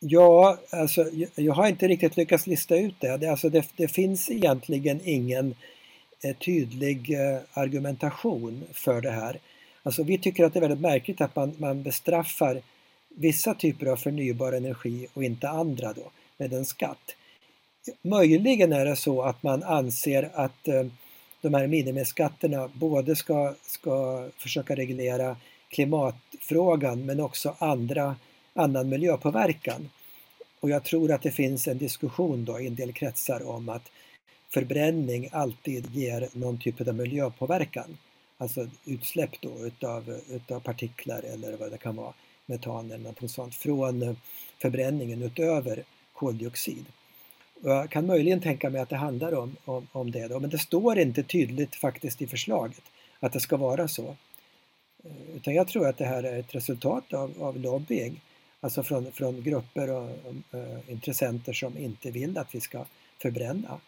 Ja, 0.00 0.58
alltså 0.70 1.04
jag 1.34 1.54
har 1.54 1.68
inte 1.68 1.88
riktigt 1.88 2.16
lyckats 2.16 2.46
lista 2.46 2.76
ut 2.76 2.94
det. 3.00 3.16
Det, 3.16 3.30
alltså, 3.30 3.48
det, 3.48 3.68
det 3.76 3.88
finns 3.88 4.30
egentligen 4.30 5.00
ingen 5.04 5.54
eh, 6.24 6.36
tydlig 6.36 7.10
eh, 7.10 7.38
argumentation 7.52 8.64
för 8.72 9.00
det 9.00 9.10
här. 9.10 9.38
Alltså, 9.82 10.02
vi 10.02 10.18
tycker 10.18 10.44
att 10.44 10.52
det 10.52 10.58
är 10.58 10.60
väldigt 10.60 10.80
märkligt 10.80 11.20
att 11.20 11.36
man, 11.36 11.54
man 11.58 11.82
bestraffar 11.82 12.62
vissa 13.08 13.54
typer 13.54 13.86
av 13.86 13.96
förnybar 13.96 14.52
energi 14.52 15.06
och 15.14 15.24
inte 15.24 15.48
andra 15.48 15.92
då 15.92 16.10
med 16.36 16.52
en 16.52 16.64
skatt. 16.64 17.16
Möjligen 18.02 18.72
är 18.72 18.84
det 18.84 18.96
så 18.96 19.22
att 19.22 19.42
man 19.42 19.62
anser 19.62 20.30
att 20.34 20.68
eh, 20.68 20.86
de 21.40 21.54
här 21.54 21.66
minimiskatterna 21.66 22.70
både 22.74 23.16
ska, 23.16 23.54
ska 23.62 24.28
försöka 24.36 24.76
reglera 24.76 25.36
klimatfrågan 25.68 27.06
men 27.06 27.20
också 27.20 27.54
andra, 27.58 28.16
annan 28.54 28.88
miljöpåverkan. 28.88 29.90
Och 30.60 30.70
jag 30.70 30.84
tror 30.84 31.12
att 31.12 31.22
det 31.22 31.30
finns 31.30 31.68
en 31.68 31.78
diskussion 31.78 32.44
då 32.44 32.60
i 32.60 32.66
en 32.66 32.74
del 32.74 32.92
kretsar 32.92 33.48
om 33.48 33.68
att 33.68 33.90
förbränning 34.48 35.28
alltid 35.32 35.96
ger 35.96 36.28
någon 36.32 36.58
typ 36.58 36.80
av 36.80 36.94
miljöpåverkan. 36.94 37.98
Alltså 38.38 38.68
utsläpp 38.84 39.40
då 39.40 39.66
utav, 39.66 40.20
utav 40.30 40.60
partiklar 40.60 41.22
eller 41.22 41.56
vad 41.56 41.70
det 41.70 41.78
kan 41.78 41.96
vara, 41.96 42.12
metan 42.46 42.90
eller 42.90 43.04
något 43.04 43.30
sånt, 43.30 43.54
från 43.54 44.16
förbränningen 44.58 45.22
utöver 45.22 45.84
koldioxid. 46.12 46.86
Och 47.62 47.70
jag 47.70 47.90
kan 47.90 48.06
möjligen 48.06 48.40
tänka 48.40 48.70
mig 48.70 48.80
att 48.80 48.88
det 48.88 48.96
handlar 48.96 49.34
om, 49.34 49.56
om, 49.64 49.86
om 49.92 50.10
det 50.10 50.28
då, 50.28 50.40
men 50.40 50.50
det 50.50 50.58
står 50.58 50.98
inte 50.98 51.22
tydligt 51.22 51.74
faktiskt 51.74 52.22
i 52.22 52.26
förslaget 52.26 52.82
att 53.20 53.32
det 53.32 53.40
ska 53.40 53.56
vara 53.56 53.88
så. 53.88 54.16
Eh, 55.04 55.36
utan 55.36 55.54
jag 55.54 55.68
tror 55.68 55.88
att 55.88 55.98
det 55.98 56.04
här 56.04 56.22
är 56.22 56.38
ett 56.38 56.54
resultat 56.54 57.12
av, 57.12 57.42
av 57.42 57.58
lobbying, 57.58 58.20
alltså 58.60 58.82
från, 58.82 59.12
från 59.12 59.42
grupper 59.42 59.90
och, 59.90 60.02
och 60.02 60.58
eh, 60.58 60.78
intressenter 60.90 61.52
som 61.52 61.78
inte 61.78 62.10
vill 62.10 62.38
att 62.38 62.54
vi 62.54 62.60
ska 62.60 62.84
förbränna 63.22 63.80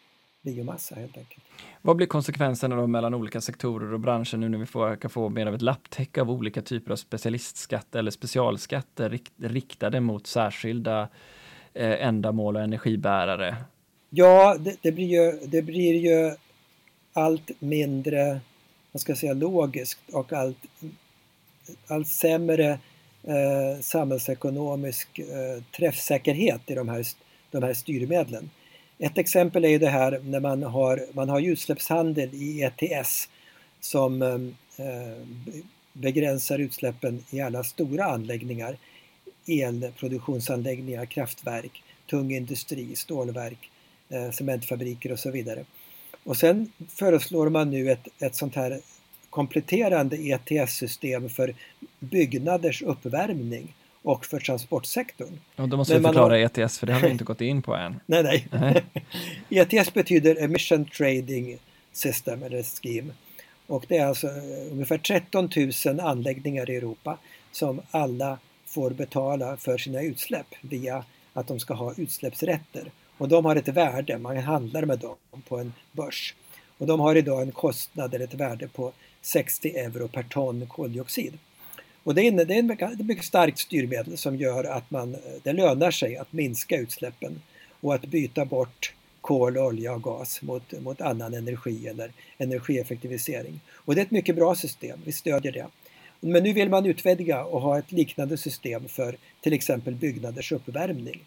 biomassa 0.42 0.94
helt 0.94 1.16
enkelt. 1.16 1.44
Vad 1.82 1.96
blir 1.96 2.06
konsekvenserna 2.06 2.76
då 2.76 2.86
mellan 2.86 3.14
olika 3.14 3.40
sektorer 3.40 3.92
och 3.92 4.00
branscher 4.00 4.36
nu 4.36 4.48
när 4.48 4.58
vi 4.58 4.66
får, 4.66 4.96
kan 4.96 5.10
få 5.10 5.28
mer 5.28 5.46
av 5.46 5.54
ett 5.54 5.62
lapptäcke 5.62 6.20
av 6.20 6.30
olika 6.30 6.62
typer 6.62 6.92
av 6.92 6.96
specialistskatter 6.96 7.98
eller 7.98 8.10
specialskatter 8.10 9.20
riktade 9.36 10.00
mot 10.00 10.26
särskilda 10.26 11.08
eh, 11.74 12.06
ändamål 12.06 12.56
och 12.56 12.62
energibärare? 12.62 13.56
Ja, 14.10 14.56
det, 14.60 14.76
det, 14.82 14.92
blir 14.92 15.06
ju, 15.06 15.46
det 15.46 15.62
blir 15.62 15.94
ju 15.94 16.34
allt 17.12 17.50
mindre, 17.58 18.40
vad 18.92 19.00
ska 19.00 19.10
jag 19.10 19.18
säga, 19.18 19.32
logiskt 19.32 20.00
och 20.12 20.32
allt, 20.32 20.58
allt 21.86 22.08
sämre 22.08 22.78
eh, 23.22 23.80
samhällsekonomisk 23.80 25.18
eh, 25.18 25.62
träffsäkerhet 25.76 26.60
i 26.66 26.74
de 26.74 26.88
här, 26.88 27.06
de 27.50 27.62
här 27.62 27.74
styrmedlen. 27.74 28.50
Ett 28.98 29.18
exempel 29.18 29.64
är 29.64 29.68
ju 29.68 29.78
det 29.78 29.88
här 29.88 30.20
när 30.24 30.40
man 30.40 30.62
har, 30.62 31.00
man 31.12 31.28
har 31.28 31.40
utsläppshandel 31.40 32.30
i 32.32 32.62
ETS 32.62 33.28
som 33.80 34.22
eh, 34.22 35.26
begränsar 35.92 36.58
utsläppen 36.58 37.24
i 37.30 37.40
alla 37.40 37.64
stora 37.64 38.04
anläggningar. 38.04 38.76
Elproduktionsanläggningar, 39.50 41.06
kraftverk, 41.06 41.82
tung 42.10 42.32
industri, 42.32 42.96
stålverk, 42.96 43.70
eh, 44.08 44.30
cementfabriker 44.30 45.12
och 45.12 45.18
så 45.18 45.30
vidare. 45.30 45.64
Och 46.24 46.36
sen 46.36 46.72
föreslår 46.88 47.48
man 47.48 47.70
nu 47.70 47.90
ett, 47.90 48.08
ett 48.18 48.34
sånt 48.34 48.54
här 48.54 48.80
kompletterande 49.30 50.16
ETS-system 50.16 51.28
för 51.28 51.54
byggnaders 51.98 52.82
uppvärmning 52.82 53.74
och 54.02 54.26
för 54.26 54.40
transportsektorn. 54.40 55.38
Och 55.56 55.68
då 55.68 55.76
måste 55.76 55.98
vi 55.98 56.04
förklara 56.04 56.34
har... 56.34 56.60
ETS 56.60 56.78
för 56.78 56.86
det 56.86 56.92
har 56.92 57.00
vi 57.00 57.10
inte 57.10 57.24
gått 57.24 57.40
in 57.40 57.62
på 57.62 57.74
än. 57.74 58.00
nej, 58.06 58.22
nej. 58.22 58.48
nej. 58.50 58.84
ETS 59.48 59.94
betyder 59.94 60.42
Emission 60.44 60.84
Trading 60.84 61.58
System 61.92 62.42
eller 62.42 62.62
Scheme. 62.62 63.12
Och 63.66 63.84
det 63.88 63.96
är 63.96 64.06
alltså 64.06 64.26
eh, 64.26 64.72
ungefär 64.72 64.98
13 64.98 65.50
000 65.86 66.00
anläggningar 66.00 66.70
i 66.70 66.76
Europa 66.76 67.18
som 67.52 67.80
alla 67.90 68.38
får 68.70 68.90
betala 68.90 69.56
för 69.56 69.78
sina 69.78 70.02
utsläpp 70.02 70.46
via 70.60 71.04
att 71.32 71.46
de 71.46 71.60
ska 71.60 71.74
ha 71.74 71.94
utsläppsrätter. 71.96 72.90
Och 73.18 73.28
de 73.28 73.44
har 73.44 73.56
ett 73.56 73.68
värde, 73.68 74.18
man 74.18 74.36
handlar 74.36 74.84
med 74.84 74.98
dem 74.98 75.16
på 75.48 75.58
en 75.58 75.72
börs. 75.92 76.34
Och 76.78 76.86
de 76.86 77.00
har 77.00 77.14
idag 77.14 77.42
en 77.42 77.52
kostnad 77.52 78.14
eller 78.14 78.24
ett 78.24 78.34
värde 78.34 78.68
på 78.68 78.92
60 79.22 79.68
euro 79.68 80.08
per 80.08 80.22
ton 80.22 80.66
koldioxid. 80.66 81.38
Och 82.04 82.14
det 82.14 82.22
är, 82.22 82.44
det 82.44 82.54
är 82.54 82.92
ett 82.92 83.06
mycket 83.06 83.24
starkt 83.24 83.58
styrmedel 83.58 84.18
som 84.18 84.36
gör 84.36 84.64
att 84.64 84.90
man, 84.90 85.16
det 85.42 85.52
lönar 85.52 85.90
sig 85.90 86.16
att 86.16 86.32
minska 86.32 86.76
utsläppen 86.76 87.42
och 87.80 87.94
att 87.94 88.06
byta 88.06 88.44
bort 88.44 88.94
kol, 89.20 89.58
olja 89.58 89.92
och 89.92 90.02
gas 90.02 90.42
mot, 90.42 90.80
mot 90.80 91.00
annan 91.00 91.34
energi 91.34 91.88
eller 91.88 92.12
energieffektivisering. 92.38 93.60
Och 93.72 93.94
det 93.94 94.00
är 94.00 94.04
ett 94.04 94.10
mycket 94.10 94.36
bra 94.36 94.54
system, 94.54 95.00
vi 95.04 95.12
stödjer 95.12 95.52
det. 95.52 95.66
Men 96.20 96.42
nu 96.42 96.52
vill 96.52 96.68
man 96.68 96.86
utvidga 96.86 97.44
och 97.44 97.60
ha 97.60 97.78
ett 97.78 97.92
liknande 97.92 98.36
system 98.36 98.88
för 98.88 99.16
till 99.40 99.52
exempel 99.52 99.94
byggnaders 99.94 100.52
uppvärmning. 100.52 101.24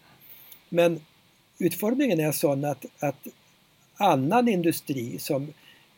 Men 0.68 1.00
utformningen 1.58 2.20
är 2.20 2.32
sån 2.32 2.64
att, 2.64 2.86
att 2.98 3.26
annan 3.96 4.48
industri 4.48 5.18
som 5.18 5.52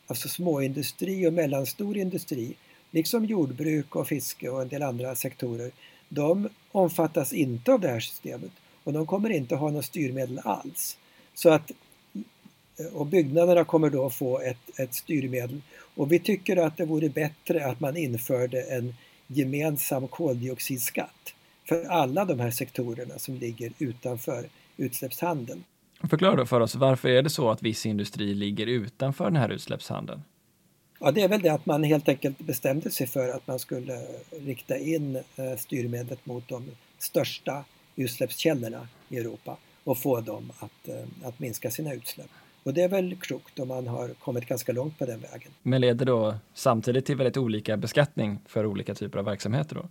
alltså 0.06 0.28
småindustri 0.28 1.26
och 1.26 1.32
mellanstor 1.32 1.96
industri 1.96 2.54
liksom 2.90 3.24
jordbruk 3.24 3.96
och 3.96 4.08
fiske 4.08 4.48
och 4.48 4.62
en 4.62 4.68
del 4.68 4.82
andra 4.82 5.14
sektorer, 5.14 5.70
de 6.08 6.48
omfattas 6.72 7.32
inte 7.32 7.72
av 7.72 7.80
det 7.80 7.88
här 7.88 8.00
systemet 8.00 8.50
och 8.84 8.92
de 8.92 9.06
kommer 9.06 9.30
inte 9.30 9.54
ha 9.54 9.70
något 9.70 9.84
styrmedel 9.84 10.40
alls. 10.44 10.98
Så 11.34 11.50
att, 11.50 11.72
och 12.92 13.06
byggnaderna 13.06 13.64
kommer 13.64 13.90
då 13.90 14.10
få 14.10 14.40
ett, 14.40 14.80
ett 14.80 14.94
styrmedel 14.94 15.60
och 15.94 16.12
vi 16.12 16.18
tycker 16.18 16.56
att 16.56 16.76
det 16.76 16.84
vore 16.84 17.08
bättre 17.08 17.66
att 17.66 17.80
man 17.80 17.96
införde 17.96 18.62
en 18.62 18.94
gemensam 19.26 20.08
koldioxidskatt 20.08 21.34
för 21.64 21.84
alla 21.84 22.24
de 22.24 22.40
här 22.40 22.50
sektorerna 22.50 23.18
som 23.18 23.34
ligger 23.34 23.72
utanför 23.78 24.48
utsläppshandeln. 24.76 25.64
Förklara 26.10 26.36
då 26.36 26.46
för 26.46 26.60
oss, 26.60 26.74
varför 26.74 27.08
är 27.08 27.22
det 27.22 27.30
så 27.30 27.50
att 27.50 27.62
viss 27.62 27.86
industri 27.86 28.34
ligger 28.34 28.66
utanför 28.66 29.24
den 29.24 29.36
här 29.36 29.48
utsläppshandeln? 29.48 30.22
Ja, 31.00 31.10
det 31.10 31.22
är 31.22 31.28
väl 31.28 31.42
det 31.42 31.48
att 31.48 31.66
man 31.66 31.84
helt 31.84 32.08
enkelt 32.08 32.38
bestämde 32.38 32.90
sig 32.90 33.06
för 33.06 33.28
att 33.28 33.46
man 33.46 33.58
skulle 33.58 34.02
rikta 34.30 34.78
in 34.78 35.16
eh, 35.16 35.56
styrmedlet 35.58 36.26
mot 36.26 36.48
de 36.48 36.64
största 36.98 37.64
utsläppskällorna 37.96 38.88
i 39.08 39.16
Europa 39.18 39.56
och 39.84 39.98
få 39.98 40.20
dem 40.20 40.52
att, 40.58 40.88
eh, 40.88 41.28
att 41.28 41.38
minska 41.38 41.70
sina 41.70 41.94
utsläpp. 41.94 42.30
Och 42.66 42.74
det 42.74 42.82
är 42.82 42.88
väl 42.88 43.16
klokt 43.16 43.58
om 43.58 43.68
man 43.68 43.86
har 43.86 44.08
kommit 44.08 44.46
ganska 44.46 44.72
långt 44.72 44.98
på 44.98 45.06
den 45.06 45.20
vägen. 45.20 45.52
Men 45.62 45.80
leder 45.80 46.06
då 46.06 46.34
samtidigt 46.54 47.06
till 47.06 47.16
väldigt 47.16 47.36
olika 47.36 47.76
beskattning 47.76 48.38
för 48.46 48.66
olika 48.66 48.94
typer 48.94 49.18
av 49.18 49.24
verksamheter 49.24 49.74
då? 49.74 49.88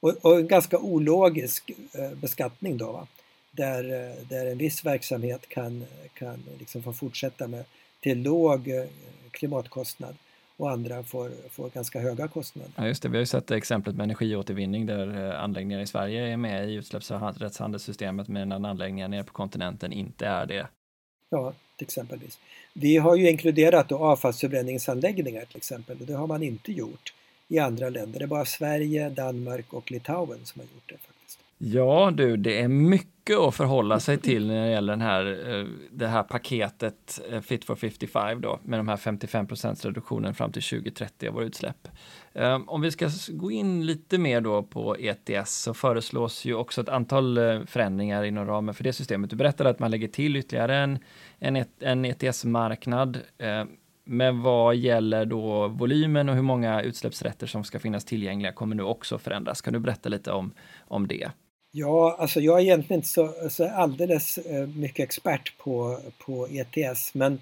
Och, 0.00 0.16
och 0.22 0.38
en 0.38 0.48
ganska 0.48 0.78
ologisk 0.78 1.70
eh, 1.70 2.18
beskattning 2.18 2.76
då, 2.76 2.92
va? 2.92 3.06
Där, 3.50 3.82
där 4.28 4.46
en 4.46 4.58
viss 4.58 4.84
verksamhet 4.84 5.48
kan, 5.48 5.84
kan 6.14 6.44
liksom 6.58 6.82
få 6.82 6.92
fortsätta 6.92 7.48
med 7.48 7.64
till 8.00 8.22
låg 8.22 8.68
klimatkostnad 9.30 10.14
och 10.56 10.70
andra 10.70 11.02
får, 11.02 11.30
får 11.50 11.70
ganska 11.70 12.00
höga 12.00 12.28
kostnader. 12.28 12.72
Ja, 12.76 12.86
just 12.86 13.02
det. 13.02 13.08
Vi 13.08 13.16
har 13.16 13.22
ju 13.22 13.26
sett 13.26 13.50
exemplet 13.50 13.96
med 13.96 14.04
energiåtervinning 14.04 14.86
där 14.86 15.30
eh, 15.30 15.42
anläggningar 15.42 15.80
i 15.80 15.86
Sverige 15.86 16.32
är 16.32 16.36
med 16.36 16.70
i 16.70 16.74
utsläppsrättshandelssystemet 16.74 18.28
medan 18.28 18.64
anläggningar 18.64 19.08
nere 19.08 19.24
på 19.24 19.32
kontinenten 19.32 19.92
inte 19.92 20.26
är 20.26 20.46
det. 20.46 20.68
Ja, 21.30 21.54
exempelvis. 21.82 22.38
Vi 22.72 22.96
har 22.96 23.16
ju 23.16 23.30
inkluderat 23.30 23.88
då 23.88 23.98
avfallsförbränningsanläggningar 23.98 25.44
till 25.44 25.56
exempel 25.56 25.96
och 26.00 26.06
det 26.06 26.14
har 26.14 26.26
man 26.26 26.42
inte 26.42 26.72
gjort 26.72 27.12
i 27.48 27.58
andra 27.58 27.88
länder. 27.88 28.18
Det 28.18 28.24
är 28.24 28.26
bara 28.26 28.44
Sverige, 28.44 29.10
Danmark 29.10 29.72
och 29.72 29.90
Litauen 29.90 30.38
som 30.44 30.60
har 30.60 30.66
gjort 30.66 30.88
det. 30.88 30.96
faktiskt. 30.98 31.38
Ja 31.58 32.12
du, 32.14 32.36
det 32.36 32.60
är 32.60 32.68
mycket 32.68 33.38
att 33.38 33.54
förhålla 33.54 34.00
sig 34.00 34.18
till 34.18 34.46
när 34.46 34.66
det 34.66 34.70
gäller 34.72 34.92
den 34.92 35.00
här, 35.00 35.54
eh, 35.58 35.66
det 35.90 36.06
här 36.06 36.22
paketet 36.22 37.20
eh, 37.30 37.40
Fit 37.40 37.64
for 37.64 37.76
55 37.76 38.40
då, 38.40 38.58
med 38.62 38.78
de 38.78 38.88
här 38.88 38.96
55 38.96 39.46
reduktionen 39.82 40.34
fram 40.34 40.52
till 40.52 40.62
2030 40.62 41.28
av 41.28 41.34
våra 41.34 41.44
utsläpp. 41.44 41.88
Ehm, 42.34 42.68
om 42.68 42.80
vi 42.80 42.90
ska 42.90 43.08
gå 43.28 43.50
in 43.50 43.86
lite 43.86 44.18
mer 44.18 44.40
då 44.40 44.62
på 44.62 44.96
ETS 44.96 45.52
så 45.52 45.74
föreslås 45.74 46.44
ju 46.44 46.54
också 46.54 46.80
ett 46.80 46.88
antal 46.88 47.38
eh, 47.38 47.64
förändringar 47.66 48.24
inom 48.24 48.46
ramen 48.46 48.74
för 48.74 48.84
det 48.84 48.92
systemet. 48.92 49.30
Du 49.30 49.36
berättade 49.36 49.70
att 49.70 49.78
man 49.78 49.90
lägger 49.90 50.08
till 50.08 50.36
ytterligare 50.36 50.76
en, 50.76 50.98
en, 51.38 51.64
en 51.80 52.04
ETS-marknad. 52.04 53.18
Ehm, 53.38 53.68
men 54.04 54.42
vad 54.42 54.76
gäller 54.76 55.24
då 55.24 55.68
volymen 55.68 56.28
och 56.28 56.34
hur 56.34 56.42
många 56.42 56.82
utsläppsrätter 56.82 57.46
som 57.46 57.64
ska 57.64 57.78
finnas 57.78 58.04
tillgängliga 58.04 58.52
kommer 58.52 58.76
nu 58.76 58.82
också 58.82 59.18
förändras. 59.18 59.60
Kan 59.60 59.72
du 59.72 59.78
berätta 59.78 60.08
lite 60.08 60.32
om, 60.32 60.52
om 60.88 61.08
det? 61.08 61.30
Ja, 61.72 62.16
alltså 62.18 62.40
jag 62.40 62.58
är 62.58 62.62
egentligen 62.62 62.98
inte 62.98 63.08
så, 63.08 63.34
så 63.50 63.68
alldeles 63.68 64.38
eh, 64.38 64.66
mycket 64.66 65.04
expert 65.04 65.58
på, 65.58 65.98
på 66.26 66.48
ETS 66.50 67.14
men 67.14 67.32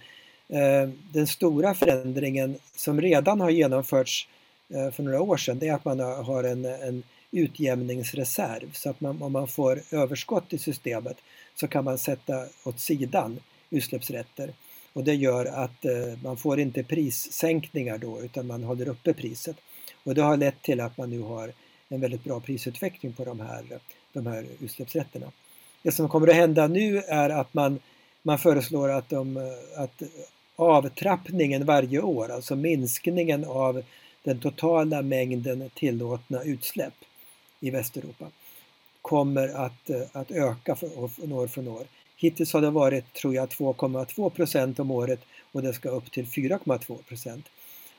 eh, 0.49 0.91
den 1.13 1.27
stora 1.27 1.75
förändringen 1.75 2.57
som 2.77 3.01
redan 3.01 3.41
har 3.41 3.51
genomförts 3.51 4.29
eh, 4.29 4.40
Eh, 4.71 4.91
för 4.91 5.03
några 5.03 5.23
år 5.23 5.37
sedan 5.37 5.59
det 5.59 5.69
är 5.69 5.75
att 5.75 5.85
man 5.85 6.01
har 6.01 6.45
en, 6.45 6.65
en 6.65 7.03
utjämningsreserv 7.31 8.73
så 8.73 8.91
att 8.91 9.01
man, 9.01 9.23
om 9.23 9.33
man 9.33 9.49
får 9.49 9.83
överskott 9.91 10.53
i 10.53 10.59
systemet 10.59 11.17
så 11.55 11.69
kan 11.69 11.85
man 11.85 11.99
sätta 11.99 12.47
åt 12.65 12.81
sidan 12.81 13.41
utsläppsrätter 13.71 14.53
och 14.93 15.05
det 15.05 15.15
gör 15.15 15.47
att 15.47 15.85
eh, 15.85 16.19
man 16.23 16.37
får 16.37 16.61
inte 16.61 16.83
prissänkningar 16.83 17.99
då 17.99 18.21
utan 18.21 18.47
man 18.47 18.65
håller 18.65 18.89
uppe 18.89 19.13
priset. 19.13 19.57
Och 20.05 20.15
det 20.15 20.23
har 20.23 20.37
lett 20.37 20.63
till 20.63 20.81
att 20.81 20.97
man 20.99 21.11
nu 21.11 21.21
har 21.21 21.53
en 21.89 22.01
väldigt 22.01 22.25
bra 22.25 22.41
prisutveckling 22.41 23.13
på 23.13 23.25
de 23.25 23.41
här, 23.41 23.65
de 24.13 24.27
här 24.27 24.47
utsläppsrätterna. 24.61 25.33
Det 25.83 25.93
som 25.93 26.09
kommer 26.09 26.29
att 26.29 26.35
hända 26.35 26.67
nu 26.67 26.99
är 26.99 27.31
att 27.31 27.55
man, 27.55 27.79
man 28.23 28.39
föreslår 28.39 28.89
att, 28.89 29.09
de, 29.09 29.55
att 29.77 30.03
avtrappningen 30.57 31.65
varje 31.65 32.01
år, 32.01 32.31
alltså 32.31 32.57
minskningen 32.57 33.45
av 33.45 33.83
den 34.23 34.41
totala 34.41 35.03
mängden 35.03 35.71
tillåtna 35.75 36.43
utsläpp 36.43 36.95
i 37.61 37.71
Västeuropa 37.71 38.27
kommer 39.03 39.49
att, 39.49 39.91
eh, 39.91 40.03
att 40.13 40.31
öka 40.31 40.77
från 40.77 41.33
år 41.33 41.47
från 41.47 41.69
år. 41.69 41.87
Hittills 42.17 42.53
har 42.53 42.61
det 42.61 42.71
varit, 42.71 43.13
tror 43.13 43.35
jag, 43.35 43.49
2,2 43.49 44.31
procent 44.31 44.79
om 44.79 44.91
året 44.91 45.21
och 45.53 45.63
det 45.63 45.73
ska 45.73 45.89
upp 45.89 46.13
till 46.13 46.27
4,2 46.27 46.99
procent. 47.09 47.47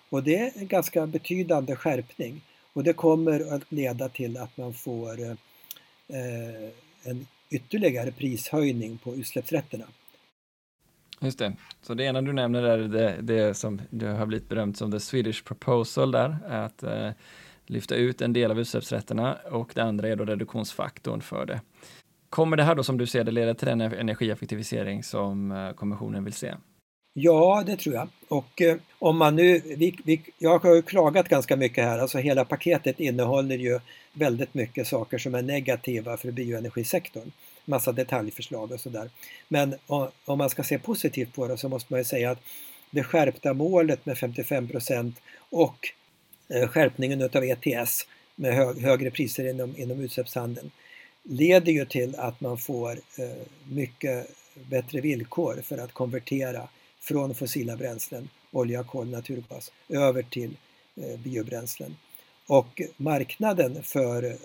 Och 0.10 0.24
det 0.24 0.36
är 0.36 0.52
en 0.56 0.68
ganska 0.68 1.08
betydande 1.08 1.76
skärpning 1.76 2.42
och 2.74 2.84
det 2.84 2.94
kommer 2.94 3.54
att 3.54 3.72
leda 3.72 4.10
till 4.10 4.38
att 4.38 4.58
man 4.58 4.74
får 4.74 5.22
eh, 5.22 5.36
en 7.04 7.28
ytterligare 7.50 8.12
prishöjning 8.12 8.98
på 8.98 9.16
utsläppsrätterna. 9.16 9.86
Just 11.24 11.40
det. 11.40 11.54
Så 11.82 11.94
det 11.94 12.04
ena 12.04 12.22
du 12.22 12.34
nämner 12.34 12.64
är 12.64 12.78
det, 12.78 13.18
det 13.22 13.54
som 13.54 13.82
det 13.90 14.08
har 14.08 14.26
blivit 14.26 14.50
berömt 14.50 14.78
som 14.78 14.92
the 14.92 15.00
Swedish 15.00 15.44
proposal 15.44 16.12
där, 16.12 16.38
att 16.48 16.84
eh, 16.84 17.10
lyfta 17.66 17.96
ut 17.96 18.22
en 18.22 18.34
del 18.34 18.52
av 18.52 18.60
utsläppsrätterna 18.60 19.38
och 19.52 19.72
det 19.76 19.84
andra 19.84 20.08
är 20.08 20.16
då 20.16 20.26
reduktionsfaktorn 20.26 21.22
för 21.22 21.46
det. 21.46 21.62
Kommer 22.30 22.58
det 22.58 22.64
här 22.64 22.76
då 22.76 22.84
som 22.84 22.98
du 22.98 23.08
ser 23.08 23.24
det 23.24 23.32
leda 23.32 23.54
till 23.54 23.68
den 23.68 23.82
energieffektivisering 23.82 25.04
som 25.04 25.52
eh, 25.52 25.72
kommissionen 25.72 26.24
vill 26.24 26.34
se? 26.34 26.54
Ja, 27.14 27.64
det 27.66 27.78
tror 27.78 27.96
jag. 27.96 28.08
Och 28.28 28.62
eh, 28.62 28.78
om 29.00 29.18
man 29.18 29.36
nu, 29.36 29.62
vi, 29.78 29.98
vi, 30.06 30.22
jag 30.38 30.60
har 30.60 30.76
ju 30.76 30.82
klagat 30.82 31.30
ganska 31.30 31.56
mycket 31.56 31.84
här, 31.84 32.00
alltså 32.00 32.18
hela 32.18 32.46
paketet 32.46 33.00
innehåller 33.00 33.58
ju 33.58 33.80
väldigt 34.14 34.54
mycket 34.54 34.88
saker 34.88 35.18
som 35.18 35.36
är 35.36 35.42
negativa 35.42 36.18
för 36.18 36.32
bioenergisektorn. 36.32 37.32
Massa 37.72 37.92
detaljförslag 37.92 38.72
och 38.72 38.80
sådär. 38.80 39.10
Men 39.48 39.76
om 40.26 40.38
man 40.38 40.50
ska 40.50 40.64
se 40.64 40.80
positivt 40.80 41.34
på 41.34 41.48
det 41.48 41.58
så 41.58 41.70
måste 41.70 41.94
man 41.94 42.00
ju 42.00 42.04
säga 42.04 42.32
att 42.32 42.40
det 42.92 43.04
skärpta 43.04 43.54
målet 43.54 44.06
med 44.06 44.18
55 44.18 44.68
procent 44.68 45.22
och 45.38 45.88
eh, 46.50 46.68
skärpningen 46.68 47.22
utav 47.22 47.44
ETS 47.44 48.08
med 48.36 48.54
högre 48.82 49.12
priser 49.12 49.50
inom, 49.50 49.78
inom 49.78 50.02
utsläppshandeln 50.02 50.72
leder 51.24 51.72
ju 51.72 51.86
till 51.86 52.16
att 52.16 52.42
man 52.42 52.58
får 52.58 52.92
eh, 52.92 53.48
mycket 53.70 54.28
bättre 54.54 55.02
villkor 55.02 55.62
för 55.64 55.78
att 55.78 55.94
konvertera 55.94 56.68
från 57.00 57.36
fossila 57.36 57.78
bränslen, 57.78 58.30
olja, 58.52 58.84
kol, 58.84 59.10
naturgas, 59.10 59.72
över 59.90 60.24
till 60.24 60.58
eh, 60.96 61.20
biobränslen. 61.20 61.96
Och 62.48 62.82
marknaden 62.98 63.84
för 63.84 64.38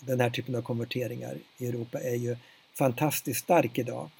den 0.00 0.20
här 0.20 0.30
typen 0.30 0.54
av 0.54 0.62
konverteringar 0.62 1.36
i 1.58 1.66
Europa 1.66 2.00
är 2.00 2.14
ju 2.14 2.36
fantastiskt 2.78 3.40
stark 3.40 3.78
idag. 3.78 4.10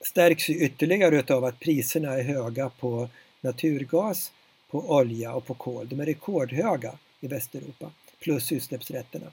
Stärks 0.00 0.48
ju 0.48 0.54
ytterligare 0.54 1.34
av 1.34 1.44
att 1.44 1.60
priserna 1.60 2.14
är 2.14 2.22
höga 2.22 2.68
på 2.68 3.08
naturgas, 3.40 4.32
på 4.70 4.90
olja 4.90 5.34
och 5.34 5.46
på 5.46 5.54
kol. 5.54 5.88
De 5.88 6.00
är 6.00 6.06
rekordhöga 6.06 6.92
i 7.20 7.26
Västeuropa, 7.26 7.90
plus 8.20 8.52
utsläppsrätterna. 8.52 9.26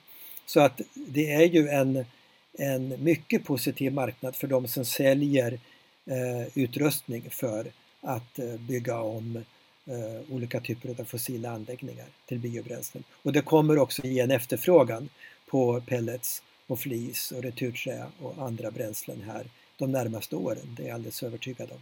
Så 0.46 0.60
att 0.60 0.82
det 0.94 1.34
är 1.34 1.44
ju 1.44 1.68
en, 1.68 2.06
en 2.54 3.04
mycket 3.04 3.44
positiv 3.46 3.94
marknad 3.94 4.36
för 4.36 4.48
de 4.48 4.68
som 4.68 4.86
säljer 4.86 5.60
eh, 6.06 6.58
utrustning 6.58 7.30
för 7.30 7.72
att 8.02 8.40
eh, 8.40 8.56
bygga 8.60 9.02
om 9.02 9.44
eh, 9.86 10.34
olika 10.34 10.60
typer 10.60 11.02
av 11.02 11.06
fossila 11.06 11.52
anläggningar 11.52 12.08
till 12.26 12.40
biobränslen. 12.40 13.04
Och 13.24 13.34
det 13.34 13.42
kommer 13.42 13.78
också 13.78 14.08
ge 14.08 14.20
en 14.20 14.32
efterfrågan 14.32 15.10
på 15.46 15.82
pellets 15.82 16.42
och 16.70 16.80
flis 16.80 17.32
och 17.32 17.44
returträ 17.44 18.06
och 18.20 18.48
andra 18.48 18.72
bränslen 18.72 19.22
här 19.22 19.46
de 19.78 19.92
närmaste 19.92 20.36
åren. 20.36 20.76
Det 20.78 20.84
är 20.84 20.88
jag 20.88 20.96
alldeles 20.96 21.24
övertygad 21.24 21.72
om. 21.72 21.80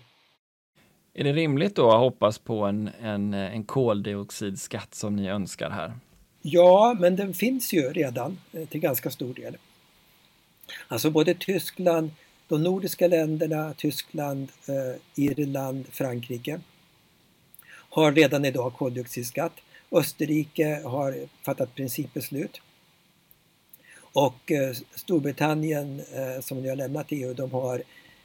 Är 1.14 1.24
det 1.24 1.34
rimligt 1.34 1.76
då 1.76 1.92
att 1.92 2.00
hoppas 2.00 2.40
på 2.40 2.66
en, 2.66 2.90
en, 3.02 3.34
en 3.34 3.64
koldioxidskatt 3.64 4.96
som 4.96 5.16
ni 5.16 5.28
önskar 5.28 5.70
här? 5.70 5.94
Ja, 6.42 6.96
men 7.00 7.16
den 7.16 7.34
finns 7.34 7.74
ju 7.74 7.82
redan 7.82 8.40
eh, 8.54 8.68
till 8.68 8.80
ganska 8.80 9.10
stor 9.10 9.34
del. 9.34 9.58
Alltså 10.88 11.12
både 11.12 11.34
Tyskland, 11.34 12.12
de 12.48 12.64
nordiska 12.64 13.08
länderna, 13.08 13.74
Tyskland, 13.78 14.52
eh, 14.68 15.24
Irland, 15.24 15.86
Frankrike 15.92 16.60
har 17.70 18.12
redan 18.12 18.46
idag 18.46 18.74
koldioxidskatt. 18.74 19.54
Österrike 19.92 20.82
har 20.86 21.16
fattat 21.42 21.76
principbeslut. 21.76 22.62
Och 24.18 24.52
eh, 24.52 24.74
Storbritannien 24.96 26.02
eh, 26.14 26.42
som 26.42 26.62
nu 26.62 26.70
har 26.70 26.76
lämnat 26.76 27.08
EU, 27.10 27.34
de 27.34 27.52
har 27.52 27.84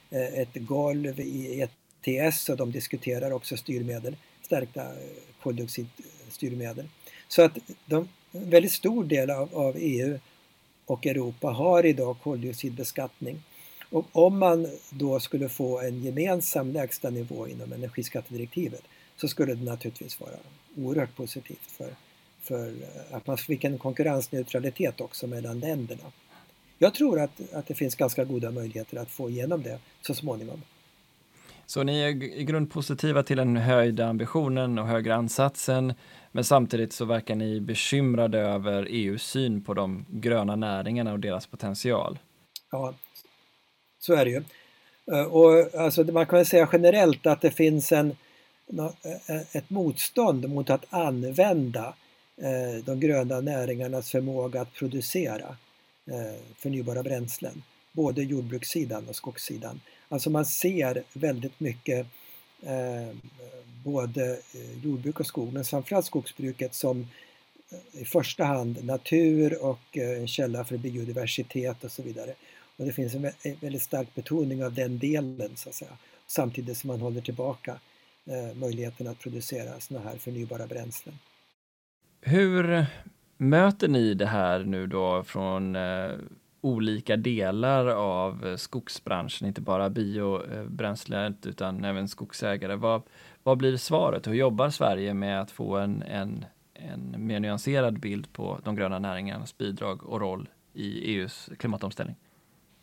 eh, 0.09 0.39
ett 0.39 0.55
golv 0.55 1.19
i 1.19 1.67
ETS 2.05 2.49
och 2.49 2.57
de 2.57 2.71
diskuterar 2.71 3.31
också 3.31 3.57
styrmedel, 3.57 4.15
stärkta 4.41 4.81
eh, 4.81 4.95
koldioxidstyrmedel. 5.43 6.89
Så 7.27 7.41
att 7.41 7.57
de, 7.85 8.09
en 8.31 8.49
väldigt 8.49 8.71
stor 8.71 9.03
del 9.03 9.29
av, 9.29 9.55
av 9.55 9.75
EU 9.77 10.19
och 10.85 11.05
Europa 11.05 11.47
har 11.47 11.85
idag 11.85 12.17
koldioxidbeskattning. 12.23 13.43
Och 13.89 14.05
om 14.11 14.39
man 14.39 14.67
då 14.89 15.19
skulle 15.19 15.49
få 15.49 15.79
en 15.79 16.03
gemensam 16.03 16.71
lägstanivå 16.71 17.47
inom 17.47 17.73
energiskattedirektivet 17.73 18.83
så 19.17 19.27
skulle 19.27 19.53
det 19.53 19.63
naturligtvis 19.63 20.19
vara 20.19 20.37
oerhört 20.75 21.15
positivt 21.15 21.71
för, 21.71 21.95
för 22.43 22.67
eh, 22.67 23.15
att 23.15 23.27
man 23.27 23.37
fick 23.37 23.63
en 23.63 23.77
konkurrensneutralitet 23.77 25.01
också 25.01 25.27
mellan 25.27 25.59
länderna. 25.59 26.03
Jag 26.77 26.93
tror 26.93 27.19
att, 27.19 27.53
att 27.53 27.67
det 27.67 27.73
finns 27.73 27.95
ganska 27.95 28.23
goda 28.23 28.51
möjligheter 28.51 28.97
att 28.97 29.09
få 29.09 29.29
igenom 29.29 29.63
det 29.63 29.79
så 30.01 30.13
småningom. 30.13 30.61
Så 31.65 31.83
ni 31.83 31.99
är 31.99 32.23
i 32.23 32.43
grund 32.43 32.71
positiva 32.71 33.23
till 33.23 33.37
den 33.37 33.57
höjda 33.57 34.07
ambitionen 34.07 34.79
och 34.79 34.87
högre 34.87 35.15
ansatsen, 35.15 35.93
men 36.31 36.43
samtidigt 36.43 36.93
så 36.93 37.05
verkar 37.05 37.35
ni 37.35 37.61
bekymrade 37.61 38.39
över 38.39 38.87
EUs 38.89 39.23
syn 39.23 39.63
på 39.63 39.73
de 39.73 40.05
gröna 40.09 40.55
näringarna 40.55 41.13
och 41.13 41.19
deras 41.19 41.47
potential. 41.47 42.19
Ja, 42.71 42.93
så 43.99 44.13
är 44.13 44.25
det 44.25 44.31
ju. 44.31 44.43
Eh, 45.11 45.23
och 45.23 45.75
alltså, 45.79 46.03
man 46.03 46.25
kan 46.25 46.45
säga 46.45 46.69
generellt 46.71 47.25
att 47.25 47.41
det 47.41 47.51
finns 47.51 47.91
en, 47.91 48.15
eh, 48.77 49.55
ett 49.57 49.69
motstånd 49.69 50.49
mot 50.49 50.69
att 50.69 50.85
använda 50.89 51.93
Eh, 52.37 52.83
de 52.85 52.99
gröna 52.99 53.41
näringarnas 53.41 54.11
förmåga 54.11 54.61
att 54.61 54.73
producera 54.73 55.57
eh, 56.05 56.41
förnybara 56.57 57.03
bränslen. 57.03 57.63
Både 57.91 58.23
jordbrukssidan 58.23 59.09
och 59.09 59.15
skogssidan. 59.15 59.81
Alltså 60.09 60.29
man 60.29 60.45
ser 60.45 61.03
väldigt 61.13 61.59
mycket 61.59 62.07
eh, 62.63 63.15
både 63.83 64.39
jordbruk 64.83 65.19
och 65.19 65.27
skog, 65.27 65.53
men 65.53 65.65
framförallt 65.65 66.05
skogsbruket 66.05 66.75
som 66.75 67.07
i 67.91 68.05
första 68.05 68.43
hand 68.43 68.85
natur 68.85 69.63
och 69.63 69.97
en 69.97 70.27
källa 70.27 70.63
för 70.63 70.77
biodiversitet 70.77 71.83
och 71.83 71.91
så 71.91 72.01
vidare. 72.01 72.33
Och 72.77 72.85
det 72.85 72.93
finns 72.93 73.13
en 73.15 73.31
väldigt 73.59 73.81
stark 73.81 74.15
betoning 74.15 74.65
av 74.65 74.73
den 74.73 74.99
delen 74.99 75.51
så 75.55 75.69
att 75.69 75.75
säga. 75.75 75.97
Samtidigt 76.27 76.77
som 76.77 76.87
man 76.87 77.01
håller 77.01 77.21
tillbaka 77.21 77.79
möjligheten 78.55 79.07
att 79.07 79.19
producera 79.19 79.79
sådana 79.79 80.09
här 80.09 80.17
förnybara 80.17 80.67
bränslen. 80.67 81.19
Hur 82.25 82.85
möter 83.37 83.87
ni 83.87 84.13
det 84.13 84.25
här 84.25 84.59
nu 84.59 84.87
då 84.87 85.23
från 85.23 85.75
eh, 85.75 86.11
olika 86.61 87.17
delar 87.17 87.87
av 87.87 88.47
eh, 88.47 88.55
skogsbranschen, 88.55 89.47
inte 89.47 89.61
bara 89.61 89.89
biobränslet 89.89 91.45
utan 91.45 91.85
även 91.85 92.07
skogsägare. 92.07 92.75
Vad, 92.75 93.01
vad 93.43 93.57
blir 93.57 93.77
svaret? 93.77 94.27
Hur 94.27 94.33
jobbar 94.33 94.69
Sverige 94.69 95.13
med 95.13 95.41
att 95.41 95.51
få 95.51 95.77
en, 95.77 96.03
en, 96.03 96.45
en 96.73 97.15
mer 97.17 97.39
nyanserad 97.39 97.99
bild 97.99 98.33
på 98.33 98.59
de 98.63 98.75
gröna 98.75 98.99
näringarnas 98.99 99.57
bidrag 99.57 100.03
och 100.03 100.21
roll 100.21 100.49
i 100.73 101.15
EUs 101.15 101.49
klimatomställning? 101.57 102.15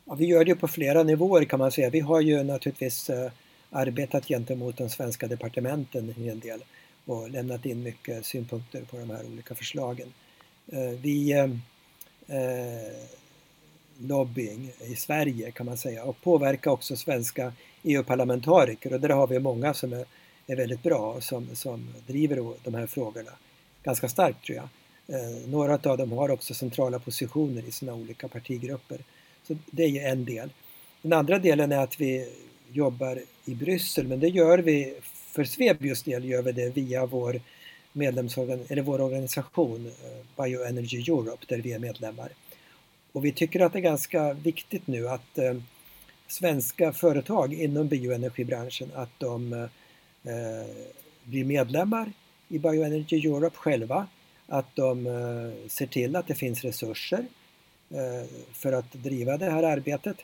Ja, 0.05 0.15
vi 0.15 0.25
gör 0.25 0.45
det 0.45 0.55
på 0.55 0.67
flera 0.67 1.03
nivåer 1.03 1.43
kan 1.43 1.59
man 1.59 1.71
säga. 1.71 1.89
Vi 1.89 1.99
har 1.99 2.21
ju 2.21 2.43
naturligtvis 2.43 3.09
eh, 3.09 3.31
arbetat 3.69 4.27
gentemot 4.27 4.77
de 4.77 4.89
svenska 4.89 5.27
departementen 5.27 6.13
en 6.17 6.23
hel 6.23 6.39
del 6.39 6.59
och 7.11 7.29
lämnat 7.29 7.65
in 7.65 7.83
mycket 7.83 8.25
synpunkter 8.25 8.81
på 8.81 8.97
de 8.97 9.09
här 9.09 9.25
olika 9.25 9.55
förslagen. 9.55 10.13
Eh, 10.67 10.99
vi 11.01 11.31
eh, 11.31 11.43
eh, 12.37 13.07
lobbying 13.97 14.71
i 14.79 14.95
Sverige 14.95 15.51
kan 15.51 15.65
man 15.65 15.77
säga 15.77 16.03
och 16.03 16.21
påverka 16.21 16.71
också 16.71 16.95
svenska 16.95 17.53
EU-parlamentariker 17.83 18.93
och 18.93 18.99
där 18.99 19.09
har 19.09 19.27
vi 19.27 19.39
många 19.39 19.73
som 19.73 19.93
är, 19.93 20.05
är 20.47 20.55
väldigt 20.55 20.83
bra 20.83 21.13
och 21.13 21.23
som, 21.23 21.55
som 21.55 21.89
driver 22.07 22.53
de 22.63 22.73
här 22.73 22.87
frågorna 22.87 23.31
ganska 23.83 24.09
starkt 24.09 24.45
tror 24.45 24.57
jag. 24.57 24.67
Eh, 25.07 25.47
några 25.47 25.91
av 25.91 25.97
dem 25.97 26.11
har 26.11 26.31
också 26.31 26.53
centrala 26.53 26.99
positioner 26.99 27.67
i 27.67 27.71
sina 27.71 27.93
olika 27.93 28.27
partigrupper. 28.27 28.99
Så 29.47 29.57
det 29.71 29.83
är 29.83 29.89
ju 29.89 29.99
en 29.99 30.25
del. 30.25 30.49
Den 31.01 31.13
andra 31.13 31.39
delen 31.39 31.71
är 31.71 31.83
att 31.83 32.01
vi 32.01 32.33
jobbar 32.71 33.21
i 33.45 33.55
Bryssel 33.55 34.07
men 34.07 34.19
det 34.19 34.27
gör 34.27 34.57
vi 34.57 34.95
för 35.31 35.43
Svebios 35.43 36.03
del 36.03 36.25
gör 36.25 36.41
vi 36.41 36.51
det 36.51 36.69
via 36.69 37.05
vår 37.05 37.41
medlemsorgan 37.93 38.65
eller 38.69 38.81
vår 38.81 39.01
organisation 39.01 39.85
eh, 39.87 40.43
Bioenergy 40.43 40.97
Europe 40.97 41.45
där 41.47 41.57
vi 41.57 41.73
är 41.73 41.79
medlemmar. 41.79 42.31
Och 43.11 43.25
vi 43.25 43.31
tycker 43.31 43.59
att 43.59 43.73
det 43.73 43.79
är 43.79 43.81
ganska 43.81 44.33
viktigt 44.33 44.87
nu 44.87 45.09
att 45.09 45.37
eh, 45.37 45.53
svenska 46.27 46.93
företag 46.93 47.53
inom 47.53 47.87
bioenergibranschen 47.87 48.91
att 48.95 49.19
de 49.19 49.53
eh, 49.53 49.69
blir 51.23 51.45
medlemmar 51.45 52.11
i 52.47 52.59
Bioenergy 52.59 53.27
Europe 53.27 53.57
själva. 53.57 54.07
Att 54.47 54.75
de 54.75 55.07
eh, 55.07 55.67
ser 55.69 55.85
till 55.85 56.15
att 56.15 56.27
det 56.27 56.35
finns 56.35 56.63
resurser 56.63 57.25
eh, 57.89 58.29
för 58.53 58.71
att 58.73 58.93
driva 58.93 59.37
det 59.37 59.51
här 59.51 59.63
arbetet. 59.63 60.17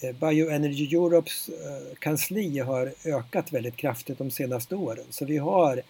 Eh, 0.00 0.12
Bioenergy 0.12 0.94
Europes 0.96 1.48
eh, 1.48 1.96
kansli 1.98 2.58
har 2.58 2.92
ökat 3.04 3.52
väldigt 3.52 3.76
kraftigt 3.76 4.18
de 4.18 4.30
senaste 4.30 4.74
åren 4.74 5.04
så 5.10 5.24
vi 5.24 5.36
har 5.38 5.82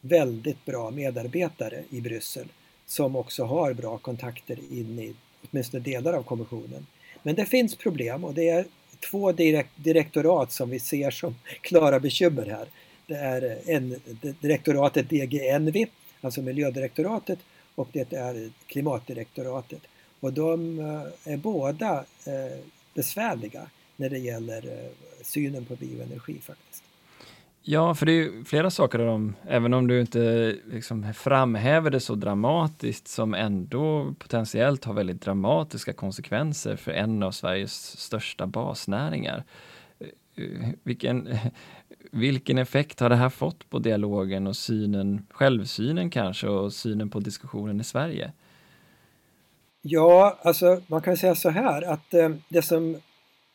väldigt 0.00 0.64
bra 0.64 0.90
medarbetare 0.90 1.82
i 1.90 2.00
Bryssel 2.00 2.48
som 2.86 3.16
också 3.16 3.44
har 3.44 3.72
bra 3.72 3.98
kontakter 3.98 4.58
in 4.70 4.98
i 4.98 5.14
åtminstone 5.50 5.82
delar 5.82 6.12
av 6.12 6.22
kommissionen. 6.22 6.86
Men 7.22 7.34
det 7.34 7.46
finns 7.46 7.76
problem 7.76 8.24
och 8.24 8.34
det 8.34 8.48
är 8.48 8.66
två 9.10 9.32
direkt, 9.32 9.70
direktorat 9.76 10.52
som 10.52 10.70
vi 10.70 10.78
ser 10.78 11.10
som 11.10 11.34
klara 11.60 12.00
bekymmer 12.00 12.46
här. 12.46 12.66
Det 13.06 13.14
är 13.14 13.58
en, 13.66 14.00
direktoratet 14.40 15.08
DGNV, 15.08 15.86
alltså 16.20 16.42
miljödirektoratet, 16.42 17.38
och 17.74 17.88
det 17.92 18.12
är 18.12 18.50
klimatdirektoratet. 18.66 19.80
Och 20.20 20.32
de 20.32 20.78
eh, 20.78 21.32
är 21.32 21.36
båda 21.36 22.04
eh, 22.26 22.58
besvärliga 22.94 23.66
när 23.96 24.10
det 24.10 24.18
gäller 24.18 24.66
eh, 24.66 24.90
synen 25.22 25.64
på 25.64 25.76
bioenergi 25.76 26.40
faktiskt. 26.40 26.84
Ja, 27.66 27.94
för 27.94 28.06
det 28.06 28.12
är 28.12 28.14
ju 28.14 28.44
flera 28.44 28.70
saker 28.70 28.98
av 28.98 29.32
även 29.48 29.74
om 29.74 29.86
du 29.86 30.00
inte 30.00 30.54
liksom 30.70 31.14
framhäver 31.14 31.90
det 31.90 32.00
så 32.00 32.14
dramatiskt 32.14 33.08
som 33.08 33.34
ändå 33.34 34.14
potentiellt 34.18 34.84
har 34.84 34.94
väldigt 34.94 35.20
dramatiska 35.20 35.92
konsekvenser 35.92 36.76
för 36.76 36.92
en 36.92 37.22
av 37.22 37.32
Sveriges 37.32 38.00
största 38.00 38.46
basnäringar. 38.46 39.44
Eh, 39.98 40.68
vilken, 40.82 41.38
vilken 42.10 42.58
effekt 42.58 43.00
har 43.00 43.08
det 43.08 43.16
här 43.16 43.30
fått 43.30 43.70
på 43.70 43.78
dialogen 43.78 44.46
och 44.46 44.56
synen, 44.56 45.26
självsynen 45.30 46.10
kanske 46.10 46.48
och 46.48 46.72
synen 46.72 47.10
på 47.10 47.20
diskussionen 47.20 47.80
i 47.80 47.84
Sverige? 47.84 48.32
Ja, 49.86 50.38
alltså 50.42 50.82
man 50.86 51.02
kan 51.02 51.16
säga 51.16 51.34
så 51.34 51.50
här 51.50 51.82
att 51.82 52.14
eh, 52.14 52.30
det 52.48 52.62
som... 52.62 52.94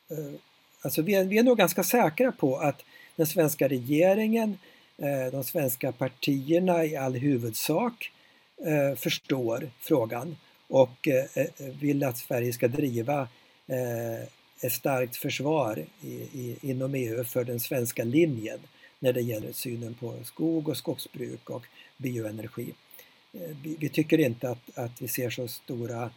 Eh, 0.09 0.39
alltså 0.81 1.01
vi 1.01 1.13
är, 1.15 1.23
vi 1.23 1.37
är 1.37 1.43
nog 1.43 1.57
ganska 1.57 1.83
säkra 1.83 2.31
på 2.31 2.57
att 2.57 2.83
den 3.15 3.27
svenska 3.27 3.67
regeringen, 3.67 4.57
eh, 4.97 5.31
de 5.31 5.43
svenska 5.43 5.91
partierna 5.91 6.85
i 6.85 6.95
all 6.95 7.15
huvudsak 7.15 8.11
eh, 8.65 8.97
förstår 8.97 9.69
frågan 9.79 10.37
och 10.67 11.07
eh, 11.07 11.25
eh 11.35 11.65
vill 11.79 12.03
att 12.03 12.17
Sverige 12.17 12.53
ska 12.53 12.67
driva 12.67 13.21
eh, 13.67 14.23
ett 14.61 14.73
starkt 14.73 15.15
försvar 15.15 15.85
inom 16.61 16.95
EU 16.95 17.23
för 17.23 17.43
den 17.43 17.59
svenska 17.59 18.03
linjen 18.03 18.59
när 18.99 19.13
det 19.13 19.21
gäller 19.21 19.51
synen 19.51 19.93
på 19.93 20.13
skog 20.23 20.69
och 20.69 20.77
skogsbruk 20.77 21.49
och 21.49 21.65
bioenergi. 21.97 22.73
Eh, 23.33 23.55
vi 23.79 23.89
tycker 23.89 24.17
inte 24.17 24.49
att, 24.49 24.77
att 24.77 25.01
vi 25.01 25.07
ser 25.07 25.29
så 25.29 25.47
stora 25.47 26.09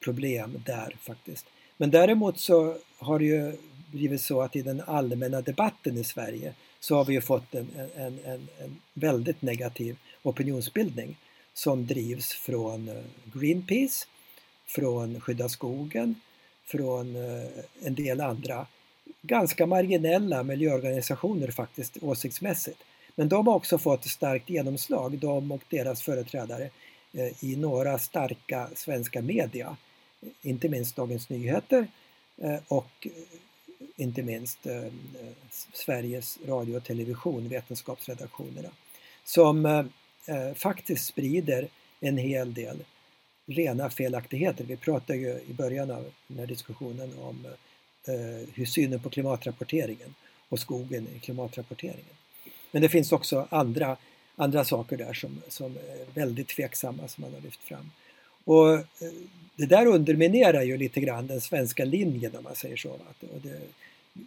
problem 0.00 0.62
där 0.66 0.96
faktiskt. 1.00 1.46
Men 1.76 1.90
däremot 1.90 2.38
så 2.38 2.76
har 2.98 3.18
det 3.18 3.24
ju 3.24 3.56
blivit 3.90 4.20
så 4.20 4.40
att 4.40 4.56
i 4.56 4.62
den 4.62 4.82
allmänna 4.86 5.40
debatten 5.40 5.98
i 5.98 6.04
Sverige 6.04 6.54
så 6.80 6.96
har 6.96 7.04
vi 7.04 7.12
ju 7.12 7.20
fått 7.20 7.54
en, 7.54 7.68
en, 7.96 8.18
en, 8.24 8.48
en 8.58 8.80
väldigt 8.94 9.42
negativ 9.42 9.96
opinionsbildning 10.22 11.16
som 11.54 11.86
drivs 11.86 12.32
från 12.32 12.88
eh, 12.88 12.94
Greenpeace, 13.34 14.06
från 14.66 15.20
Skydda 15.20 15.48
skogen, 15.48 16.14
från 16.64 17.16
eh, 17.16 17.48
en 17.82 17.94
del 17.94 18.20
andra 18.20 18.66
ganska 19.22 19.66
marginella 19.66 20.42
miljöorganisationer 20.42 21.50
faktiskt 21.50 22.02
åsiktsmässigt. 22.02 22.78
Men 23.18 23.28
de 23.28 23.46
har 23.46 23.54
också 23.54 23.78
fått 23.78 24.04
starkt 24.04 24.50
genomslag, 24.50 25.18
de 25.18 25.52
och 25.52 25.62
deras 25.68 26.02
företrädare, 26.02 26.70
eh, 27.12 27.44
i 27.44 27.56
några 27.56 27.98
starka 27.98 28.68
svenska 28.74 29.22
media. 29.22 29.76
Inte 30.42 30.68
minst 30.68 30.96
Dagens 30.96 31.28
Nyheter 31.28 31.86
eh, 32.36 32.58
och 32.68 32.90
eh, 33.00 33.12
inte 33.96 34.22
minst 34.22 34.58
Sveriges 35.72 36.38
Radio 36.46 36.76
och 36.76 36.84
Television, 36.84 37.48
vetenskapsredaktionerna, 37.48 38.68
som 39.24 39.88
faktiskt 40.54 41.06
sprider 41.06 41.68
en 42.00 42.16
hel 42.16 42.54
del 42.54 42.84
rena 43.46 43.90
felaktigheter. 43.90 44.64
Vi 44.64 44.76
pratade 44.76 45.18
ju 45.18 45.40
i 45.48 45.52
början 45.52 45.90
av 45.90 46.12
den 46.26 46.38
här 46.38 46.46
diskussionen 46.46 47.18
om 47.18 47.46
hur 48.54 48.66
synen 48.66 49.00
på 49.00 49.10
klimatrapporteringen 49.10 50.14
och 50.48 50.60
skogen 50.60 51.08
i 51.16 51.18
klimatrapporteringen. 51.18 52.17
Men 52.70 52.82
det 52.82 52.88
finns 52.88 53.12
också 53.12 53.48
andra, 53.50 53.96
andra 54.36 54.64
saker 54.64 54.96
där 54.96 55.12
som, 55.12 55.42
som 55.48 55.76
är 55.76 56.14
väldigt 56.14 56.48
tveksamma 56.48 57.08
som 57.08 57.22
man 57.22 57.34
har 57.34 57.40
lyft 57.40 57.62
fram. 57.62 57.90
Och 58.44 58.74
eh, 58.74 58.82
det 59.56 59.66
där 59.66 59.86
underminerar 59.86 60.62
ju 60.62 60.76
lite 60.76 61.00
grann 61.00 61.26
den 61.26 61.40
svenska 61.40 61.84
linjen 61.84 62.36
om 62.36 62.44
man 62.44 62.54
säger 62.54 62.76
så. 62.76 62.90
Och 63.20 63.40
det, 63.42 63.60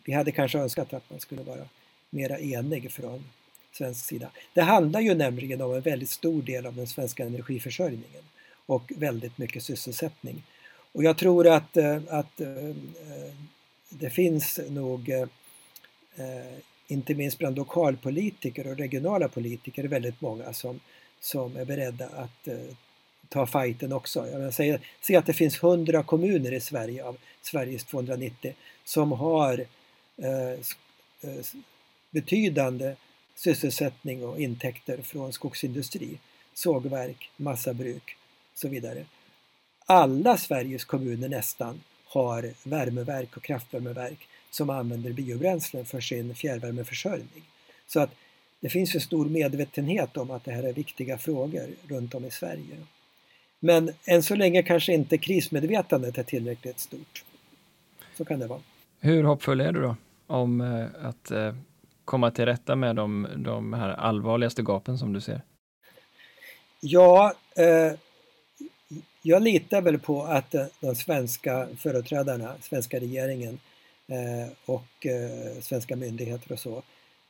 vi 0.04 0.14
hade 0.14 0.32
kanske 0.32 0.60
önskat 0.60 0.94
att 0.94 1.10
man 1.10 1.20
skulle 1.20 1.44
vara 1.44 1.68
mera 2.10 2.40
enig 2.40 2.92
från 2.92 3.24
svensk 3.72 4.06
sida. 4.06 4.30
Det 4.54 4.62
handlar 4.62 5.02
ju 5.02 5.14
nämligen 5.14 5.62
om 5.62 5.74
en 5.74 5.82
väldigt 5.82 6.10
stor 6.10 6.42
del 6.42 6.66
av 6.66 6.76
den 6.76 6.88
svenska 6.88 7.26
energiförsörjningen 7.26 8.24
och 8.66 8.92
väldigt 8.96 9.38
mycket 9.38 9.64
sysselsättning. 9.64 10.44
Och 10.92 11.04
jag 11.04 11.18
tror 11.18 11.48
att, 11.48 11.78
eh, 11.78 12.00
att 12.10 12.42
eh, 12.42 12.76
det 13.90 14.10
finns 14.10 14.60
nog, 14.70 15.12
inte 16.92 17.16
minst 17.16 17.38
bland 17.38 17.58
lokalpolitiker 17.58 18.68
och 18.68 18.78
regionala 18.78 19.28
politiker, 19.28 19.84
väldigt 19.84 20.22
många 20.22 20.54
som, 20.54 20.80
som 21.20 21.56
är 21.56 21.66
beredda 21.66 22.06
att 22.08 22.48
eh, 22.48 22.76
ta 23.30 23.46
fighten 23.46 23.94
också. 23.94 24.28
Jag 24.28 24.54
säger, 24.54 24.82
säg 25.02 25.16
att 25.16 25.26
det 25.26 25.34
finns 25.34 25.64
100 25.64 26.04
kommuner 26.04 26.54
i 26.54 26.60
Sverige 26.60 27.06
av 27.06 27.18
Sveriges 27.42 27.84
290 27.84 28.54
som 28.84 29.12
har 29.12 29.66
eh, 30.18 30.52
eh 31.22 31.46
betydande 32.12 32.96
sysselsättning 33.36 34.26
och 34.26 34.40
intäkter 34.40 35.02
från 35.02 35.34
skogsindustri, 35.34 36.20
sågverk, 36.54 37.32
massabruk 37.38 38.18
och 38.54 38.60
så 38.60 38.68
vidare. 38.68 39.06
Alla 39.86 40.38
Sveriges 40.38 40.86
kommuner 40.86 41.30
nästan 41.30 41.82
har 42.06 42.54
värmeverk 42.64 43.38
och 43.38 43.44
kraftvärmeverk 43.44 44.28
som 44.52 44.70
använder 44.70 45.14
biobränslen 45.14 45.86
för 45.86 46.02
sin 46.02 46.36
fjärrvärmeförsörjning. 46.36 47.44
Så 47.88 48.00
att 48.00 48.10
det 48.60 48.70
finns 48.70 48.96
en 48.96 49.02
stor 49.02 49.26
medvetenhet 49.26 50.18
om 50.18 50.32
att 50.32 50.44
det 50.44 50.52
här 50.52 50.64
är 50.64 50.74
viktiga 50.74 51.18
frågor 51.18 51.70
runt 51.88 52.16
om 52.16 52.26
i 52.26 52.32
Sverige. 52.32 52.78
Men 53.60 53.92
än 54.06 54.24
så 54.24 54.36
länge 54.36 54.64
kanske 54.64 54.94
inte 54.94 55.18
krismedvetandet 55.18 56.18
är 56.18 56.24
tillräckligt 56.24 56.80
stort. 56.80 57.24
Så 58.18 58.26
kan 58.26 58.40
det 58.40 58.48
vara. 58.48 58.62
Hur 59.00 59.24
hoppfull 59.24 59.62
är 59.62 59.72
du 59.72 59.82
då 59.82 59.96
om 60.28 60.62
eh, 60.62 61.08
att 61.08 61.32
eh, 61.32 61.56
komma 62.06 62.32
till 62.32 62.46
rätta 62.46 62.76
med 62.76 62.96
de, 62.96 63.28
de 63.38 63.74
här 63.74 63.90
allvarligaste 63.90 64.62
gapen 64.62 64.98
som 64.98 65.14
du 65.14 65.22
ser? 65.22 65.42
Ja, 66.80 67.34
eh, 67.56 67.98
jag 69.22 69.44
litar 69.44 69.82
väl 69.82 70.00
på 70.00 70.24
att 70.24 70.56
eh, 70.56 70.66
de 70.80 70.96
svenska 70.96 71.68
företrädarna, 71.78 72.54
svenska 72.62 73.00
regeringen 73.00 73.60
Eh, 74.12 74.48
och 74.66 75.06
eh, 75.06 75.62
svenska 75.62 75.96
myndigheter 75.96 76.52
och 76.52 76.60
så 76.60 76.84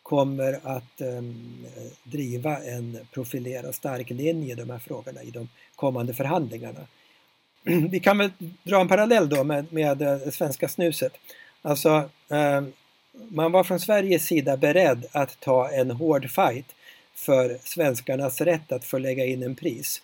kommer 0.04 0.60
att 0.64 1.02
ehm, 1.02 1.66
driva 2.04 2.58
en 2.58 2.98
profilerad 3.12 3.76
stark 3.76 4.10
linje 4.10 4.54
i 4.54 4.56
de 4.56 4.70
här 4.70 4.80
frågorna 4.80 5.24
i 5.24 5.32
de 5.32 5.50
kommande 5.76 6.14
förhandlingarna. 6.14 6.80
Vi 7.90 8.00
kan 8.00 8.18
väl 8.18 8.32
dra 8.64 8.82
en 8.82 8.88
parallell 8.88 9.30
då 9.30 9.44
med, 9.44 9.74
med 9.74 10.02
eh, 10.02 10.18
det 10.18 10.32
svenska 10.32 10.68
snuset. 10.68 11.14
Alltså, 11.62 12.10
ehm, 12.30 12.74
man 13.30 13.52
var 13.52 13.64
från 13.64 13.80
Sveriges 13.80 14.26
sida 14.26 14.58
beredd 14.58 15.06
att 15.12 15.40
ta 15.40 15.70
en 15.70 15.92
hård 15.92 16.30
fight 16.30 16.76
för 17.16 17.58
svenskarnas 17.64 18.42
rätt 18.42 18.72
att 18.72 18.86
få 18.86 18.98
lägga 18.98 19.26
in 19.26 19.44
en 19.44 19.56
pris. 19.56 20.02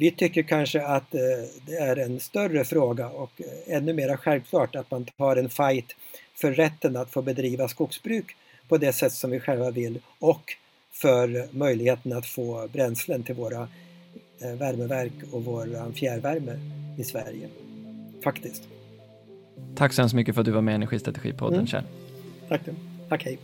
Vi 0.00 0.10
tycker 0.10 0.42
kanske 0.42 0.82
att 0.82 1.14
uh, 1.14 1.20
det 1.66 1.76
är 1.76 1.96
en 1.96 2.20
större 2.20 2.64
fråga 2.64 3.08
och 3.08 3.40
uh, 3.40 3.74
ännu 3.76 3.92
mer 3.92 4.16
självklart 4.16 4.76
att 4.76 4.90
man 4.90 5.04
tar 5.04 5.36
en 5.36 5.48
fight 5.48 5.96
för 6.34 6.52
rätten 6.52 6.96
att 6.96 7.10
få 7.10 7.22
bedriva 7.22 7.68
skogsbruk 7.68 8.36
på 8.68 8.78
det 8.78 8.92
sätt 8.92 9.12
som 9.12 9.30
vi 9.30 9.40
själva 9.40 9.70
vill 9.70 10.00
och 10.18 10.56
för 10.92 11.48
möjligheten 11.50 12.12
att 12.12 12.26
få 12.26 12.68
bränslen 12.72 13.22
till 13.22 13.34
våra 13.34 13.68
värmeverk 14.58 15.12
och 15.32 15.44
vår 15.44 15.92
fjärrvärme 15.92 16.58
i 16.98 17.04
Sverige. 17.04 17.48
Faktiskt. 18.24 18.62
Tack 19.74 19.92
så 19.92 20.02
hemskt 20.02 20.14
mycket 20.14 20.34
för 20.34 20.40
att 20.40 20.44
du 20.44 20.50
var 20.50 20.60
med 20.60 20.72
i 20.72 20.74
Energistrategipodden, 20.74 21.54
mm. 21.54 21.66
Kjell. 21.66 21.84
Tack. 22.48 22.60
Tack, 23.08 23.24
hej. 23.24 23.38